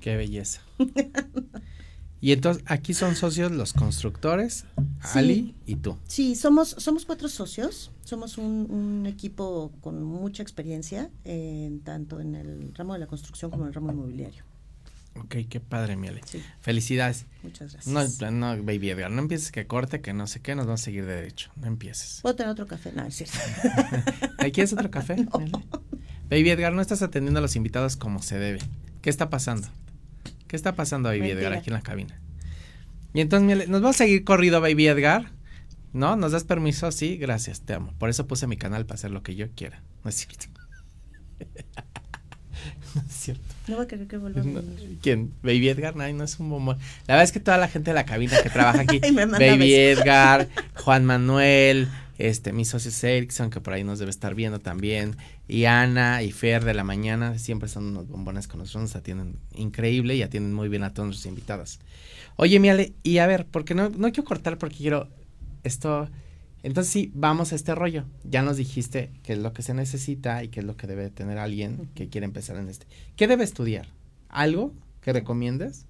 Qué 0.01 0.17
belleza. 0.17 0.63
Y 2.23 2.33
entonces 2.33 2.63
aquí 2.67 2.93
son 2.93 3.17
socios 3.17 3.51
los 3.51 3.73
constructores, 3.73 4.67
Sí. 5.03 5.19
Ali 5.19 5.55
y 5.67 5.77
tú. 5.77 5.97
Sí, 6.07 6.37
somos, 6.37 6.75
somos 6.79 7.07
cuatro 7.07 7.29
socios, 7.31 7.91
somos 8.05 8.37
un, 8.37 8.67
un 8.71 9.07
equipo 9.07 9.73
con 9.81 10.03
mucha 10.03 10.43
experiencia, 10.43 11.11
en, 11.25 11.81
tanto 11.81 12.21
en 12.21 12.35
el 12.35 12.75
ramo 12.75 12.93
de 12.93 12.99
la 13.01 13.07
construcción 13.07 13.51
como 13.51 13.63
en 13.65 13.69
el 13.69 13.75
ramo 13.75 13.91
inmobiliario. 13.93 14.45
Ok, 15.17 15.37
qué 15.49 15.59
padre, 15.61 15.97
Miele. 15.97 16.21
Sí, 16.27 16.43
Felicidades. 16.61 17.25
muchas 17.43 17.73
gracias. 17.73 18.21
No, 18.21 18.31
no, 18.31 18.63
baby 18.63 18.91
Edgar, 18.91 19.11
no 19.11 19.23
empieces 19.23 19.51
que 19.51 19.67
corte, 19.67 20.01
que 20.03 20.13
no 20.13 20.27
sé 20.27 20.41
qué, 20.41 20.55
nos 20.55 20.67
vamos 20.67 20.83
a 20.83 20.85
seguir 20.85 21.07
de 21.07 21.15
derecho. 21.15 21.51
No 21.57 21.67
empieces. 21.67 22.21
¿Puedo 22.23 22.37
tener 22.37 22.53
otro 22.53 22.67
café? 22.67 22.93
No, 22.93 23.05
es 23.05 23.17
cierto. 23.17 23.37
¿Ahí 24.39 24.53
¿Quieres 24.53 24.73
otro 24.73 24.91
café? 24.91 25.17
Miele? 25.39 25.53
Baby 26.29 26.51
Edgar, 26.51 26.73
no 26.75 26.81
estás 26.83 27.03
atendiendo 27.03 27.39
a 27.39 27.43
los 27.43 27.57
invitados 27.57 27.97
como 27.97 28.23
se 28.23 28.39
debe. 28.39 28.61
¿Qué 29.03 29.11
está 29.11 29.31
pasando? 29.31 29.67
¿Qué 30.51 30.57
está 30.57 30.75
pasando, 30.75 31.11
Baby 31.11 31.21
Mentira. 31.21 31.41
Edgar, 31.43 31.53
aquí 31.53 31.71
en 31.71 31.75
la 31.75 31.81
cabina? 31.81 32.21
Y 33.15 33.21
entonces, 33.21 33.69
¿nos 33.69 33.81
vamos 33.83 33.95
a 33.95 33.99
seguir 33.99 34.25
corrido, 34.25 34.61
Baby 34.61 34.89
Edgar? 34.89 35.31
¿No? 35.93 36.17
¿Nos 36.17 36.33
das 36.33 36.43
permiso? 36.43 36.91
Sí, 36.91 37.17
gracias, 37.19 37.61
te 37.61 37.75
amo. 37.75 37.95
Por 37.99 38.11
eso 38.11 38.27
puse 38.27 38.49
mi 38.49 38.57
canal 38.57 38.85
para 38.85 38.97
hacer 38.97 39.13
lo 39.13 39.23
que 39.23 39.37
yo 39.37 39.47
quiera. 39.55 39.81
No 40.03 40.11
es 40.11 40.17
cierto. 40.17 40.47
no 42.97 43.03
es 43.03 43.13
cierto. 43.15 43.45
No 43.69 43.77
voy 43.77 43.85
a 43.85 43.87
querer 43.87 44.09
que 44.09 44.17
vuelva 44.17 44.41
a 44.41 44.45
No, 44.45 44.61
venir. 44.61 44.99
¿Quién? 45.01 45.33
Baby 45.45 45.69
Edgar, 45.69 45.95
no, 45.95 46.13
no 46.13 46.25
es 46.25 46.41
un 46.41 46.51
bombón. 46.51 46.79
La 47.07 47.15
verdad 47.15 47.23
es 47.23 47.31
que 47.33 47.39
toda 47.39 47.57
la 47.57 47.69
gente 47.69 47.91
de 47.91 47.95
la 47.95 48.05
cabina 48.05 48.37
que 48.43 48.51
trabaja 48.51 48.81
aquí, 48.81 48.99
Baby 49.15 49.57
besos. 49.59 50.01
Edgar, 50.01 50.49
Juan 50.75 51.05
Manuel, 51.05 51.89
este, 52.29 52.53
mi 52.53 52.65
socio 52.65 52.91
Erickson, 53.09 53.51
que 53.51 53.61
por 53.61 53.73
ahí 53.73 53.85
nos 53.85 53.99
debe 53.99 54.11
estar 54.11 54.35
viendo 54.35 54.59
también, 54.59 55.17
y 55.49 55.65
Ana 55.65 56.23
y 56.23 56.33
Fer 56.33 56.65
de 56.65 56.75
la 56.75 56.85
mañana, 56.85 57.39
siempre 57.39 57.69
son 57.69 57.87
unos 57.89 58.09
bombones 58.09 58.47
con 58.49 58.59
nosotros, 58.61 58.83
nos 58.83 58.97
atienden 58.97 59.37
increíble 59.55 60.17
y 60.17 60.23
atienden 60.23 60.53
muy 60.55 60.69
bien 60.69 60.83
a 60.85 60.93
todos 60.95 61.07
nuestros 61.09 61.27
invitados. 61.27 61.81
Oye, 62.37 62.59
Miale, 62.61 62.93
y 63.03 63.19
a 63.19 63.27
ver, 63.27 63.47
porque 63.47 63.75
no, 63.75 63.89
no 63.91 64.13
quiero 64.13 64.25
cortar 64.25 64.59
porque 64.59 64.77
quiero 64.77 65.09
esto. 65.65 66.09
Entonces 66.63 66.93
sí, 66.93 67.11
vamos 67.15 67.53
a 67.53 67.57
este 67.57 67.75
rollo. 67.75 68.05
Ya 68.25 68.43
nos 68.43 68.57
dijiste 68.59 69.11
qué 69.23 69.33
es 69.33 69.39
lo 69.39 69.53
que 69.53 69.63
se 69.63 69.73
necesita 69.75 70.45
y 70.45 70.49
qué 70.49 70.61
es 70.61 70.67
lo 70.67 70.77
que 70.77 70.87
debe 70.87 71.09
tener 71.11 71.39
alguien 71.39 71.89
que 71.95 72.09
quiere 72.09 72.27
empezar 72.27 72.57
en 72.57 72.69
este. 72.69 72.87
¿Qué 73.17 73.27
debe 73.27 73.45
estudiar? 73.45 73.87
¿Algo 74.29 74.75
que 75.01 75.13
recomiendes? 75.15 75.87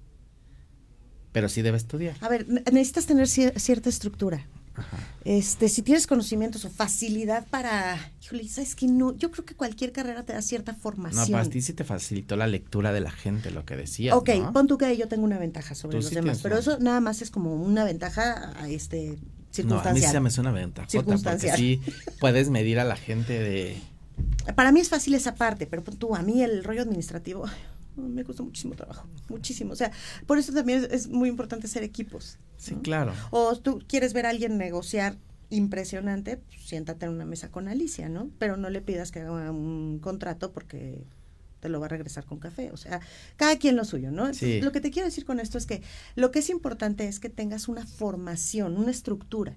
Pero 1.32 1.48
sí 1.48 1.62
debe 1.62 1.76
estudiar. 1.76 2.16
A 2.20 2.28
ver, 2.28 2.48
ne- 2.48 2.62
necesitas 2.72 3.06
tener 3.06 3.26
cier- 3.26 3.56
cierta 3.58 3.88
estructura. 3.88 4.46
Ajá. 4.76 4.96
Este, 5.24 5.68
si 5.68 5.82
tienes 5.82 6.06
conocimientos 6.06 6.64
o 6.64 6.70
facilidad 6.70 7.46
para, 7.48 7.98
híjole, 8.22 8.48
sabes 8.48 8.74
que 8.74 8.86
no, 8.86 9.14
yo 9.16 9.30
creo 9.30 9.44
que 9.44 9.54
cualquier 9.54 9.92
carrera 9.92 10.22
te 10.22 10.32
da 10.32 10.40
cierta 10.42 10.72
No, 10.72 10.78
formación. 10.78 11.30
para 11.30 11.44
ti 11.50 11.60
sí 11.60 11.72
te 11.74 11.84
facilitó 11.84 12.36
la 12.36 12.46
lectura 12.46 12.92
de 12.92 13.00
la 13.00 13.10
gente, 13.10 13.50
lo 13.50 13.64
que 13.64 13.76
decías. 13.76 14.14
Ok, 14.16 14.30
¿no? 14.38 14.52
pon 14.52 14.66
tú 14.66 14.78
que 14.78 14.96
yo 14.96 15.08
tengo 15.08 15.24
una 15.24 15.38
ventaja 15.38 15.74
sobre 15.74 15.96
los 15.96 16.06
sí 16.06 16.14
demás, 16.14 16.40
pero 16.42 16.54
una- 16.54 16.60
eso 16.60 16.78
nada 16.78 17.00
más 17.00 17.20
es 17.22 17.30
como 17.30 17.54
una 17.54 17.84
ventaja 17.84 18.52
a 18.58 18.68
este 18.68 19.08
No, 19.08 19.12
a 19.12 19.16
mí 19.16 19.20
circunstancial. 19.52 20.12
se 20.12 20.20
me 20.20 20.30
suena 20.30 20.52
ventaja. 20.52 20.86
Porque 20.86 20.98
Circunstancial. 20.98 21.56
sí 21.58 21.80
puedes 22.20 22.48
medir 22.50 22.78
a 22.80 22.84
la 22.84 22.96
gente 22.96 23.38
de. 23.38 23.76
Para 24.54 24.70
mí 24.72 24.80
es 24.80 24.88
fácil 24.88 25.14
esa 25.14 25.34
parte, 25.34 25.66
pero 25.66 25.82
pon 25.84 25.96
tú, 25.96 26.14
a 26.14 26.22
mí 26.22 26.42
el 26.42 26.62
rollo 26.64 26.82
administrativo 26.82 27.44
me 27.96 28.24
cuesta 28.24 28.42
muchísimo 28.42 28.74
trabajo, 28.74 29.08
muchísimo. 29.28 29.72
O 29.72 29.76
sea, 29.76 29.92
por 30.26 30.38
eso 30.38 30.52
también 30.52 30.84
es, 30.84 30.90
es 30.90 31.08
muy 31.08 31.28
importante 31.28 31.68
ser 31.68 31.82
equipos. 31.82 32.38
Sí, 32.56 32.74
¿no? 32.74 32.82
claro. 32.82 33.12
O 33.30 33.56
tú 33.56 33.82
quieres 33.86 34.12
ver 34.12 34.26
a 34.26 34.30
alguien 34.30 34.58
negociar 34.58 35.16
impresionante, 35.50 36.38
pues, 36.38 36.60
siéntate 36.62 37.06
en 37.06 37.12
una 37.12 37.24
mesa 37.24 37.50
con 37.50 37.68
Alicia, 37.68 38.08
¿no? 38.08 38.30
Pero 38.38 38.56
no 38.56 38.70
le 38.70 38.80
pidas 38.80 39.10
que 39.10 39.20
haga 39.20 39.50
un 39.50 39.98
contrato 40.00 40.52
porque 40.52 41.04
te 41.60 41.68
lo 41.68 41.78
va 41.78 41.86
a 41.86 41.88
regresar 41.90 42.24
con 42.24 42.38
café. 42.38 42.70
O 42.72 42.76
sea, 42.76 43.00
cada 43.36 43.58
quien 43.58 43.76
lo 43.76 43.84
suyo, 43.84 44.10
¿no? 44.10 44.22
Entonces, 44.22 44.40
Sí. 44.40 44.60
Lo 44.62 44.72
que 44.72 44.80
te 44.80 44.90
quiero 44.90 45.06
decir 45.06 45.24
con 45.24 45.40
esto 45.40 45.58
es 45.58 45.66
que 45.66 45.82
lo 46.16 46.30
que 46.30 46.38
es 46.38 46.50
importante 46.50 47.06
es 47.06 47.20
que 47.20 47.28
tengas 47.28 47.68
una 47.68 47.86
formación, 47.86 48.76
una 48.76 48.90
estructura. 48.90 49.56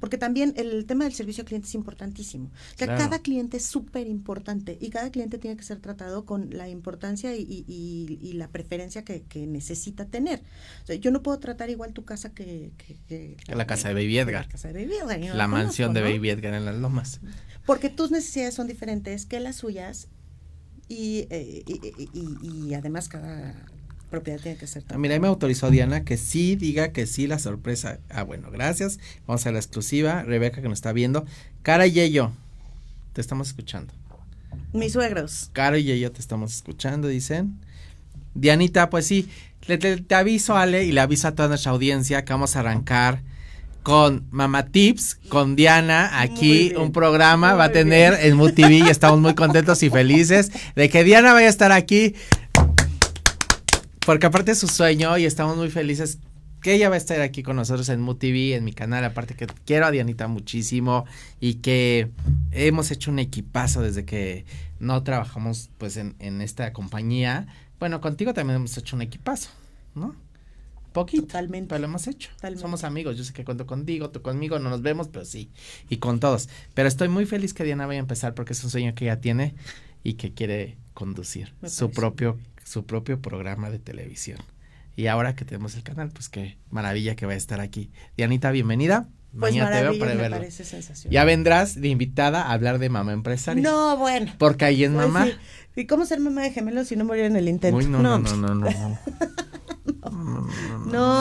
Porque 0.00 0.16
también 0.16 0.54
el 0.56 0.86
tema 0.86 1.04
del 1.04 1.12
servicio 1.12 1.42
al 1.42 1.46
cliente 1.46 1.68
es 1.68 1.74
importantísimo. 1.74 2.46
O 2.46 2.78
sea, 2.78 2.86
Claro. 2.86 2.98
cada 3.04 3.18
cliente 3.18 3.58
es 3.58 3.66
súper 3.66 4.06
importante 4.06 4.78
y 4.80 4.88
cada 4.88 5.10
cliente 5.10 5.36
tiene 5.36 5.56
que 5.56 5.62
ser 5.64 5.80
tratado 5.80 6.24
con 6.24 6.48
la 6.50 6.68
importancia 6.70 7.36
y, 7.36 7.42
y- 7.42 7.64
y- 7.68 8.18
y 8.26 8.32
la 8.32 8.48
preferencia 8.48 9.04
que, 9.04 9.22
que 9.24 9.46
necesita 9.46 10.06
tener. 10.06 10.40
O 10.82 10.86
sea, 10.86 10.96
yo 10.96 11.10
no 11.10 11.22
puedo 11.22 11.38
tratar 11.38 11.68
igual 11.68 11.92
tu 11.92 12.04
casa 12.06 12.32
que... 12.32 12.72
que- 12.78 12.96
que- 13.06 13.54
la 13.54 13.66
casa 13.66 13.88
de 13.88 13.94
Baby 13.94 14.18
Edgar. 14.18 14.46
La 14.46 14.50
casa 14.50 14.68
de 14.68 14.74
Baby 14.82 14.94
Edgar. 14.96 15.20
y 15.20 15.26
no 15.26 15.34
La 15.34 15.44
conozco, 15.44 15.64
mansión 15.64 15.92
de 15.94 16.00
¿no? 16.00 16.06
Baby 16.08 16.30
Edgar 16.30 16.54
en 16.54 16.64
las 16.64 16.76
lomas. 16.76 17.20
Porque 17.66 17.90
tus 17.90 18.10
necesidades 18.10 18.54
son 18.54 18.66
diferentes 18.68 19.26
que 19.26 19.40
las 19.40 19.56
suyas 19.56 20.08
y, 20.88 21.26
eh, 21.30 21.64
y- 21.66 22.68
y 22.70 22.74
además 22.74 23.08
cada 23.08 23.54
propiedad 24.10 24.40
tiene 24.40 24.56
que 24.58 24.66
ser 24.66 24.84
Ah, 24.88 24.98
Mira, 24.98 25.14
ahí 25.14 25.20
me 25.20 25.26
autorizó 25.28 25.70
Diana 25.70 26.04
que 26.04 26.16
sí 26.16 26.56
diga 26.56 26.92
que 26.92 27.06
sí 27.06 27.26
la 27.26 27.38
sorpresa. 27.38 27.98
Ah, 28.08 28.22
bueno, 28.22 28.50
gracias. 28.50 28.98
Vamos 29.26 29.46
a 29.46 29.52
la 29.52 29.58
exclusiva. 29.58 30.22
Rebeca 30.22 30.62
que 30.62 30.68
nos 30.68 30.78
está 30.78 30.92
viendo. 30.92 31.24
Cara 31.62 31.86
y 31.86 31.92
Yeyo, 31.92 32.32
te 33.12 33.20
estamos 33.20 33.48
escuchando. 33.48 33.92
Mis 34.72 34.92
suegros. 34.92 35.50
Cara 35.52 35.78
y 35.78 35.84
Yeyo 35.84 36.12
te 36.12 36.20
estamos 36.20 36.54
escuchando, 36.54 37.08
dicen. 37.08 37.58
Dianita, 38.34 38.90
pues 38.90 39.06
sí, 39.06 39.28
le- 39.66 39.78
te, 39.78 39.96
te 39.96 40.14
aviso 40.14 40.56
Ale 40.56 40.84
y 40.84 40.92
le 40.92 41.00
aviso 41.00 41.28
a 41.28 41.32
toda 41.34 41.48
nuestra 41.48 41.72
audiencia 41.72 42.24
que 42.24 42.32
vamos 42.32 42.54
a 42.56 42.60
arrancar 42.60 43.22
con 43.82 44.26
Mama 44.32 44.66
Tips, 44.66 45.14
con 45.28 45.54
Diana, 45.54 46.20
aquí 46.20 46.72
un 46.76 46.90
programa 46.90 47.54
va 47.54 47.64
a 47.66 47.72
tener 47.72 48.14
en 48.20 48.36
MUTV 48.36 48.84
y 48.84 48.90
estamos 48.90 49.20
muy 49.20 49.36
contentos 49.36 49.80
y 49.84 49.90
felices 49.90 50.50
de 50.74 50.88
que 50.90 51.04
Diana 51.04 51.32
vaya 51.32 51.46
a 51.46 51.50
estar 51.50 51.70
aquí 51.70 52.14
porque 54.06 54.26
aparte 54.26 54.52
es 54.52 54.58
su 54.58 54.68
sueño 54.68 55.18
y 55.18 55.24
estamos 55.24 55.56
muy 55.56 55.68
felices 55.68 56.20
que 56.62 56.74
ella 56.74 56.88
va 56.88 56.94
a 56.94 56.98
estar 56.98 57.20
aquí 57.20 57.42
con 57.42 57.56
nosotros 57.56 57.88
en 57.88 58.00
MUTV, 58.00 58.54
en 58.54 58.62
mi 58.64 58.72
canal, 58.72 59.04
aparte 59.04 59.34
que 59.34 59.48
quiero 59.64 59.84
a 59.84 59.90
Dianita 59.90 60.28
muchísimo 60.28 61.04
y 61.40 61.54
que 61.54 62.12
hemos 62.52 62.92
hecho 62.92 63.10
un 63.10 63.18
equipazo 63.18 63.82
desde 63.82 64.04
que 64.04 64.44
no 64.78 65.02
trabajamos 65.02 65.70
pues 65.76 65.96
en, 65.96 66.14
en 66.20 66.40
esta 66.40 66.72
compañía. 66.72 67.48
Bueno, 67.80 68.00
contigo 68.00 68.32
también 68.32 68.56
hemos 68.56 68.78
hecho 68.78 68.94
un 68.94 69.02
equipazo, 69.02 69.50
¿no? 69.96 70.14
Poquito. 70.92 71.26
Totalmente. 71.26 71.68
Pero 71.68 71.80
lo 71.80 71.86
hemos 71.86 72.06
hecho. 72.06 72.30
Totalmente. 72.36 72.62
Somos 72.62 72.84
amigos. 72.84 73.18
Yo 73.18 73.24
sé 73.24 73.32
que 73.32 73.44
cuento 73.44 73.66
contigo, 73.66 74.10
tú 74.10 74.22
conmigo, 74.22 74.58
no 74.60 74.70
nos 74.70 74.82
vemos, 74.82 75.08
pero 75.08 75.24
sí. 75.24 75.50
Y 75.90 75.96
con 75.96 76.20
todos. 76.20 76.48
Pero 76.74 76.88
estoy 76.88 77.08
muy 77.08 77.26
feliz 77.26 77.52
que 77.52 77.64
Diana 77.64 77.86
vaya 77.86 77.98
a 77.98 78.02
empezar 78.02 78.34
porque 78.34 78.52
es 78.52 78.62
un 78.62 78.70
sueño 78.70 78.94
que 78.94 79.06
ella 79.06 79.20
tiene 79.20 79.54
y 80.04 80.14
que 80.14 80.32
quiere 80.32 80.78
conducir 80.94 81.52
Me 81.60 81.68
su 81.68 81.86
parece 81.86 82.00
propio, 82.00 82.38
su 82.66 82.84
propio 82.84 83.20
programa 83.22 83.70
de 83.70 83.78
televisión. 83.78 84.38
Y 84.96 85.06
ahora 85.06 85.34
que 85.36 85.44
tenemos 85.44 85.74
el 85.76 85.82
canal, 85.84 86.10
pues 86.10 86.28
qué 86.28 86.58
maravilla 86.70 87.14
que 87.16 87.26
va 87.26 87.32
a 87.32 87.36
estar 87.36 87.60
aquí. 87.60 87.90
Dianita, 88.16 88.50
bienvenida. 88.50 89.08
Pues 89.38 89.52
Mañana 89.52 89.70
te 89.76 89.82
veo 89.82 89.98
para 89.98 90.14
me 90.14 90.22
verlo. 90.22 90.38
parece 90.38 90.64
sensacional. 90.64 91.12
Ya 91.12 91.24
vendrás 91.24 91.78
de 91.80 91.88
invitada 91.88 92.42
a 92.42 92.52
hablar 92.52 92.78
de 92.78 92.88
mamá 92.88 93.12
empresaria. 93.12 93.62
No, 93.62 93.96
bueno. 93.98 94.32
Porque 94.38 94.64
ahí 94.64 94.82
es 94.84 94.90
Pues 94.90 95.06
mamá. 95.06 95.26
sí. 95.26 95.32
¿Y 95.76 95.86
cómo 95.86 96.06
ser 96.06 96.20
mamá 96.20 96.42
de 96.42 96.50
gemelos 96.52 96.88
si 96.88 96.96
no 96.96 97.04
morir 97.04 97.24
en 97.24 97.36
el 97.36 97.46
intento? 97.48 97.76
Uy, 97.76 97.86
no, 97.86 98.00
no, 98.00 98.18
no, 98.18 98.36
no, 98.36 98.54
no. 98.54 98.98
No, 100.10 100.46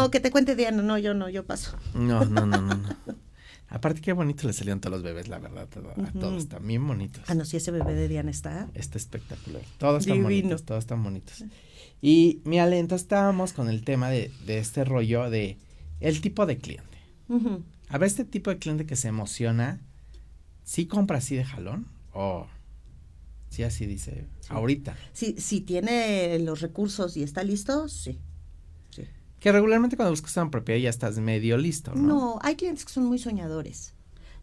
No, 0.03 0.11
que 0.11 0.19
te 0.21 0.31
cuente 0.31 0.55
Diana. 0.55 0.81
No, 0.81 0.97
yo 0.97 1.13
no, 1.13 1.29
yo 1.29 1.45
paso. 1.45 1.77
no, 1.93 2.23
no, 2.25 2.45
no, 2.45 2.61
no. 2.61 2.75
no. 2.75 2.95
Aparte, 3.67 3.99
qué 4.01 4.13
bonito 4.13 4.47
le 4.47 4.53
salieron 4.53 4.79
todos 4.79 4.93
los 4.93 5.03
bebés, 5.03 5.27
la 5.27 5.39
verdad. 5.39 5.63
A 5.63 6.11
todos, 6.11 6.43
están 6.43 6.65
bien 6.67 6.85
bonitos. 6.87 7.23
Ah, 7.27 7.33
no, 7.33 7.45
si 7.45 7.57
ese 7.57 7.71
bebé 7.71 7.95
de 7.95 8.07
Diana 8.07 8.31
está. 8.31 8.69
Está 8.73 8.97
espectacular. 8.97 9.61
Todos 9.77 10.01
están 10.03 10.17
Divino. 10.17 10.43
bonitos, 10.43 10.65
todos 10.65 10.83
están 10.83 11.03
bonitos. 11.03 11.43
Y 12.01 12.41
mi 12.45 12.59
entonces 12.59 13.03
estábamos 13.03 13.53
con 13.53 13.69
el 13.69 13.83
tema 13.83 14.09
de, 14.09 14.31
de 14.45 14.59
este 14.59 14.85
rollo 14.85 15.29
de 15.29 15.57
el 15.99 16.21
tipo 16.21 16.45
de 16.45 16.57
cliente. 16.57 16.97
A 17.89 17.97
ver, 17.97 18.07
este 18.07 18.25
tipo 18.25 18.51
de 18.51 18.59
cliente 18.59 18.85
que 18.85 18.95
se 18.95 19.07
emociona, 19.07 19.81
¿sí 20.63 20.85
compra 20.85 21.17
así 21.17 21.35
de 21.35 21.43
jalón? 21.45 21.87
O 22.13 22.47
sí 23.49 23.63
así 23.63 23.85
dice, 23.85 24.27
ahorita. 24.49 24.95
Si, 25.13 25.33
si 25.39 25.61
tiene 25.61 26.37
los 26.39 26.61
recursos 26.61 27.15
y 27.17 27.23
está 27.23 27.43
listo, 27.43 27.87
sí. 27.87 28.19
Que 29.45 29.51
regularmente 29.51 29.95
cuando 29.95 30.09
buscas 30.09 30.35
una 30.37 30.49
propiedad 30.49 30.79
ya 30.81 30.89
estás 30.89 31.19
medio 31.19 31.55
listo, 31.55 31.93
¿no? 31.93 32.01
No, 32.01 32.39
hay 32.41 32.55
clientes 32.55 32.83
que 32.83 32.91
son 32.91 33.05
muy 33.05 33.19
soñadores. 33.19 33.93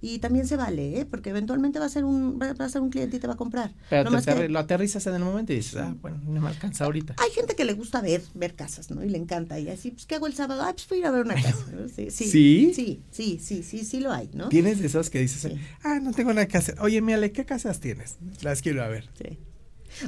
Y 0.00 0.20
también 0.20 0.46
se 0.46 0.54
vale, 0.54 1.00
¿eh? 1.00 1.04
Porque 1.06 1.30
eventualmente 1.30 1.80
va 1.80 1.86
a 1.86 1.88
ser 1.88 2.04
un 2.04 2.38
va 2.38 2.64
a 2.64 2.68
ser 2.68 2.82
un 2.82 2.90
cliente 2.90 3.16
y 3.16 3.18
te 3.18 3.26
va 3.26 3.32
a 3.32 3.36
comprar. 3.36 3.74
Pero 3.90 4.16
te 4.20 4.32
que 4.32 4.48
lo 4.48 4.60
aterrizas 4.60 5.04
en 5.08 5.14
el 5.16 5.24
momento 5.24 5.52
y 5.52 5.56
dices, 5.56 5.74
ah, 5.80 5.96
bueno, 6.00 6.20
no 6.24 6.40
me 6.40 6.46
alcanza 6.46 6.84
ahorita. 6.84 7.16
hay 7.18 7.32
gente 7.32 7.56
que 7.56 7.64
le 7.64 7.72
gusta 7.72 8.00
ver 8.00 8.22
ver 8.34 8.54
casas, 8.54 8.92
¿no? 8.92 9.02
Y 9.02 9.08
le 9.08 9.18
encanta. 9.18 9.58
Y 9.58 9.70
así, 9.70 9.90
pues, 9.90 10.06
¿qué 10.06 10.14
hago 10.14 10.28
el 10.28 10.34
sábado? 10.34 10.62
Ah, 10.62 10.72
pues 10.72 10.88
voy 10.88 10.98
a 10.98 11.00
ir 11.00 11.06
a 11.06 11.10
ver 11.10 11.24
una 11.24 11.34
casa. 11.34 11.66
Sí, 11.92 12.10
sí, 12.12 12.30
¿Sí? 12.30 12.72
Sí, 12.72 13.02
sí, 13.10 13.40
sí, 13.42 13.62
sí, 13.64 13.84
sí 13.84 13.98
lo 13.98 14.12
hay, 14.12 14.30
¿no? 14.34 14.50
Tienes 14.50 14.78
de 14.78 14.86
esos 14.86 15.10
que 15.10 15.18
dices, 15.18 15.50
Sí. 15.50 15.58
ah, 15.82 15.98
no 16.00 16.12
tengo 16.12 16.32
nada 16.32 16.46
que 16.46 16.58
hacer. 16.58 16.76
Oye, 16.80 17.00
Miale, 17.00 17.32
¿qué 17.32 17.44
casas 17.44 17.80
tienes? 17.80 18.18
Las 18.42 18.62
quiero 18.62 18.84
a 18.84 18.86
ver. 18.86 19.10
Sí. 19.20 19.36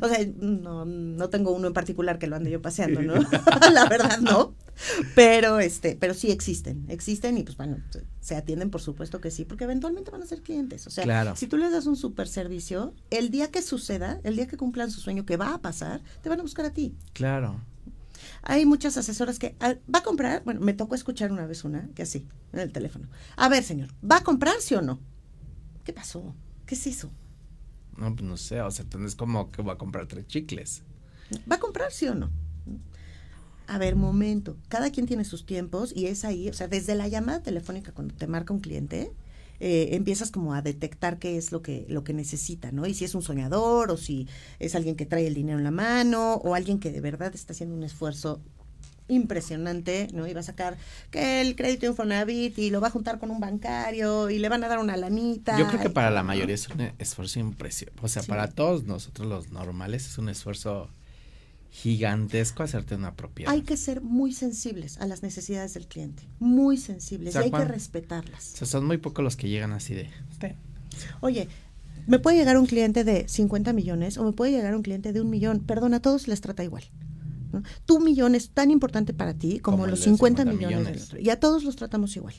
O 0.01 0.09
sea, 0.09 0.18
no, 0.37 0.85
no 0.85 1.28
tengo 1.30 1.51
uno 1.53 1.66
en 1.68 1.72
particular 1.74 2.18
que 2.18 2.26
lo 2.26 2.37
ande 2.37 2.51
yo 2.51 2.61
paseando, 2.62 3.03
¿no? 3.03 3.14
La 3.72 3.87
verdad 3.89 4.18
no. 4.20 4.55
Pero 5.14 5.61
este, 5.61 5.97
pero 5.97 6.14
sí 6.14 6.30
existen, 6.30 6.85
existen 6.89 7.39
y 7.39 7.45
pues 7.45 7.57
bueno, 7.57 7.76
se- 8.20 8.35
atienden 8.37 8.70
por 8.70 8.80
supuesto 8.80 9.20
que 9.20 9.30
sí, 9.30 9.45
porque 9.45 9.64
eventualmente 9.64 10.11
van 10.11 10.22
a 10.22 10.26
ser 10.26 10.43
clientes. 10.43 10.87
O 10.87 10.91
sea, 10.91 11.05
Claro. 11.05 11.37
si 11.37 11.47
tú 11.47 11.57
les 11.57 11.70
das 11.72 11.87
un 11.87 11.97
super 11.97 12.26
servicio, 12.26 12.93
el 13.11 13.30
día 13.30 13.51
que 13.51 13.62
suceda, 13.62 14.20
el 14.24 14.37
día 14.37 14.47
que 14.49 14.57
cumplan 14.57 14.91
su 14.91 15.01
sueño, 15.01 15.24
que 15.24 15.37
va 15.37 15.55
a 15.55 15.59
pasar, 15.62 16.03
te 16.22 16.28
van 16.28 16.41
a 16.41 16.43
buscar 16.43 16.64
a 16.66 16.70
ti. 16.72 16.95
Claro. 17.12 17.61
Hay 18.43 18.66
muchas 18.66 18.97
asesoras 18.97 19.39
que 19.39 19.55
ah, 19.61 19.74
va 19.95 20.01
a 20.01 20.03
comprar, 20.03 20.43
bueno, 20.45 20.61
me 20.61 20.72
tocó 20.72 20.95
escuchar 20.95 21.30
una 21.30 21.47
vez 21.47 21.64
una, 21.64 21.89
que 21.95 22.03
así, 22.03 22.26
en 22.53 22.59
el 22.61 22.72
teléfono. 22.72 23.09
A 23.37 23.49
ver, 23.49 23.62
señor, 23.62 23.89
¿va 24.09 24.16
a 24.18 24.22
comprar 24.24 24.55
sí 24.61 24.74
o 24.74 24.82
no? 24.82 24.99
¿Qué 25.85 25.93
pasó? 25.93 26.35
¿Qué 26.66 26.74
es 26.74 26.87
eso? 26.87 27.11
No, 27.97 28.15
pues 28.15 28.29
no 28.29 28.37
sé, 28.37 28.61
o 28.61 28.71
sea, 28.71 28.85
entonces 28.85 29.15
como 29.15 29.51
que 29.51 29.63
va 29.63 29.75
a 29.75 29.79
comprar 29.79 30.07
tres 30.07 30.27
chicles. 30.27 30.83
¿Va 31.51 31.57
a 31.57 31.61
comprar 31.61 31.93
sí 31.93 32.07
o 32.07 32.15
no? 32.15 32.31
A 33.67 33.79
ver, 33.79 33.97
momento. 33.97 34.57
Cada 34.69 34.91
quien 34.91 35.07
tiene 35.07 35.25
sus 35.25 35.47
tiempos 35.47 35.93
y 35.95 36.07
es 36.07 36.25
ahí, 36.25 36.49
o 36.49 36.53
sea, 36.53 36.69
desde 36.69 36.95
la 36.95 37.09
llamada 37.09 37.43
telefónica 37.43 37.93
cuando 37.93 38.15
te 38.15 38.27
marca 38.27 38.53
un 38.53 38.61
cliente, 38.61 39.13
eh, 39.61 39.91
empiezas 39.93 40.31
como 40.31 40.53
a 40.53 40.63
detectar 40.63 41.19
qué 41.19 41.39
es 41.39 41.53
lo 41.53 41.63
que, 41.63 41.87
lo 41.89 42.05
que 42.05 42.13
necesita, 42.13 42.73
¿no? 42.73 42.87
Y 42.87 42.95
si 42.95 43.05
es 43.05 43.15
un 43.15 43.23
soñador 43.23 43.91
o 43.91 43.97
si 43.97 44.29
es 44.59 44.75
alguien 44.75 44.97
que 44.97 45.07
trae 45.07 45.27
el 45.27 45.35
dinero 45.35 45.59
en 45.59 45.65
la 45.65 45.71
mano 45.71 46.35
o 46.35 46.55
alguien 46.55 46.79
que 46.79 46.91
de 46.93 47.01
verdad 47.01 47.35
está 47.35 47.53
haciendo 47.53 47.75
un 47.75 47.85
esfuerzo 47.85 48.43
impresionante, 49.09 50.09
¿no? 50.13 50.27
Y 50.27 50.33
va 50.33 50.41
a 50.41 50.45
sacar 50.45 50.77
que 51.11 51.41
el 51.41 51.57
crédito 51.57 51.87
Infonavit 51.87 52.59
y 52.59 52.71
lo 52.71 52.81
va 52.81 52.89
a 52.89 52.91
juntar 52.91 53.19
con 53.19 53.31
un 53.31 53.41
bancario 53.41 54.31
y 54.31 54.39
le 54.39 54.49
van 54.49 54.65
a 54.65 54.69
dar 54.69 54.79
una 54.79 54.97
lanita. 54.97 55.59
Yo 55.59 55.67
creo 55.69 55.81
que 55.81 55.91
para 55.91 56.11
la 56.11 56.23
mayoría 56.23 56.55
es 56.55 56.69
un 56.69 56.93
esfuerzo 56.99 57.39
impresionante. 57.39 58.01
O 58.05 58.09
sea, 58.09 58.23
para 58.23 58.49
todos 58.49 58.85
nosotros 58.85 59.29
los 59.29 59.51
normales 59.51 60.07
es 60.07 60.19
un 60.19 60.29
esfuerzo 60.29 60.89
gigantesco 61.71 62.63
hacerte 62.63 62.95
una 62.95 63.15
propiedad. 63.15 63.53
Hay 63.53 63.63
que 63.63 63.77
ser 63.77 64.01
muy 64.01 64.33
sensibles 64.33 64.99
a 64.99 65.07
las 65.07 65.23
necesidades 65.25 65.75
del 65.75 65.89
cliente, 65.89 66.23
muy 66.39 66.77
sensibles, 66.77 67.35
y 67.35 67.39
hay 67.39 67.51
que 67.51 67.65
respetarlas. 67.65 68.55
O 68.55 68.57
sea, 68.59 68.67
son 68.67 68.87
muy 68.87 68.99
pocos 68.99 69.25
los 69.25 69.37
que 69.37 69.49
llegan 69.49 69.73
así 69.73 69.93
de... 69.93 70.09
Oye, 71.21 71.49
me 72.07 72.21
puede 72.21 72.37
llegar 72.37 72.59
un 72.59 72.67
cliente 72.67 73.03
de 73.03 73.29
50 73.29 73.73
millones 73.73 74.19
o 74.19 74.25
me 74.25 74.33
puede 74.33 74.53
llegar 74.53 74.77
un 74.77 74.83
cliente 74.83 75.13
de 75.13 75.21
un 75.21 75.31
millón. 75.31 75.61
Perdón, 75.61 75.95
a 75.95 76.01
todos 76.01 76.29
les 76.29 76.41
trata 76.41 76.63
igual. 76.63 76.85
Tu 77.85 78.01
millón 78.01 78.35
es 78.35 78.51
tan 78.51 78.71
importante 78.71 79.15
para 79.15 79.35
ti 79.35 79.61
como, 79.61 79.87
los 79.87 80.01
50, 80.01 80.45
millones, 80.45 80.85
del 80.85 81.03
otro. 81.03 81.19
Y 81.21 81.31
a 81.31 81.41
todos 81.41 81.65
los 81.65 81.77
tratamos 81.77 82.17
igual. 82.17 82.35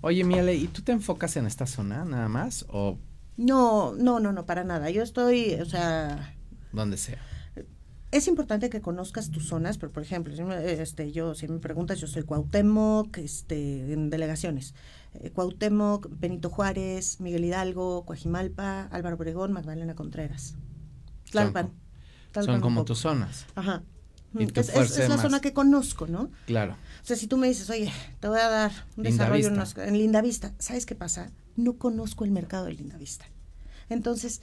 Oye, 0.00 0.24
Miele, 0.24 0.54
¿y 0.54 0.68
tú 0.68 0.82
te 0.82 0.92
enfocas 0.92 1.36
en 1.36 1.46
esta 1.46 1.66
zona 1.66 2.04
nada 2.04 2.28
más 2.28 2.64
o...? 2.68 2.98
No, 3.36 3.94
no, 3.94 4.20
no, 4.20 4.32
no, 4.32 4.46
para 4.46 4.62
nada. 4.62 4.90
Yo 4.90 5.02
estoy, 5.02 5.54
o 5.54 5.64
sea... 5.64 6.36
Donde 6.72 6.96
sea 6.96 7.18
es 8.14 8.28
importante 8.28 8.70
que 8.70 8.80
conozcas 8.80 9.32
tus 9.32 9.48
zonas, 9.48 9.76
pero 9.76 9.90
por 9.90 10.04
ejemplo, 10.04 10.32
este, 10.54 11.10
yo, 11.10 11.34
si 11.34 11.48
me 11.48 11.58
preguntas, 11.58 11.98
yo 11.98 12.06
soy 12.06 12.22
Cuauhtémoc, 12.22 13.18
este, 13.18 13.92
en 13.92 14.08
delegaciones. 14.08 14.72
Eh, 15.14 15.30
Cuauhtémoc, 15.30 16.06
Benito 16.10 16.48
Juárez, 16.48 17.20
Miguel 17.20 17.44
Hidalgo, 17.44 18.04
Coajimalpa, 18.06 18.82
Álvaro 18.92 19.16
Obregón, 19.16 19.52
Magdalena 19.52 19.96
Contreras. 19.96 20.54
Tlalpan. 21.32 21.72
Son, 22.32 22.60
como 22.60 22.84
tus 22.84 23.00
zonas. 23.00 23.46
Ajá. 23.56 23.82
Es, 24.38 25.08
la 25.08 25.18
zona 25.18 25.40
que 25.40 25.52
conozco, 25.52 26.06
¿no? 26.06 26.30
Claro. 26.46 26.76
O 27.02 27.06
sea, 27.06 27.16
si 27.16 27.26
tú 27.26 27.36
me 27.36 27.48
dices, 27.48 27.68
oye, 27.70 27.92
te 28.20 28.28
voy 28.28 28.40
a 28.40 28.48
dar 28.48 28.72
un 28.96 29.04
desarrollo 29.04 29.48
en, 29.48 29.88
en 29.88 29.98
Lindavista, 29.98 30.52
¿sabes 30.58 30.86
qué 30.86 30.94
pasa? 30.94 31.30
No 31.56 31.78
conozco 31.78 32.24
el 32.24 32.30
mercado 32.30 32.66
de 32.66 32.72
Lindavista. 32.72 33.26
Entonces, 33.88 34.40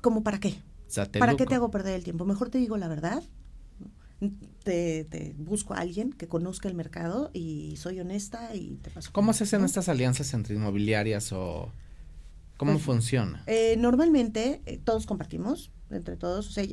¿cómo 0.00 0.22
para 0.22 0.40
qué? 0.40 0.60
¿Para 1.18 1.36
qué 1.36 1.46
te 1.46 1.54
hago 1.54 1.70
perder 1.70 1.94
el 1.94 2.04
tiempo? 2.04 2.24
Mejor 2.24 2.50
te 2.50 2.58
digo 2.58 2.76
la 2.76 2.88
verdad. 2.88 3.22
Te, 4.62 5.34
busco 5.36 5.74
a 5.74 5.78
alguien 5.78 6.12
que 6.12 6.28
conozca 6.28 6.68
el 6.68 6.74
mercado 6.74 7.30
y 7.32 7.74
soy 7.76 7.98
honesta 7.98 8.54
y 8.54 8.76
te 8.76 8.90
paso. 8.90 9.10
¿Cómo 9.12 9.32
se 9.32 9.44
hacen 9.44 9.64
estas 9.64 9.88
alianzas 9.88 10.32
entre 10.34 10.54
inmobiliarias 10.54 11.32
o 11.32 11.72
cómo 12.56 12.72
pues, 12.72 12.84
funciona? 12.84 13.42
Eh, 13.46 13.74
normalmente 13.78 14.62
eh, 14.66 14.78
todos 14.82 15.06
compartimos 15.06 15.72
entre 15.90 16.16
todos. 16.16 16.48
O 16.48 16.52
sea, 16.52 16.64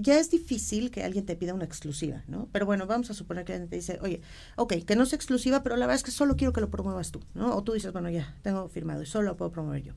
ya 0.00 0.18
es 0.18 0.30
difícil 0.30 0.90
que 0.90 1.04
alguien 1.04 1.26
te 1.26 1.36
pida 1.36 1.54
una 1.54 1.64
exclusiva, 1.64 2.22
¿no? 2.26 2.48
Pero 2.52 2.66
bueno, 2.66 2.86
vamos 2.86 3.10
a 3.10 3.14
suponer 3.14 3.44
que 3.44 3.52
alguien 3.52 3.68
te 3.68 3.76
dice, 3.76 3.98
oye, 4.02 4.20
ok, 4.56 4.74
que 4.86 4.96
no 4.96 5.02
es 5.02 5.12
exclusiva, 5.12 5.62
pero 5.62 5.76
la 5.76 5.86
verdad 5.86 5.96
es 5.96 6.02
que 6.02 6.10
solo 6.10 6.36
quiero 6.36 6.52
que 6.52 6.60
lo 6.60 6.70
promuevas 6.70 7.10
tú, 7.10 7.20
¿no? 7.34 7.54
O 7.56 7.62
tú 7.62 7.72
dices, 7.72 7.92
bueno, 7.92 8.10
ya, 8.10 8.36
tengo 8.42 8.68
firmado 8.68 9.02
y 9.02 9.06
solo 9.06 9.28
lo 9.28 9.36
puedo 9.36 9.50
promover 9.50 9.82
yo. 9.82 9.94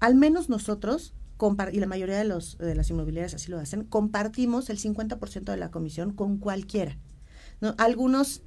Al 0.00 0.14
menos 0.14 0.48
nosotros 0.48 1.14
y 1.72 1.80
la 1.80 1.86
mayoría 1.86 2.16
de, 2.16 2.24
los, 2.24 2.56
de 2.56 2.74
las 2.74 2.88
inmobiliarias 2.88 3.34
así 3.34 3.50
lo 3.50 3.58
hacen, 3.58 3.84
compartimos 3.84 4.70
el 4.70 4.78
50% 4.78 5.44
de 5.44 5.56
la 5.56 5.70
comisión 5.70 6.12
con 6.12 6.38
cualquiera. 6.38 6.96
¿no? 7.60 7.74
Algunos, 7.76 8.42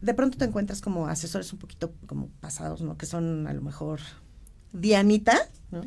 de 0.00 0.14
pronto 0.14 0.36
te 0.36 0.44
encuentras 0.44 0.80
como 0.80 1.06
asesores 1.06 1.52
un 1.52 1.60
poquito 1.60 1.94
como 2.06 2.28
pasados, 2.40 2.82
¿no? 2.82 2.96
Que 2.96 3.06
son 3.06 3.46
a 3.46 3.52
lo 3.52 3.62
mejor 3.62 4.00
Dianita, 4.72 5.48
¿no? 5.70 5.82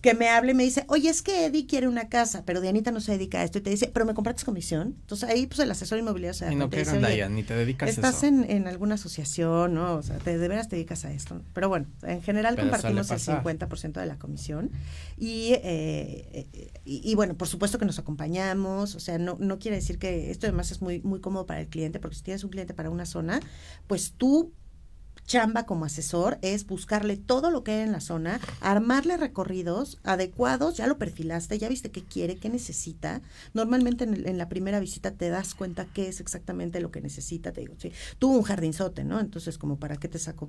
que 0.00 0.14
me 0.14 0.28
hable 0.28 0.52
y 0.52 0.54
me 0.54 0.62
dice, 0.62 0.84
oye, 0.88 1.08
es 1.08 1.22
que 1.22 1.46
Eddie 1.46 1.66
quiere 1.66 1.88
una 1.88 2.08
casa, 2.08 2.44
pero 2.44 2.60
Dianita 2.60 2.92
no 2.92 3.00
se 3.00 3.12
dedica 3.12 3.40
a 3.40 3.44
esto. 3.44 3.58
Y 3.58 3.62
te 3.62 3.70
dice, 3.70 3.90
pero 3.92 4.06
me 4.06 4.14
compraste 4.14 4.44
comisión. 4.44 4.96
Entonces 5.00 5.28
ahí, 5.28 5.46
pues 5.46 5.58
el 5.58 5.70
asesor 5.70 5.98
inmobiliario 5.98 6.34
se 6.34 6.44
da 6.44 6.52
Y 6.52 6.56
no 6.56 6.70
que 6.70 6.84
ni 7.30 7.42
te 7.42 7.54
dedicas 7.54 7.88
estás 7.88 8.22
a 8.22 8.26
eso. 8.26 8.36
Estás 8.36 8.50
en, 8.50 8.68
alguna 8.68 8.94
asociación, 8.94 9.74
¿no? 9.74 9.94
O 9.94 10.02
sea, 10.02 10.18
te, 10.18 10.38
de 10.38 10.48
veras 10.48 10.68
te 10.68 10.76
dedicas 10.76 11.04
a 11.04 11.12
esto. 11.12 11.42
Pero 11.52 11.68
bueno, 11.68 11.86
en 12.02 12.22
general 12.22 12.56
compartimos 12.56 13.10
el 13.10 13.18
50% 13.18 13.92
de 14.00 14.06
la 14.06 14.18
comisión. 14.18 14.70
Y, 15.16 15.54
eh, 15.54 16.46
y, 16.84 17.10
y, 17.10 17.14
bueno, 17.14 17.34
por 17.34 17.48
supuesto 17.48 17.78
que 17.78 17.84
nos 17.84 17.98
acompañamos. 17.98 18.94
O 18.94 19.00
sea, 19.00 19.18
no, 19.18 19.36
no 19.40 19.58
quiere 19.58 19.76
decir 19.76 19.98
que 19.98 20.30
esto 20.30 20.46
además 20.46 20.70
es 20.70 20.80
muy, 20.80 21.00
muy 21.00 21.20
cómodo 21.20 21.46
para 21.46 21.60
el 21.60 21.66
cliente, 21.66 21.98
porque 21.98 22.16
si 22.16 22.22
tienes 22.22 22.44
un 22.44 22.50
cliente 22.50 22.72
para 22.72 22.90
una 22.90 23.06
zona, 23.06 23.40
pues 23.88 24.14
tú 24.16 24.52
chamba 25.28 25.66
como 25.66 25.84
asesor 25.84 26.38
es 26.42 26.66
buscarle 26.66 27.16
todo 27.18 27.50
lo 27.50 27.62
que 27.62 27.72
hay 27.72 27.80
en 27.82 27.92
la 27.92 28.00
zona, 28.00 28.40
armarle 28.60 29.16
recorridos 29.18 30.00
adecuados, 30.02 30.76
ya 30.76 30.86
lo 30.86 30.98
perfilaste, 30.98 31.58
ya 31.58 31.68
viste 31.68 31.90
qué 31.90 32.02
quiere, 32.02 32.36
qué 32.36 32.48
necesita. 32.48 33.20
Normalmente 33.52 34.04
en, 34.04 34.38
la 34.38 34.48
primera 34.48 34.80
visita 34.80 35.12
te 35.12 35.28
das 35.28 35.54
cuenta 35.54 35.86
qué 35.94 36.08
es 36.08 36.20
exactamente 36.20 36.80
lo 36.80 36.90
que 36.90 37.02
necesita. 37.02 37.52
Te 37.52 37.60
digo, 37.60 37.74
sí, 37.78 37.92
tuvo 38.18 38.38
un 38.38 38.42
jardinzote, 38.42 39.04
¿no? 39.04 39.20
Entonces, 39.20 39.58
como 39.58 39.78
para 39.78 39.98
qué 39.98 40.08
te 40.08 40.18
saco 40.18 40.48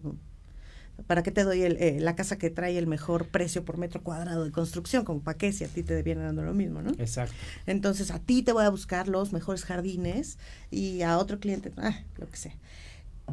¿Para 1.07 1.23
qué 1.23 1.31
te 1.31 1.43
doy 1.43 1.63
el, 1.63 1.77
eh, 1.77 1.99
la 2.01 2.15
casa 2.15 2.37
que 2.37 2.49
trae 2.49 2.77
el 2.77 2.85
mejor 2.85 3.27
precio 3.27 3.63
por 3.63 3.77
metro 3.77 4.03
cuadrado 4.03 4.43
de 4.43 4.51
construcción? 4.51 5.05
Como 5.05 5.21
para 5.21 5.37
qué 5.37 5.53
si 5.53 5.63
a 5.63 5.67
ti 5.67 5.83
te 5.83 6.01
viene 6.03 6.23
dando 6.23 6.43
lo 6.43 6.53
mismo, 6.53 6.81
¿no? 6.81 6.91
Exacto. 6.97 7.35
Entonces 7.65 8.11
a 8.11 8.19
ti 8.19 8.43
te 8.43 8.51
voy 8.51 8.65
a 8.65 8.69
buscar 8.69 9.07
los 9.07 9.31
mejores 9.31 9.63
jardines 9.63 10.37
y 10.71 11.01
a 11.01 11.17
otro 11.17 11.39
cliente, 11.39 11.71
ah, 11.77 12.03
lo 12.17 12.29
que 12.29 12.35
sea. 12.37 12.53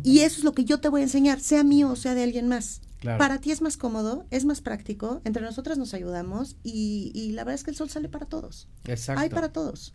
Y 0.03 0.21
eso 0.21 0.39
es 0.39 0.45
lo 0.45 0.53
que 0.53 0.65
yo 0.65 0.81
te 0.81 0.89
voy 0.89 1.01
a 1.01 1.05
enseñar, 1.05 1.41
sea 1.41 1.65
mío 1.65 1.91
o 1.91 1.97
sea 1.97 2.15
de 2.15 2.23
alguien 2.23 2.49
más. 2.49 2.81
Para 3.03 3.41
ti 3.41 3.53
es 3.53 3.61
más 3.61 3.77
cómodo, 3.77 4.27
es 4.31 4.45
más 4.45 4.61
práctico, 4.61 5.21
entre 5.25 5.43
nosotras 5.43 5.79
nos 5.79 5.95
ayudamos 5.95 6.57
y, 6.65 7.13
y, 7.15 7.33
la 7.33 7.45
verdad 7.45 7.55
es 7.55 7.63
que 7.63 7.71
el 7.71 7.77
sol 7.77 7.89
sale 7.89 8.09
para 8.09 8.27
todos. 8.27 8.69
Exacto. 8.85 9.23
Hay 9.23 9.29
para 9.29 9.53
todos. 9.53 9.95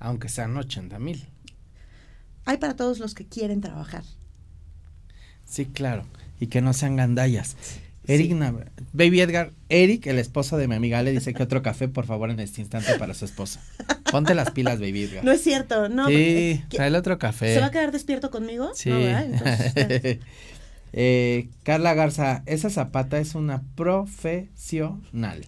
Aunque 0.00 0.28
sean 0.28 0.56
80 0.56 0.98
mil. 0.98 1.28
Hay 2.44 2.56
para 2.56 2.74
todos 2.74 2.98
los 2.98 3.14
que 3.14 3.26
quieren 3.26 3.60
trabajar. 3.60 4.02
Sí, 5.44 5.66
claro. 5.66 6.06
Y 6.40 6.48
que 6.48 6.60
no 6.60 6.72
sean 6.72 6.96
gandallas. 6.96 7.56
Eric, 8.08 8.36
Baby 8.92 9.20
Edgar, 9.20 9.52
Eric, 9.68 10.06
el 10.06 10.18
esposo 10.18 10.56
de 10.56 10.68
mi 10.68 10.74
amiga, 10.74 11.02
le 11.02 11.12
dice 11.12 11.34
que 11.34 11.42
otro 11.42 11.62
café, 11.62 11.88
por 11.88 12.06
favor, 12.06 12.30
en 12.30 12.40
este 12.40 12.60
instante 12.60 12.98
para 12.98 13.14
su 13.14 13.24
esposa. 13.24 13.60
Ponte 14.10 14.34
las 14.34 14.52
pilas, 14.52 14.78
Baby 14.78 15.04
Edgar. 15.04 15.24
No 15.24 15.32
es 15.32 15.42
cierto, 15.42 15.88
no. 15.88 16.06
Sí, 16.08 16.62
trae 16.68 16.88
el 16.88 16.94
otro 16.94 17.18
café. 17.18 17.54
¿Se 17.54 17.60
va 17.60 17.66
a 17.66 17.70
quedar 17.70 17.92
despierto 17.92 18.30
conmigo? 18.30 18.70
Sí. 18.74 18.90
eh, 20.92 21.48
Carla 21.64 21.94
Garza, 21.94 22.42
esa 22.46 22.70
zapata 22.70 23.18
es 23.18 23.34
una 23.34 23.62
profesional 23.74 25.44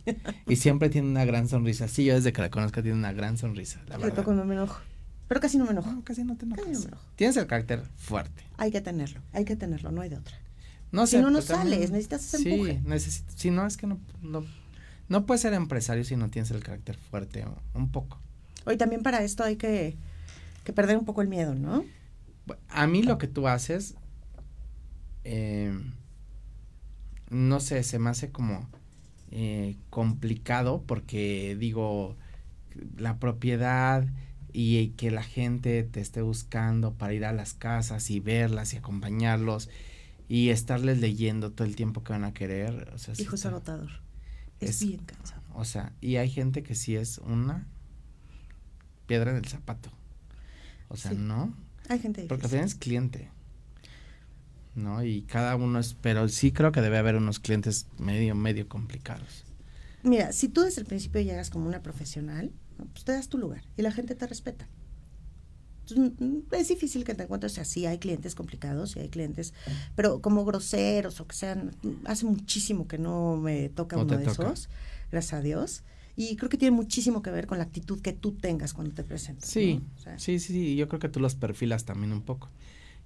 y 0.46 0.56
siempre 0.56 0.90
tiene 0.90 1.08
una 1.08 1.24
gran 1.24 1.48
sonrisa. 1.48 1.86
Sí, 1.88 2.04
yo 2.04 2.14
desde 2.14 2.32
que 2.32 2.42
la 2.42 2.50
conozco 2.50 2.82
tiene 2.82 2.98
una 2.98 3.12
gran 3.12 3.38
sonrisa, 3.38 3.80
la 3.88 3.98
verdad. 3.98 4.24
cuando 4.24 4.44
me 4.44 4.54
enojo. 4.54 4.80
Pero 5.28 5.40
casi 5.40 5.58
no 5.58 5.64
me 5.64 5.72
enojo. 5.72 5.90
No, 5.92 6.02
casi 6.02 6.24
no 6.24 6.36
te 6.36 6.46
enojas. 6.46 6.66
no 6.66 6.78
me 6.78 6.86
enojo. 6.86 7.02
Tienes 7.14 7.36
el 7.36 7.46
carácter 7.46 7.82
fuerte. 7.96 8.42
Hay 8.56 8.72
que 8.72 8.80
tenerlo, 8.80 9.20
hay 9.32 9.44
que 9.44 9.56
tenerlo, 9.56 9.92
no 9.92 10.00
hay 10.00 10.08
de 10.08 10.16
otra. 10.16 10.36
No 10.90 11.06
si 11.06 11.18
no, 11.18 11.30
no 11.30 11.42
sales, 11.42 11.90
necesitas 11.90 12.22
ese 12.22 12.38
sí, 12.38 12.80
necesito, 12.84 13.32
si 13.36 13.50
no, 13.50 13.66
es 13.66 13.76
que 13.76 13.86
no, 13.86 13.98
no, 14.22 14.44
no 15.08 15.26
puedes 15.26 15.42
ser 15.42 15.52
empresario 15.52 16.04
si 16.04 16.16
no 16.16 16.30
tienes 16.30 16.50
el 16.50 16.62
carácter 16.62 16.96
fuerte, 16.96 17.44
un 17.74 17.90
poco. 17.90 18.18
Hoy 18.64 18.76
también 18.76 19.02
para 19.02 19.22
esto 19.22 19.44
hay 19.44 19.56
que, 19.56 19.96
que, 20.64 20.72
perder 20.72 20.96
un 20.96 21.04
poco 21.04 21.20
el 21.20 21.28
miedo, 21.28 21.54
¿no? 21.54 21.84
A 22.70 22.86
mí 22.86 23.02
lo 23.02 23.18
que 23.18 23.26
tú 23.26 23.48
haces, 23.48 23.94
eh, 25.24 25.78
no 27.28 27.60
sé, 27.60 27.82
se 27.82 27.98
me 27.98 28.08
hace 28.10 28.30
como 28.30 28.66
eh, 29.30 29.76
complicado 29.90 30.82
porque 30.86 31.54
digo, 31.58 32.16
la 32.96 33.18
propiedad 33.18 34.06
y 34.54 34.88
que 34.90 35.10
la 35.10 35.22
gente 35.22 35.82
te 35.82 36.00
esté 36.00 36.22
buscando 36.22 36.94
para 36.94 37.12
ir 37.12 37.26
a 37.26 37.32
las 37.32 37.52
casas 37.52 38.10
y 38.10 38.20
verlas 38.20 38.72
y 38.72 38.78
acompañarlos 38.78 39.68
y 40.28 40.50
estarles 40.50 40.98
leyendo 40.98 41.52
todo 41.52 41.66
el 41.66 41.74
tiempo 41.74 42.04
que 42.04 42.12
van 42.12 42.24
a 42.24 42.34
querer. 42.34 42.90
O 42.94 42.98
sea, 42.98 43.14
Hijo, 43.18 43.34
es 43.34 43.46
agotador. 43.46 43.88
Es, 44.60 44.84
bien 44.84 45.04
cansado. 45.04 45.42
O 45.54 45.64
sea, 45.64 45.92
y 46.00 46.16
hay 46.16 46.30
gente 46.30 46.62
que 46.62 46.74
sí 46.74 46.96
es 46.96 47.18
una 47.18 47.66
piedra 49.06 49.32
del 49.32 49.46
zapato. 49.46 49.90
O 50.88 50.96
sea, 50.96 51.12
¿no? 51.12 51.54
Hay 51.88 51.98
gente 51.98 52.26
Porque 52.28 52.46
al 52.46 52.54
es 52.54 52.74
cliente. 52.74 53.30
¿No? 54.74 55.02
Y 55.02 55.22
cada 55.22 55.56
uno 55.56 55.78
es, 55.80 55.94
pero 55.94 56.28
sí 56.28 56.52
creo 56.52 56.70
que 56.70 56.80
debe 56.80 56.98
haber 56.98 57.16
unos 57.16 57.40
clientes 57.40 57.86
medio, 57.98 58.34
medio 58.34 58.68
complicados. 58.68 59.44
Mira, 60.02 60.32
si 60.32 60.48
tú 60.48 60.62
desde 60.62 60.82
el 60.82 60.86
principio 60.86 61.20
llegas 61.20 61.50
como 61.50 61.66
una 61.66 61.82
profesional, 61.82 62.52
pues 62.92 63.04
te 63.04 63.12
das 63.12 63.28
tu 63.28 63.38
lugar 63.38 63.64
y 63.76 63.82
la 63.82 63.90
gente 63.90 64.14
te 64.14 64.26
respeta. 64.26 64.68
Mm, 65.96 66.40
es 66.52 66.68
difícil 66.68 67.04
que 67.04 67.14
te 67.14 67.24
encuentres, 67.24 67.52
o 67.52 67.54
sea, 67.56 67.64
sí 67.64 67.86
hay 67.86 67.98
clientes 67.98 68.34
complicados, 68.34 68.92
sí 68.92 69.00
hay 69.00 69.08
clientes, 69.08 69.54
pero 69.94 70.20
como 70.20 70.44
groseros 70.44 71.20
o 71.20 71.26
que 71.26 71.34
sean, 71.34 71.74
hace 72.04 72.26
muchísimo 72.26 72.86
que 72.86 72.98
no 72.98 73.36
me 73.36 73.68
toca 73.68 73.96
uno 73.96 74.16
de 74.16 74.24
esos, 74.24 74.68
gracias 75.10 75.32
a 75.34 75.40
Dios. 75.40 75.82
Y 76.16 76.34
creo 76.34 76.48
que 76.48 76.56
tiene 76.56 76.74
muchísimo 76.74 77.22
que 77.22 77.30
ver 77.30 77.46
con 77.46 77.58
la 77.58 77.64
actitud 77.64 78.00
que 78.00 78.12
tú 78.12 78.32
tengas 78.32 78.74
cuando 78.74 78.92
te 78.92 79.04
presentas. 79.04 79.48
Sí, 79.48 79.80
sí, 80.16 80.40
sí, 80.40 80.52
sí, 80.52 80.76
yo 80.76 80.88
creo 80.88 80.98
que 80.98 81.08
tú 81.08 81.20
los 81.20 81.36
perfilas 81.36 81.84
también 81.84 82.12
un 82.12 82.22
poco. 82.22 82.48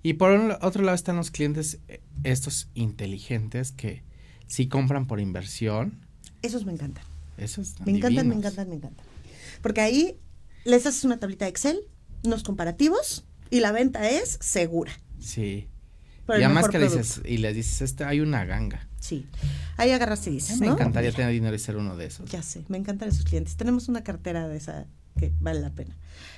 Y 0.03 0.15
por 0.15 0.33
otro 0.63 0.83
lado 0.83 0.95
están 0.95 1.17
los 1.17 1.31
clientes, 1.31 1.79
eh, 1.89 2.01
estos 2.25 2.69
inteligentes 2.75 3.71
que 3.71 4.03
sí 4.47 4.67
compran 4.67 5.07
por 5.07 5.21
inversión. 5.21 6.01
Esos 6.41 6.65
me 6.65 6.73
encantan. 6.73 7.05
Esos 7.37 7.79
Me 7.85 7.93
encantan, 7.93 8.29
me 8.29 8.35
encantan, 8.35 8.69
me 8.69 8.77
encantan. 8.77 9.05
Porque 9.61 9.81
ahí 9.81 10.19
les 10.65 10.87
haces 10.87 11.05
una 11.05 11.19
tablita 11.19 11.45
de 11.45 11.51
Excel, 11.51 11.81
unos 12.25 12.43
comparativos 12.43 13.25
y 13.51 13.61
la 13.61 13.73
venta 13.73 14.09
es 14.09 14.39
segura. 14.41 14.93
Sí. 15.19 15.69
y 16.29 16.33
además 16.33 16.69
que 16.69 16.79
le 16.79 16.87
dices, 16.87 17.21
y 17.25 17.39
le 17.39 17.53
dices, 17.53 17.83
este, 17.83 18.05
hay 18.05 18.21
una 18.21 18.45
ganga. 18.45 18.89
Sí. 18.99 19.27
Ahí 19.77 19.91
agarras 19.91 20.27
y 20.27 20.31
dices, 20.31 20.61
Me 20.61 20.69
encantaría 20.69 21.13
tener 21.13 21.33
dinero 21.33 21.55
y 21.55 21.59
ser 21.59 21.77
uno 21.77 21.97
de 21.97 22.07
esos. 22.07 22.31
Ya 22.31 22.43
sé, 22.43 22.65
me 22.69 22.79
encantan 22.79 23.09
esos 23.09 23.25
clientes. 23.25 23.57
Tenemos 23.57 23.89
una 23.89 24.05
cartera 24.05 24.47
de 24.49 24.57
esa 24.57 24.87
que 25.19 25.33
vale 25.41 25.61
la 25.61 25.71
pena. 25.71 25.97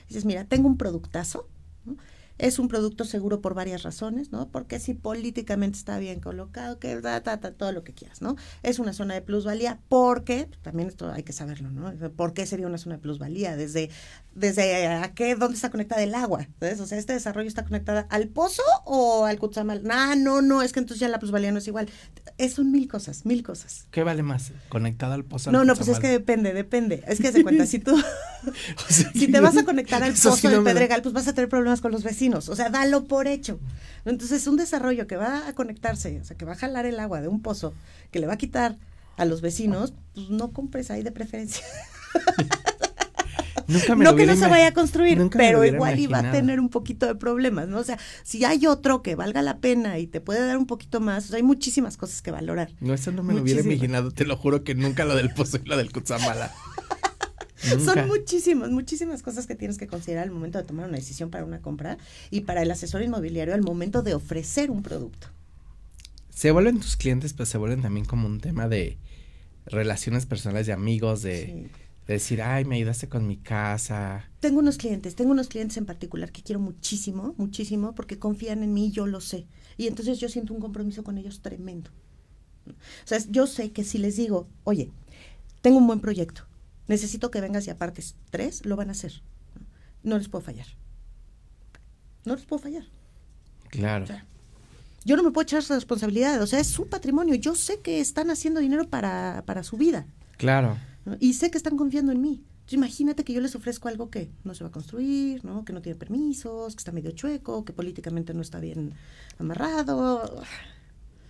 Dices, 0.08 0.24
mira, 0.24 0.44
tengo 0.44 0.66
un 0.66 0.76
productazo, 0.76 1.48
¿no? 1.84 1.96
Es 2.36 2.58
un 2.58 2.66
producto 2.66 3.04
seguro 3.04 3.40
por 3.40 3.54
varias 3.54 3.84
razones, 3.84 4.32
¿no? 4.32 4.48
Porque 4.48 4.80
si 4.80 4.94
políticamente 4.94 5.78
está 5.78 5.98
bien 5.98 6.18
colocado, 6.18 6.80
que 6.80 7.00
da, 7.00 7.20
da, 7.20 7.38
todo 7.38 7.70
lo 7.70 7.84
que 7.84 7.94
quieras, 7.94 8.22
¿no? 8.22 8.34
Es 8.64 8.80
una 8.80 8.92
zona 8.92 9.14
de 9.14 9.22
plusvalía 9.22 9.78
porque, 9.88 10.48
también 10.62 10.88
esto 10.88 11.12
hay 11.12 11.22
que 11.22 11.32
saberlo, 11.32 11.70
¿no? 11.70 11.92
¿Por 12.10 12.34
qué 12.34 12.44
sería 12.46 12.66
una 12.66 12.78
zona 12.78 12.96
de 12.96 13.02
plusvalía? 13.02 13.56
Desde, 13.56 13.88
desde 14.34 14.86
a 14.86 15.12
qué, 15.14 15.34
dónde 15.36 15.54
está 15.54 15.70
conectada 15.70 16.02
el 16.02 16.14
agua. 16.14 16.42
Entonces, 16.42 16.80
o 16.80 16.86
sea, 16.86 16.98
este 16.98 17.12
desarrollo 17.12 17.48
está 17.48 17.64
conectada 17.64 18.06
al 18.10 18.28
pozo 18.28 18.62
o 18.84 19.24
al 19.24 19.38
Kutsamal. 19.38 19.82
No, 19.84 20.16
no, 20.16 20.42
no, 20.42 20.62
es 20.62 20.72
que 20.72 20.80
entonces 20.80 21.00
ya 21.00 21.08
la 21.08 21.18
plusvalía 21.18 21.52
no 21.52 21.58
es 21.58 21.68
igual. 21.68 21.88
Es 22.36 22.54
son 22.54 22.72
mil 22.72 22.88
cosas, 22.88 23.24
mil 23.24 23.42
cosas. 23.42 23.86
¿Qué 23.90 24.02
vale 24.02 24.22
más? 24.22 24.52
¿Conectada 24.68 25.14
al 25.14 25.24
pozo? 25.24 25.52
No, 25.52 25.64
no, 25.64 25.74
pues 25.76 25.88
es 25.88 25.98
que 25.98 26.08
depende, 26.08 26.52
depende. 26.52 27.04
Es 27.06 27.20
que 27.20 27.30
se 27.30 27.42
cuenta, 27.42 27.66
si 27.66 27.78
tú, 27.78 27.96
si 28.88 29.28
te 29.28 29.40
vas 29.40 29.56
a 29.56 29.64
conectar 29.64 30.02
al 30.02 30.12
pozo 30.22 30.48
del 30.48 30.62
Pedregal, 30.62 31.02
pues 31.02 31.14
vas 31.14 31.28
a 31.28 31.32
tener 31.32 31.48
problemas 31.48 31.80
con 31.80 31.92
los 31.92 32.02
vecinos 32.02 32.24
o 32.48 32.56
sea, 32.56 32.70
dalo 32.70 33.04
por 33.04 33.26
hecho. 33.26 33.60
Entonces, 34.04 34.46
un 34.46 34.56
desarrollo 34.56 35.06
que 35.06 35.16
va 35.16 35.48
a 35.48 35.54
conectarse, 35.54 36.20
o 36.20 36.24
sea, 36.24 36.36
que 36.36 36.44
va 36.44 36.52
a 36.52 36.56
jalar 36.56 36.86
el 36.86 36.98
agua 37.00 37.20
de 37.20 37.28
un 37.28 37.40
pozo, 37.40 37.74
que 38.10 38.18
le 38.18 38.26
va 38.26 38.34
a 38.34 38.38
quitar 38.38 38.76
a 39.16 39.24
los 39.24 39.40
vecinos, 39.40 39.94
pues 40.14 40.30
no 40.30 40.52
compres 40.52 40.90
ahí 40.90 41.02
de 41.02 41.12
preferencia. 41.12 41.64
No 43.66 44.16
que 44.16 44.26
no 44.26 44.36
se 44.36 44.48
vaya 44.48 44.68
a 44.68 44.72
construir, 44.72 45.20
pero 45.30 45.64
igual 45.64 45.98
iba 45.98 46.18
a 46.18 46.30
tener 46.30 46.60
un 46.60 46.68
poquito 46.68 47.06
de 47.06 47.14
problemas, 47.14 47.68
¿no? 47.68 47.78
O 47.78 47.84
sea, 47.84 47.98
si 48.22 48.44
hay 48.44 48.66
otro 48.66 49.02
que 49.02 49.14
valga 49.14 49.42
la 49.42 49.58
pena 49.58 49.98
y 49.98 50.06
te 50.06 50.20
puede 50.20 50.46
dar 50.46 50.58
un 50.58 50.66
poquito 50.66 51.00
más, 51.00 51.26
o 51.26 51.28
sea, 51.28 51.36
hay 51.36 51.42
muchísimas 51.42 51.96
cosas 51.96 52.22
que 52.22 52.30
valorar. 52.30 52.70
No, 52.80 52.94
eso 52.94 53.12
no 53.12 53.22
me 53.22 53.34
lo 53.34 53.42
hubiera 53.42 53.60
imaginado, 53.60 54.10
te 54.10 54.24
lo 54.24 54.36
juro 54.36 54.64
que 54.64 54.74
nunca 54.74 55.04
lo 55.04 55.14
del 55.16 55.32
pozo 55.32 55.58
y 55.62 55.68
lo 55.68 55.76
del 55.76 55.92
Kutsamala. 55.92 56.52
Son 57.84 58.06
muchísimas, 58.08 58.70
muchísimas 58.70 59.22
cosas 59.22 59.46
que 59.46 59.54
tienes 59.54 59.78
que 59.78 59.86
considerar 59.86 60.24
al 60.24 60.30
momento 60.30 60.58
de 60.58 60.64
tomar 60.64 60.86
una 60.88 60.98
decisión 60.98 61.30
para 61.30 61.44
una 61.44 61.60
compra 61.60 61.96
y 62.30 62.42
para 62.42 62.62
el 62.62 62.70
asesor 62.70 63.02
inmobiliario 63.02 63.54
al 63.54 63.62
momento 63.62 64.02
de 64.02 64.14
ofrecer 64.14 64.70
un 64.70 64.82
producto. 64.82 65.28
Se 66.28 66.50
vuelven 66.50 66.80
tus 66.80 66.96
clientes, 66.96 67.32
pero 67.32 67.46
se 67.46 67.58
vuelven 67.58 67.80
también 67.80 68.04
como 68.04 68.26
un 68.26 68.40
tema 68.40 68.68
de 68.68 68.98
relaciones 69.66 70.26
personales, 70.26 70.66
de 70.66 70.72
amigos, 70.72 71.22
de, 71.22 71.70
decir, 72.12 72.42
ay, 72.42 72.64
me 72.64 72.76
ayudaste 72.76 73.08
con 73.08 73.26
mi 73.26 73.36
casa. 73.38 74.28
Tengo 74.40 74.58
unos 74.58 74.76
clientes, 74.76 75.14
tengo 75.14 75.32
unos 75.32 75.48
clientes 75.48 75.76
en 75.78 75.86
particular 75.86 76.30
que 76.30 76.42
quiero 76.42 76.60
muchísimo, 76.60 77.34
muchísimo, 77.38 77.94
porque 77.94 78.18
confían 78.18 78.62
en 78.62 78.74
mí, 78.74 78.90
yo 78.90 79.06
lo 79.06 79.20
sé. 79.20 79.46
Y 79.76 79.86
entonces 79.86 80.18
yo 80.18 80.28
siento 80.28 80.52
un 80.52 80.60
compromiso 80.60 81.02
con 81.02 81.16
ellos 81.16 81.40
tremendo. 81.40 81.90
O 82.66 83.06
sea, 83.06 83.18
yo 83.30 83.46
sé 83.46 83.72
que 83.72 83.84
si 83.84 83.98
les 83.98 84.16
digo, 84.16 84.48
oye, 84.64 84.90
tengo 85.62 85.78
un 85.78 85.86
buen 85.86 86.00
proyecto, 86.00 86.46
necesito 86.88 87.30
que 87.30 87.40
vengas 87.40 87.66
y 87.66 87.70
apartes 87.70 88.16
tres, 88.30 88.64
lo 88.66 88.76
van 88.76 88.88
a 88.88 88.92
hacer. 88.92 89.22
No 90.02 90.18
les 90.18 90.28
puedo 90.28 90.44
fallar. 90.44 90.66
No 92.24 92.34
les 92.34 92.44
puedo 92.44 92.62
fallar. 92.62 92.84
Claro. 93.70 94.06
yo 95.04 95.16
no 95.16 95.24
me 95.24 95.32
puedo 95.32 95.42
echar 95.42 95.58
esa 95.58 95.74
responsabilidad, 95.74 96.40
o 96.40 96.46
sea, 96.46 96.60
es 96.60 96.68
su 96.68 96.86
patrimonio. 96.86 97.34
Yo 97.34 97.54
sé 97.56 97.80
que 97.80 98.00
están 98.00 98.30
haciendo 98.30 98.60
dinero 98.60 98.88
para, 98.88 99.42
para 99.46 99.64
su 99.64 99.76
vida. 99.76 100.06
Claro. 100.36 100.76
Y 101.20 101.34
sé 101.34 101.50
que 101.50 101.58
están 101.58 101.76
confiando 101.76 102.12
en 102.12 102.20
mí. 102.20 102.44
imagínate 102.70 103.24
que 103.24 103.32
yo 103.32 103.40
les 103.40 103.54
ofrezco 103.54 103.88
algo 103.88 104.10
que 104.10 104.30
no 104.42 104.54
se 104.54 104.64
va 104.64 104.68
a 104.68 104.72
construir, 104.72 105.44
¿no? 105.44 105.64
que 105.64 105.72
no 105.72 105.82
tiene 105.82 105.98
permisos, 105.98 106.74
que 106.74 106.80
está 106.80 106.92
medio 106.92 107.10
chueco, 107.10 107.64
que 107.64 107.72
políticamente 107.72 108.32
no 108.32 108.40
está 108.40 108.58
bien 108.60 108.94
amarrado. 109.38 110.42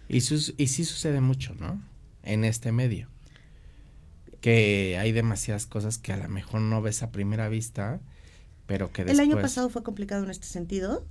Y, 0.08 0.20
sus, 0.20 0.54
y 0.58 0.68
sí 0.68 0.84
sucede 0.84 1.20
mucho, 1.20 1.54
¿no? 1.58 1.82
En 2.22 2.44
este 2.44 2.72
medio 2.72 3.08
que 4.44 4.98
hay 4.98 5.10
demasiadas 5.12 5.64
cosas 5.64 5.96
que 5.96 6.12
a 6.12 6.18
lo 6.18 6.28
mejor 6.28 6.60
no 6.60 6.82
ves 6.82 7.02
a 7.02 7.10
primera 7.10 7.48
vista, 7.48 7.98
pero 8.66 8.92
que 8.92 9.02
después... 9.02 9.18
El 9.18 9.32
año 9.32 9.40
pasado 9.40 9.70
fue 9.70 9.82
complicado 9.82 10.22
en 10.22 10.30
este 10.30 10.46
sentido. 10.46 11.02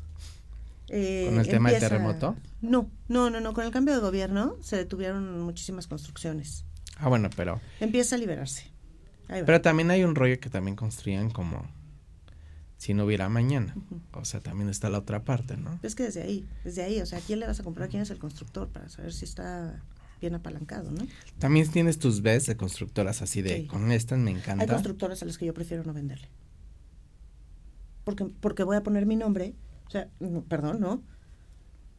Eh, 0.90 1.26
¿Con 1.30 1.40
el 1.40 1.48
tema 1.48 1.72
del 1.72 1.80
terremoto? 1.80 2.36
No, 2.62 2.92
no, 3.08 3.32
no, 3.32 3.40
no. 3.40 3.54
Con 3.56 3.66
el 3.66 3.72
cambio 3.72 3.96
de 3.96 4.02
gobierno 4.02 4.56
se 4.62 4.78
detuvieron 4.78 5.42
muchísimas 5.42 5.88
construcciones. 5.88 6.64
Ah, 6.98 7.10
bueno, 7.10 7.30
pero... 7.36 7.60
Empieza 7.80 8.16
a 8.16 8.20
liberarse. 8.20 8.72
Pero 9.28 9.62
también 9.62 9.90
hay 9.92 10.04
un 10.04 10.16
rollo 10.16 10.40
que 10.40 10.50
también 10.50 10.76
construían 10.76 11.32
como 11.32 11.68
si 12.78 12.94
no 12.94 13.06
hubiera 13.06 13.30
mañana. 13.30 13.76
O 14.12 14.26
sea, 14.26 14.42
también 14.42 14.70
está 14.70 14.90
la 14.90 15.00
otra 15.00 15.24
parte, 15.24 15.56
¿no? 15.56 15.80
Es 15.82 15.96
que 15.96 16.04
desde 16.04 16.22
ahí, 16.22 16.46
desde 16.64 16.84
ahí, 16.84 17.00
o 17.00 17.06
sea, 17.06 17.20
¿a 17.20 17.22
quién 17.22 17.40
le 17.40 17.48
vas 17.48 17.60
a 17.60 17.64
comprar? 17.64 17.90
¿Quién 17.90 18.04
es 18.04 18.10
el 18.10 18.20
constructor? 18.20 18.68
Para 18.70 18.90
saber 18.90 19.14
si 19.14 19.26
está 19.26 19.82
bien 20.20 20.36
apalancado, 20.36 20.92
¿no? 20.92 21.08
También 21.40 21.70
tienes 21.70 21.98
tus 21.98 22.22
ves 22.22 22.46
de 22.46 22.58
constructoras 22.58 23.22
así 23.22 23.42
de, 23.42 23.68
con 23.68 23.92
estas 23.92 24.20
me 24.20 24.32
encanta. 24.32 24.64
Hay 24.64 24.70
constructoras 24.70 25.22
a 25.22 25.26
las 25.26 25.38
que 25.38 25.46
yo 25.46 25.54
prefiero 25.54 25.84
no 25.84 25.94
venderle. 25.94 26.30
Porque, 28.04 28.26
porque 28.42 28.64
voy 28.64 28.76
a 28.76 28.84
poner 28.84 29.06
mi 29.06 29.16
nombre, 29.16 29.56
o 29.88 29.90
sea, 29.90 30.10
perdón, 30.50 30.82
¿no? 30.82 30.94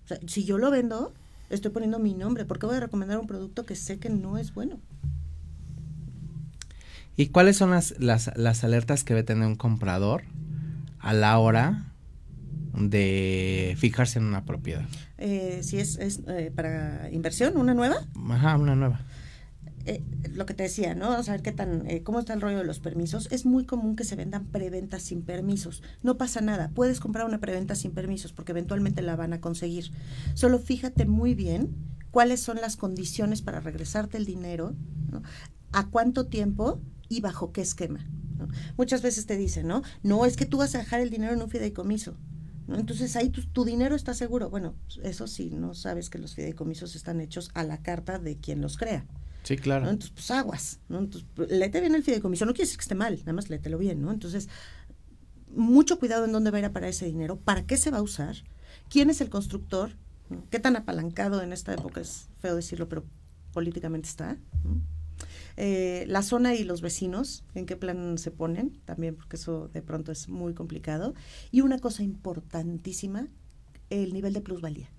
O 0.05 0.07
sea, 0.07 0.18
si 0.26 0.45
yo 0.45 0.59
lo 0.59 0.70
vendo, 0.70 1.14
estoy 1.51 1.70
poniendo 1.70 1.99
mi 1.99 2.14
nombre, 2.14 2.45
porque 2.45 2.66
voy 2.66 2.76
a 2.76 2.80
recomendar 2.80 3.18
un 3.18 3.26
producto 3.26 3.64
que 3.64 3.76
sé 3.76 3.99
que 3.99 4.11
no 4.11 4.38
es 4.38 4.55
bueno. 4.55 4.78
¿Y 7.16 7.28
cuáles 7.28 7.57
son 7.57 7.70
las, 7.70 7.95
las, 7.99 8.36
las 8.36 8.64
alertas 8.64 9.05
que 9.05 9.14
debe 9.14 9.24
tener 9.24 9.47
un 9.47 9.55
comprador 9.55 10.24
a 10.99 11.12
la 11.12 11.38
hora 11.38 11.84
de 12.72 13.76
fijarse 13.78 14.18
en 14.18 14.24
una 14.24 14.45
propiedad? 14.45 14.84
Eh, 15.18 15.61
si 15.62 15.78
es, 15.78 15.97
es 15.99 16.20
eh, 16.26 16.51
para 16.55 17.11
inversión, 17.12 17.57
una 17.57 17.74
nueva. 17.74 17.97
Ajá, 18.30 18.57
una 18.57 18.74
nueva. 18.74 19.01
Eh, 19.87 20.03
lo 20.32 20.47
que 20.47 20.55
te 20.55 20.62
decía, 20.64 20.95
¿no? 20.95 21.22
Saber 21.22 21.43
qué 21.43 21.53
tan, 21.53 21.89
eh, 21.89 22.03
cómo 22.03 22.18
está 22.18 22.32
el 22.32 22.41
rollo 22.41 22.59
de 22.59 22.64
los 22.64 22.80
permisos. 22.80 23.28
Es 23.30 23.45
muy 23.45 23.64
común 23.64 23.97
que 23.97 24.05
se 24.05 24.16
vendan 24.16 24.47
preventas 24.47 25.03
sin 25.03 25.22
permisos. 25.22 25.82
No 26.03 26.16
pasa 26.16 26.41
nada. 26.41 26.70
Puedes 26.74 27.01
comprar 27.01 27.26
una 27.26 27.41
preventa 27.41 27.74
sin 27.74 27.93
permisos 27.93 28.32
porque 28.32 28.53
eventualmente 28.53 29.03
la 29.03 29.16
van 29.16 29.32
a 29.32 29.41
conseguir. 29.41 29.91
Solo 30.35 30.59
fíjate 30.59 31.05
muy 31.05 31.35
bien 31.35 31.74
cuáles 32.11 32.41
son 32.41 32.61
las 32.61 32.76
condiciones 32.76 33.43
para 33.43 33.61
regresarte 33.61 34.16
el 34.16 34.24
dinero, 34.24 34.74
¿no? 35.11 35.22
a 35.72 35.91
cuánto 35.91 36.26
tiempo 36.26 36.80
y 37.09 37.20
bajo 37.20 37.53
qué 37.53 37.61
esquema. 37.61 38.07
Muchas 38.76 39.03
veces 39.03 39.26
te 39.26 39.37
dicen, 39.37 39.66
¿no? 39.66 39.82
No, 40.03 40.26
es 40.26 40.37
que 40.37 40.47
tú 40.47 40.59
vas 40.59 40.74
a 40.74 40.78
dejar 40.78 41.01
el 41.01 41.11
dinero 41.11 41.35
en 41.35 41.43
un 41.43 41.51
fideicomiso. 41.51 42.16
Entonces 42.68 43.14
ahí 43.16 43.28
tu, 43.28 43.64
dinero 43.64 43.95
está 43.95 44.14
seguro. 44.14 44.49
Bueno, 44.49 44.74
eso 45.03 45.26
sí, 45.26 45.51
no 45.51 45.74
sabes 45.74 46.09
que 46.09 46.18
los 46.18 46.35
fideicomisos 46.35 46.97
están 46.97 47.20
hechos 47.20 47.51
a 47.55 47.62
la 47.62 47.82
carta 47.82 48.18
de 48.18 48.39
quien 48.39 48.61
los 48.61 48.76
crea. 48.78 49.07
Sí, 49.45 49.57
claro. 49.57 49.88
Entonces, 49.88 50.11
pues 50.11 50.30
aguas, 50.30 50.80
¿no? 50.88 50.99
Entonces, 50.99 51.28
léete 51.51 51.80
bien 51.80 51.95
el 51.95 52.03
fideicomiso. 52.03 52.47
No 52.47 52.55
quiere 52.55 52.64
decir 52.64 52.78
que 52.78 52.82
esté 52.82 52.95
mal, 52.95 53.18
nada 53.20 53.34
más 53.34 53.51
léetelo 53.51 53.78
bien, 53.78 54.01
¿no? 54.01 54.11
Entonces, 54.11 54.49
mucho 55.55 55.99
cuidado 55.99 56.24
en 56.24 56.32
dónde 56.32 56.51
va 56.51 56.57
a 56.57 56.61
ir 56.61 56.64
a 56.64 56.72
parar 56.72 56.88
ese 56.88 57.07
dinero, 57.07 57.36
para 57.36 57.66
qué 57.66 57.76
se 57.76 57.90
va 57.90 57.99
a 57.99 58.03
usar, 58.03 58.36
quién 58.88 59.11
es 59.11 59.20
el 59.20 59.28
constructor, 59.28 59.90
qué 60.51 60.59
tan 60.59 60.76
apalancado 60.76 61.42
en 61.42 61.53
esta 61.53 61.74
época, 61.74 62.01
es 62.01 62.28
feo 62.40 62.57
decirlo, 62.57 62.88
pero 62.88 63.05
políticamente 63.53 64.09
está. 64.09 64.38
Eh, 65.57 66.05
la 66.09 66.22
zona 66.22 66.55
y 66.55 66.64
los 66.64 66.80
vecinos, 66.80 67.45
en 67.55 67.66
qué 67.66 67.76
plan 67.76 68.18
se 68.18 68.30
ponen, 68.30 68.80
también 68.86 69.14
porque 69.14 69.36
eso 69.36 69.68
de 69.68 69.82
pronto 69.82 70.11
es 70.11 70.28
muy 70.28 70.55
complicado. 70.55 71.14
Y 71.51 71.61
una 71.61 71.78
cosa 71.78 72.03
importantísima, 72.03 73.28
el 73.90 74.12
nivel 74.14 74.32
de 74.32 74.40
plusvalía. 74.40 74.90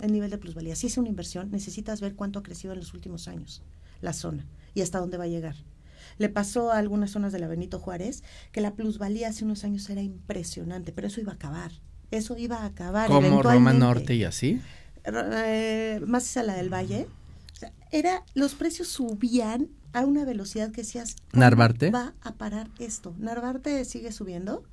El 0.00 0.12
nivel 0.12 0.30
de 0.30 0.38
plusvalía. 0.38 0.76
Si 0.76 0.86
es 0.86 0.96
una 0.96 1.08
inversión, 1.08 1.50
necesitas 1.50 2.00
ver 2.00 2.14
cuánto 2.14 2.38
ha 2.38 2.42
crecido 2.42 2.72
en 2.72 2.80
los 2.80 2.94
últimos 2.94 3.28
años 3.28 3.62
la 4.00 4.12
zona 4.12 4.46
y 4.74 4.82
hasta 4.82 5.00
dónde 5.00 5.16
va 5.16 5.24
a 5.24 5.28
llegar. 5.28 5.56
Le 6.18 6.28
pasó 6.28 6.70
a 6.70 6.78
algunas 6.78 7.10
zonas 7.10 7.32
de 7.32 7.38
la 7.38 7.48
Benito 7.48 7.78
Juárez 7.78 8.22
que 8.52 8.60
la 8.60 8.74
plusvalía 8.74 9.28
hace 9.28 9.44
unos 9.44 9.64
años 9.64 9.88
era 9.90 10.02
impresionante, 10.02 10.92
pero 10.92 11.08
eso 11.08 11.20
iba 11.20 11.32
a 11.32 11.36
acabar. 11.36 11.72
Eso 12.10 12.36
iba 12.38 12.58
a 12.58 12.66
acabar. 12.66 13.08
Como 13.08 13.42
Roma 13.42 13.72
Norte 13.72 14.14
y 14.14 14.24
así. 14.24 14.60
Eh, 15.04 16.00
más 16.06 16.36
a 16.36 16.42
la 16.42 16.54
del 16.54 16.72
Valle. 16.72 17.06
era, 17.90 18.24
los 18.34 18.54
precios 18.54 18.88
subían 18.88 19.68
a 19.92 20.04
una 20.04 20.24
velocidad 20.24 20.70
que 20.70 20.82
decías, 20.82 21.16
Narvarte 21.32 21.90
va 21.90 22.14
a 22.20 22.34
parar 22.34 22.68
esto? 22.78 23.14
¿Narvarte 23.18 23.84
sigue 23.84 24.12
subiendo? 24.12 24.64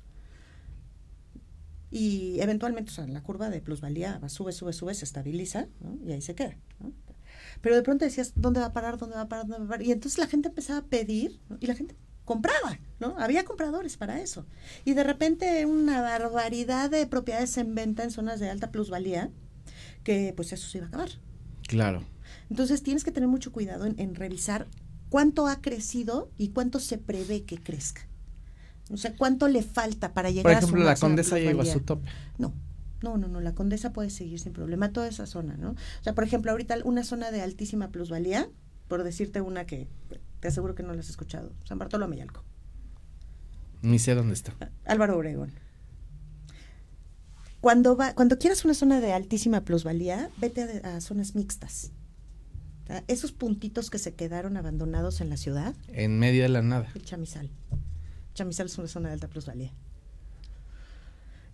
Y 1.90 2.40
eventualmente, 2.40 2.90
o 2.90 2.94
sea, 2.94 3.06
la 3.06 3.22
curva 3.22 3.48
de 3.50 3.60
plusvalía 3.60 4.18
va, 4.18 4.28
sube, 4.28 4.52
sube, 4.52 4.72
sube, 4.72 4.94
se 4.94 5.04
estabiliza, 5.04 5.68
¿no? 5.80 5.98
Y 6.04 6.12
ahí 6.12 6.22
se 6.22 6.34
queda, 6.34 6.56
¿no? 6.80 6.92
Pero 7.60 7.76
de 7.76 7.82
pronto 7.82 8.04
decías, 8.04 8.32
¿dónde 8.34 8.60
va 8.60 8.66
a 8.66 8.72
parar? 8.72 8.98
¿Dónde 8.98 9.16
va 9.16 9.22
a 9.22 9.28
parar? 9.28 9.46
¿Dónde 9.46 9.60
va 9.60 9.64
a 9.64 9.68
parar? 9.68 9.86
Y 9.86 9.92
entonces 9.92 10.18
la 10.18 10.26
gente 10.26 10.48
empezaba 10.48 10.80
a 10.80 10.84
pedir, 10.84 11.40
¿no? 11.48 11.58
y 11.60 11.66
la 11.66 11.74
gente 11.74 11.96
compraba, 12.24 12.78
¿no? 12.98 13.14
Había 13.18 13.44
compradores 13.44 13.96
para 13.96 14.20
eso. 14.20 14.46
Y 14.84 14.94
de 14.94 15.04
repente 15.04 15.64
una 15.64 16.00
barbaridad 16.00 16.90
de 16.90 17.06
propiedades 17.06 17.56
en 17.56 17.74
venta 17.74 18.02
en 18.02 18.10
zonas 18.10 18.40
de 18.40 18.50
alta 18.50 18.70
plusvalía, 18.70 19.30
que 20.02 20.32
pues 20.36 20.52
eso 20.52 20.68
se 20.68 20.78
iba 20.78 20.86
a 20.86 20.88
acabar. 20.88 21.10
Claro. 21.68 22.04
Entonces 22.50 22.82
tienes 22.82 23.04
que 23.04 23.12
tener 23.12 23.28
mucho 23.28 23.52
cuidado 23.52 23.86
en, 23.86 23.98
en 23.98 24.14
revisar 24.14 24.66
cuánto 25.08 25.46
ha 25.46 25.60
crecido 25.60 26.30
y 26.36 26.48
cuánto 26.48 26.80
se 26.80 26.98
prevé 26.98 27.44
que 27.44 27.58
crezca. 27.58 28.02
O 28.92 28.96
sea, 28.96 29.14
cuánto 29.16 29.48
le 29.48 29.62
falta 29.62 30.14
para 30.14 30.30
llegar 30.30 30.44
Por 30.44 30.52
a 30.52 30.60
su 30.60 30.66
ejemplo, 30.66 30.84
la 30.84 30.96
condesa 30.96 31.38
llegó 31.38 31.62
a 31.62 31.64
su 31.66 31.80
tope. 31.80 32.08
No, 32.38 32.54
no, 33.02 33.16
no, 33.18 33.28
no, 33.28 33.40
la 33.40 33.54
condesa 33.54 33.92
puede 33.92 34.10
seguir 34.10 34.38
sin 34.38 34.52
problema, 34.52 34.92
toda 34.92 35.08
esa 35.08 35.26
zona, 35.26 35.56
¿no? 35.56 35.70
O 35.70 36.02
sea, 36.02 36.14
por 36.14 36.24
ejemplo, 36.24 36.50
ahorita 36.52 36.76
una 36.84 37.02
zona 37.04 37.30
de 37.30 37.42
altísima 37.42 37.90
plusvalía, 37.90 38.48
por 38.88 39.02
decirte 39.02 39.40
una 39.40 39.66
que 39.66 39.88
te 40.40 40.48
aseguro 40.48 40.74
que 40.74 40.82
no 40.82 40.94
la 40.94 41.00
has 41.00 41.08
escuchado, 41.10 41.52
San 41.64 41.78
Bartolomé 41.78 42.16
y 42.16 42.20
Alco, 42.20 42.44
Ni 43.82 43.98
sé 43.98 44.14
dónde 44.14 44.34
está. 44.34 44.54
Álvaro 44.84 45.16
Obregón. 45.16 45.50
Cuando, 47.60 47.96
va, 47.96 48.14
cuando 48.14 48.38
quieras 48.38 48.64
una 48.64 48.74
zona 48.74 49.00
de 49.00 49.12
altísima 49.12 49.62
plusvalía, 49.62 50.30
vete 50.38 50.80
a, 50.84 50.96
a 50.96 51.00
zonas 51.00 51.34
mixtas. 51.34 51.90
O 52.84 52.86
sea, 52.86 53.02
esos 53.08 53.32
puntitos 53.32 53.90
que 53.90 53.98
se 53.98 54.14
quedaron 54.14 54.56
abandonados 54.56 55.20
en 55.20 55.28
la 55.30 55.36
ciudad, 55.36 55.74
En 55.88 56.18
medio 56.20 56.44
de 56.44 56.48
la 56.48 56.62
nada. 56.62 56.88
el 56.94 57.02
chamizal. 57.04 57.50
Chamizal 58.36 58.66
es 58.66 58.76
una 58.78 58.86
zona 58.86 59.08
de 59.08 59.14
alta 59.14 59.28
plusvalía. 59.28 59.72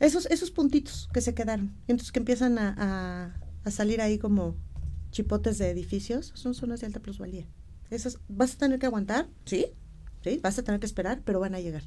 Esos, 0.01 0.27
esos 0.27 0.51
puntitos 0.51 1.09
que 1.13 1.21
se 1.21 1.33
quedaron, 1.33 1.73
entonces 1.87 2.11
que 2.11 2.19
empiezan 2.19 2.59
a, 2.59 2.75
a- 2.77 3.35
a 3.65 3.71
salir 3.71 4.01
ahí 4.01 4.19
como 4.19 4.57
chipotes 5.13 5.59
de 5.59 5.71
edificios, 5.71 6.33
son 6.35 6.55
zonas 6.55 6.81
de 6.81 6.87
alta 6.89 6.99
plusvalía. 7.01 7.47
Esas, 7.91 8.19
¿Vas 8.29 8.55
a 8.55 8.59
tener 8.59 8.79
que 8.81 8.87
aguantar? 8.87 9.29
Sí, 9.45 9.67
sí, 10.25 10.41
vas 10.43 10.59
a 10.59 10.63
tener 10.65 10.81
que 10.81 10.87
esperar, 10.87 11.23
pero 11.25 11.39
van 11.39 11.55
a 11.55 11.61
llegar. 11.61 11.85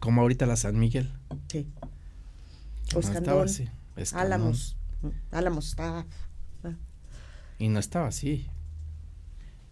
Como 0.00 0.22
ahorita 0.22 0.46
la 0.46 0.56
San 0.56 0.78
Miguel. 0.78 1.12
Sí. 1.48 1.68
que 2.88 3.20
no 3.20 3.40
así. 3.40 3.68
Escandón. 3.96 4.26
Álamos. 4.26 4.76
Álamos 5.30 5.68
está. 5.68 6.06
Y 7.58 7.68
no 7.68 7.78
estaba 7.78 8.06
así. 8.08 8.46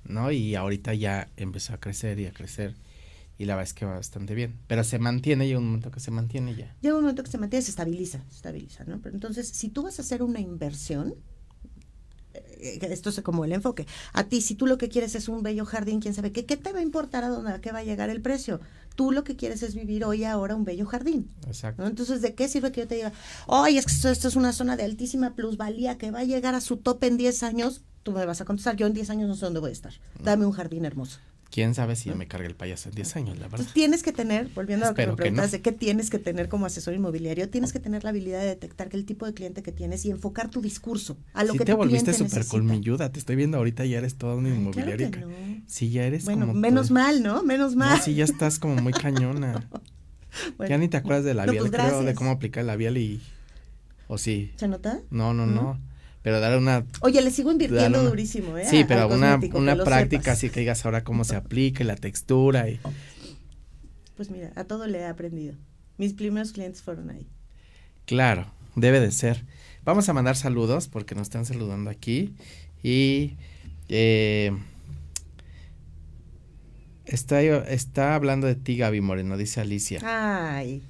¿No? 0.05 0.31
Y 0.31 0.55
ahorita 0.57 0.93
ya 0.95 1.29
empezó 1.37 1.73
a 1.75 1.79
crecer 1.81 2.19
y 2.21 2.27
a 2.27 2.33
crecer. 2.33 2.75
Y 3.41 3.47
la 3.47 3.55
verdad 3.55 3.69
es 3.69 3.73
que 3.73 3.87
va 3.87 3.95
bastante 3.95 4.35
bien. 4.35 4.59
Pero 4.67 4.85
se 4.85 4.99
mantiene, 4.99 5.47
llega 5.47 5.59
un 5.59 5.65
momento 5.65 5.91
que 5.91 5.99
se 5.99 6.11
mantiene 6.11 6.55
ya. 6.55 6.77
Llega 6.83 6.95
un 6.95 7.01
momento 7.01 7.23
que 7.23 7.31
se 7.31 7.39
mantiene, 7.39 7.63
se 7.63 7.71
estabiliza, 7.71 8.23
se 8.29 8.37
estabiliza, 8.37 8.85
¿no? 8.85 9.01
Pero 9.01 9.15
entonces, 9.15 9.49
si 9.49 9.71
tú 9.71 9.83
vas 9.83 9.99
a 9.99 10.03
hacer 10.03 10.23
una 10.23 10.41
inversión, 10.41 11.15
eh, 12.35 12.79
esto 12.83 13.09
es 13.09 13.19
como 13.23 13.47
el 13.47 13.53
enfoque. 13.53 13.87
A 14.13 14.25
ti, 14.25 14.43
si 14.43 14.57
tú 14.57 14.67
lo 14.67 14.77
que 14.77 14.91
quieres 14.91 15.15
es 15.15 15.27
un 15.27 15.43
bello 15.43 15.65
jardín, 15.65 16.01
quién 16.01 16.13
sabe 16.13 16.33
qué, 16.33 16.45
¿qué 16.45 16.59
te 16.59 16.71
va 16.75 16.81
a 16.81 16.83
importar 16.83 17.25
a 17.25 17.31
dónde 17.31 17.53
a 17.53 17.63
qué 17.63 17.73
va 17.73 17.79
a 17.79 17.83
llegar 17.83 18.11
el 18.11 18.21
precio? 18.21 18.61
Tú 18.95 19.11
lo 19.11 19.25
que 19.25 19.37
quieres 19.37 19.63
es 19.63 19.75
vivir 19.75 20.05
hoy 20.05 20.21
y 20.21 20.25
ahora 20.25 20.55
un 20.55 20.67
bello 20.67 20.85
jardín. 20.85 21.31
Exacto. 21.47 21.81
¿no? 21.81 21.89
Entonces, 21.89 22.21
¿de 22.21 22.35
qué 22.35 22.47
sirve 22.47 22.73
que 22.73 22.83
yo 22.83 22.89
te 22.89 22.97
diga, 22.97 23.15
oye, 23.47 23.79
es 23.79 23.87
que 23.87 23.93
esto, 23.95 24.11
esto 24.11 24.29
es 24.29 24.37
una 24.37 24.53
zona 24.53 24.77
de 24.77 24.83
altísima 24.83 25.35
plusvalía 25.35 25.97
que 25.97 26.11
va 26.11 26.19
a 26.19 26.25
llegar 26.25 26.55
a 26.55 26.61
su 26.61 26.77
tope 26.77 27.07
en 27.07 27.17
10 27.17 27.43
años? 27.43 27.81
Tú 28.03 28.13
me 28.13 28.27
vas 28.27 28.43
a 28.43 28.45
contestar, 28.45 28.77
yo 28.77 28.87
en 28.87 28.93
10 28.93 29.09
años 29.09 29.29
no 29.31 29.35
sé 29.35 29.47
dónde 29.47 29.61
voy 29.61 29.71
a 29.71 29.73
estar. 29.73 29.95
Dame 30.23 30.45
un 30.45 30.53
jardín 30.53 30.85
hermoso. 30.85 31.21
Quién 31.51 31.75
sabe 31.75 31.97
si 31.97 32.09
ya 32.11 32.15
me 32.15 32.29
carga 32.29 32.47
el 32.47 32.55
payaso 32.55 32.89
en 32.91 32.95
10 32.95 33.17
años, 33.17 33.31
la 33.37 33.45
verdad. 33.47 33.59
Entonces 33.61 33.75
tienes 33.75 34.03
que 34.05 34.13
tener, 34.13 34.49
volviendo 34.55 34.87
a 34.87 34.91
lo 34.91 34.95
que 34.95 35.03
me 35.03 35.07
que 35.07 35.11
no. 35.11 35.17
preguntas 35.17 35.51
de 35.51 35.61
qué 35.61 35.73
tienes 35.73 36.09
que 36.09 36.21
tener 36.21 36.49
como 36.49 36.65
asesor 36.67 36.95
inmobiliario, 36.95 37.49
tienes 37.51 37.73
que 37.73 37.81
tener 37.81 38.05
la 38.05 38.11
habilidad 38.11 38.39
de 38.41 38.47
detectar 38.47 38.89
que 38.89 38.97
el 38.97 39.05
tipo 39.05 39.27
de 39.27 39.35
cliente 39.35 39.63
que 39.65 39.73
tienes 39.73 40.05
y 40.05 40.11
enfocar 40.13 40.49
tu 40.49 40.61
discurso 40.63 41.17
a 41.35 41.43
lo 41.43 41.53
sí 41.53 41.59
que 41.59 41.65
te 41.65 41.73
tu 41.73 41.79
volviste 41.79 42.13
súper 42.15 42.47
colmilluda. 42.47 43.11
Te 43.11 43.19
estoy 43.19 43.35
viendo 43.35 43.59
ahorita, 43.59 43.85
ya 43.85 43.99
eres 43.99 44.15
toda 44.15 44.37
una 44.37 44.49
inmobiliaria. 44.51 45.11
claro 45.11 45.29
que 45.29 45.35
no. 45.35 45.63
Sí, 45.67 45.91
ya 45.91 46.05
eres 46.05 46.25
Bueno, 46.25 46.47
como... 46.47 46.59
menos 46.61 46.87
todo- 46.89 46.95
mal, 46.95 47.23
¿no? 47.23 47.43
Menos 47.43 47.73
No, 47.73 47.79
mal. 47.85 48.01
sí, 48.01 48.15
ya 48.15 48.25
estás 48.25 48.61
como 48.61 48.77
muy 48.77 48.93
cañona. 49.03 49.69
Bueno, 50.57 50.71
ya 50.71 50.79
ni 50.79 50.87
te 50.87 50.97
acuerdas 50.99 51.25
de 51.25 51.35
no, 51.35 51.39
labial, 51.47 51.69
pues 51.69 51.71
creo, 51.73 52.05
de 52.05 52.15
cómo 52.15 52.31
aplicar 52.31 52.61
el 52.61 52.69
labial 52.69 52.97
y... 52.97 53.21
O 54.07 54.19
sí. 54.19 54.53
¿Se 54.57 54.69
nota? 54.69 55.01
No, 55.11 55.35
no, 55.35 55.47
¿No? 55.47 55.63
no. 55.63 55.81
Pero 56.23 56.39
dar 56.41 56.59
una... 56.59 56.85
Oye, 57.01 57.23
le 57.23 57.31
sigo 57.31 57.51
invirtiendo 57.51 58.01
una- 58.01 58.11
durísimo, 58.11 58.57
¿eh? 58.59 58.67
Sí, 58.69 58.85
pero 58.87 59.09
una, 59.09 59.41
una 59.55 59.77
práctica 59.85 60.23
sepas. 60.23 60.37
así 60.39 60.51
que 60.51 60.61
digas 60.61 60.85
ahora 60.85 61.03
cómo 61.03 61.25
se 61.25 61.35
aplica 61.37 61.83
y 61.83 61.87
la 61.87 61.97
textura 61.97 62.69
y... 62.69 62.79
Pues 64.17 64.31
mira, 64.31 64.53
a 64.55 64.65
todo 64.65 64.87
le 64.87 64.99
he 64.99 65.07
aprendido. 65.07 65.55
Mis 65.97 66.13
primeros 66.13 66.53
clientes 66.53 66.83
fueron 66.83 67.09
ahí. 67.11 67.27
Claro, 68.05 68.53
debe 68.77 69.01
de 69.01 69.13
ser. 69.13 69.45
Vamos 69.85 70.11
a 70.11 70.13
mandar 70.13 70.37
saludos 70.37 70.89
porque 70.89 71.15
nos 71.15 71.23
están 71.23 71.47
saludando 71.47 71.89
aquí. 71.89 72.35
Y 72.83 73.37
eh, 73.89 74.53
está, 77.07 77.41
está 77.43 78.15
hablando 78.15 78.47
de 78.47 78.57
ti, 78.57 78.77
Gaby 78.77 79.01
Moreno, 79.01 79.37
dice 79.37 79.61
Alicia. 79.61 80.01
Ay, 80.05 80.83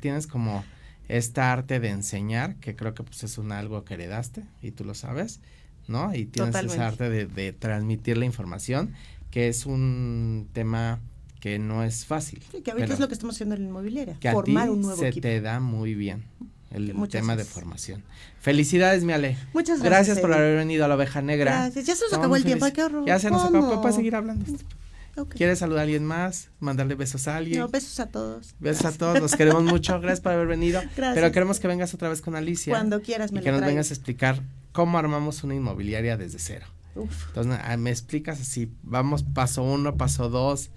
tienes 0.00 0.26
como 0.26 0.64
esta 1.08 1.52
arte 1.52 1.80
de 1.80 1.88
enseñar, 1.88 2.56
que 2.56 2.76
creo 2.76 2.94
que 2.94 3.02
pues 3.02 3.24
es 3.24 3.38
un 3.38 3.52
algo 3.52 3.84
que 3.84 3.94
heredaste 3.94 4.44
y 4.62 4.70
tú 4.70 4.84
lo 4.84 4.94
sabes, 4.94 5.40
¿no? 5.88 6.14
Y 6.14 6.26
tienes 6.26 6.52
Totalmente. 6.52 6.74
esa 6.76 6.86
arte 6.86 7.10
de, 7.10 7.26
de 7.26 7.52
transmitir 7.52 8.16
la 8.16 8.26
información, 8.26 8.92
que 9.30 9.48
es 9.48 9.66
un 9.66 10.48
tema 10.52 11.00
que 11.40 11.58
no 11.58 11.82
es 11.82 12.04
fácil. 12.04 12.42
Sí, 12.52 12.60
que 12.60 12.70
ahorita 12.70 12.92
es 12.94 13.00
lo 13.00 13.08
que 13.08 13.14
estamos 13.14 13.34
haciendo 13.36 13.54
en 13.54 13.62
la 13.62 13.68
inmobiliaria, 13.68 14.16
que 14.20 14.28
a 14.28 14.32
formar 14.32 14.66
ti 14.66 14.70
un 14.72 14.82
nuevo 14.82 15.00
se 15.00 15.08
equipo. 15.08 15.22
te 15.22 15.40
da 15.40 15.58
muy 15.60 15.94
bien 15.94 16.24
el 16.70 16.94
Muchas 16.94 17.20
tema 17.22 17.34
de 17.36 17.44
formación. 17.44 18.02
Felicidades, 18.40 19.04
mi 19.04 19.12
Ale. 19.12 19.36
Muchas 19.54 19.80
gracias. 19.82 20.06
Gracias 20.06 20.18
por 20.20 20.32
haber 20.32 20.56
venido 20.56 20.84
a 20.84 20.88
la 20.88 20.94
oveja 20.96 21.22
negra. 21.22 21.52
Gracias. 21.52 21.86
Ya 21.86 21.96
se 21.96 22.04
nos 22.04 22.12
acabó 22.12 22.36
el 22.36 22.44
tiempo, 22.44 22.66
qué 22.72 22.82
horror. 22.82 23.06
Ya 23.06 23.18
se 23.18 23.30
nos 23.30 23.44
acabó, 23.44 23.68
¿Cómo? 23.68 23.80
puedes 23.80 23.96
seguir 23.96 24.14
hablando. 24.14 24.44
¿Quieres 25.30 25.58
saludar 25.58 25.80
a 25.80 25.82
alguien 25.82 26.04
más? 26.04 26.48
¿Mandarle 26.60 26.94
besos 26.94 27.26
a 27.28 27.36
alguien? 27.36 27.58
No, 27.58 27.68
besos 27.68 27.98
a 28.00 28.06
todos. 28.06 28.54
Besos 28.60 28.84
a 28.86 28.92
todos, 28.92 29.20
los 29.20 29.34
queremos 29.34 29.62
mucho, 29.64 30.00
gracias 30.00 30.20
por 30.20 30.32
haber 30.32 30.46
venido. 30.46 30.80
Gracias. 30.96 31.14
Pero 31.14 31.32
queremos 31.32 31.58
que 31.60 31.68
vengas 31.68 31.92
otra 31.92 32.08
vez 32.08 32.22
con 32.22 32.36
Alicia. 32.36 32.72
Cuando 32.72 33.02
quieras 33.02 33.32
me 33.32 33.40
y 33.40 33.42
que 33.42 33.50
nos 33.50 33.58
traigo. 33.58 33.72
vengas 33.72 33.90
a 33.90 33.94
explicar 33.94 34.42
cómo 34.72 34.98
armamos 34.98 35.42
una 35.42 35.54
inmobiliaria 35.54 36.16
desde 36.16 36.38
cero. 36.38 36.66
Uf. 36.94 37.26
Entonces, 37.28 37.58
ah, 37.64 37.76
me 37.76 37.90
explicas 37.90 38.40
así, 38.40 38.70
vamos 38.82 39.22
paso 39.22 39.62
uno, 39.62 39.96
paso 39.96 40.28
dos 40.28 40.70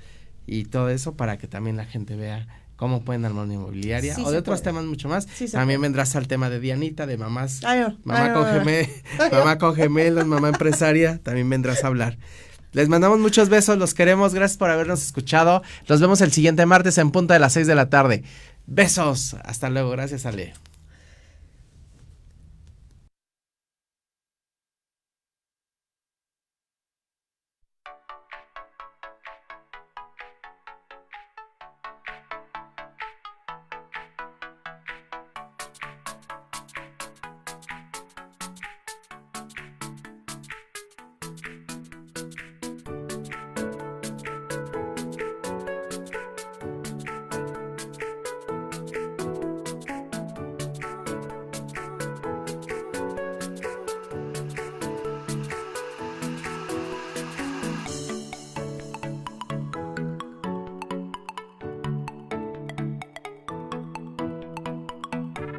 y 0.45 0.65
todo 0.65 0.89
eso 0.89 1.15
para 1.15 1.37
que 1.37 1.47
también 1.47 1.77
la 1.77 1.85
gente 1.85 2.15
vea 2.15 2.47
cómo 2.75 3.03
pueden 3.03 3.23
armar 3.25 3.45
una 3.45 3.53
inmobiliaria 3.53 4.13
Sí 4.15 4.23
o 4.25 4.31
de 4.31 4.37
otros 4.39 4.59
puede. 4.61 4.71
temas 4.71 4.85
mucho 4.85 5.07
más. 5.09 5.27
Sí 5.33 5.47
también 5.49 5.79
puede. 5.79 5.89
vendrás 5.89 6.15
al 6.15 6.27
tema 6.27 6.49
de 6.49 6.59
Dianita, 6.59 7.05
de 7.05 7.17
mamás, 7.17 7.61
Ay, 7.63 7.79
no, 7.81 7.97
mamá 8.03 8.25
ay, 8.25 8.33
con 8.33 8.43
no, 8.43 8.53
no. 8.53 8.59
gemel, 8.59 8.89
mamá 9.31 9.57
con 9.57 9.75
gemelos, 9.75 10.25
mamá 10.27 10.49
empresaria, 10.49 11.19
también 11.23 11.49
vendrás 11.49 11.83
a 11.83 11.87
hablar. 11.87 12.17
Les 12.73 12.89
mandamos 12.89 13.19
muchos 13.19 13.49
besos, 13.49 13.77
los 13.77 13.93
queremos, 13.93 14.33
gracias 14.33 14.57
por 14.57 14.71
habernos 14.71 15.03
escuchado. 15.03 15.61
Nos 15.87 16.01
vemos 16.01 16.21
el 16.21 16.31
siguiente 16.31 16.65
martes 16.65 16.97
en 16.97 17.11
punto 17.11 17.33
de 17.33 17.39
las 17.39 17.53
6 17.53 17.67
de 17.67 17.75
la 17.75 17.89
tarde. 17.89 18.23
Besos, 18.65 19.35
hasta 19.43 19.69
luego, 19.69 19.91
gracias 19.91 20.25
Ale. 20.25 20.53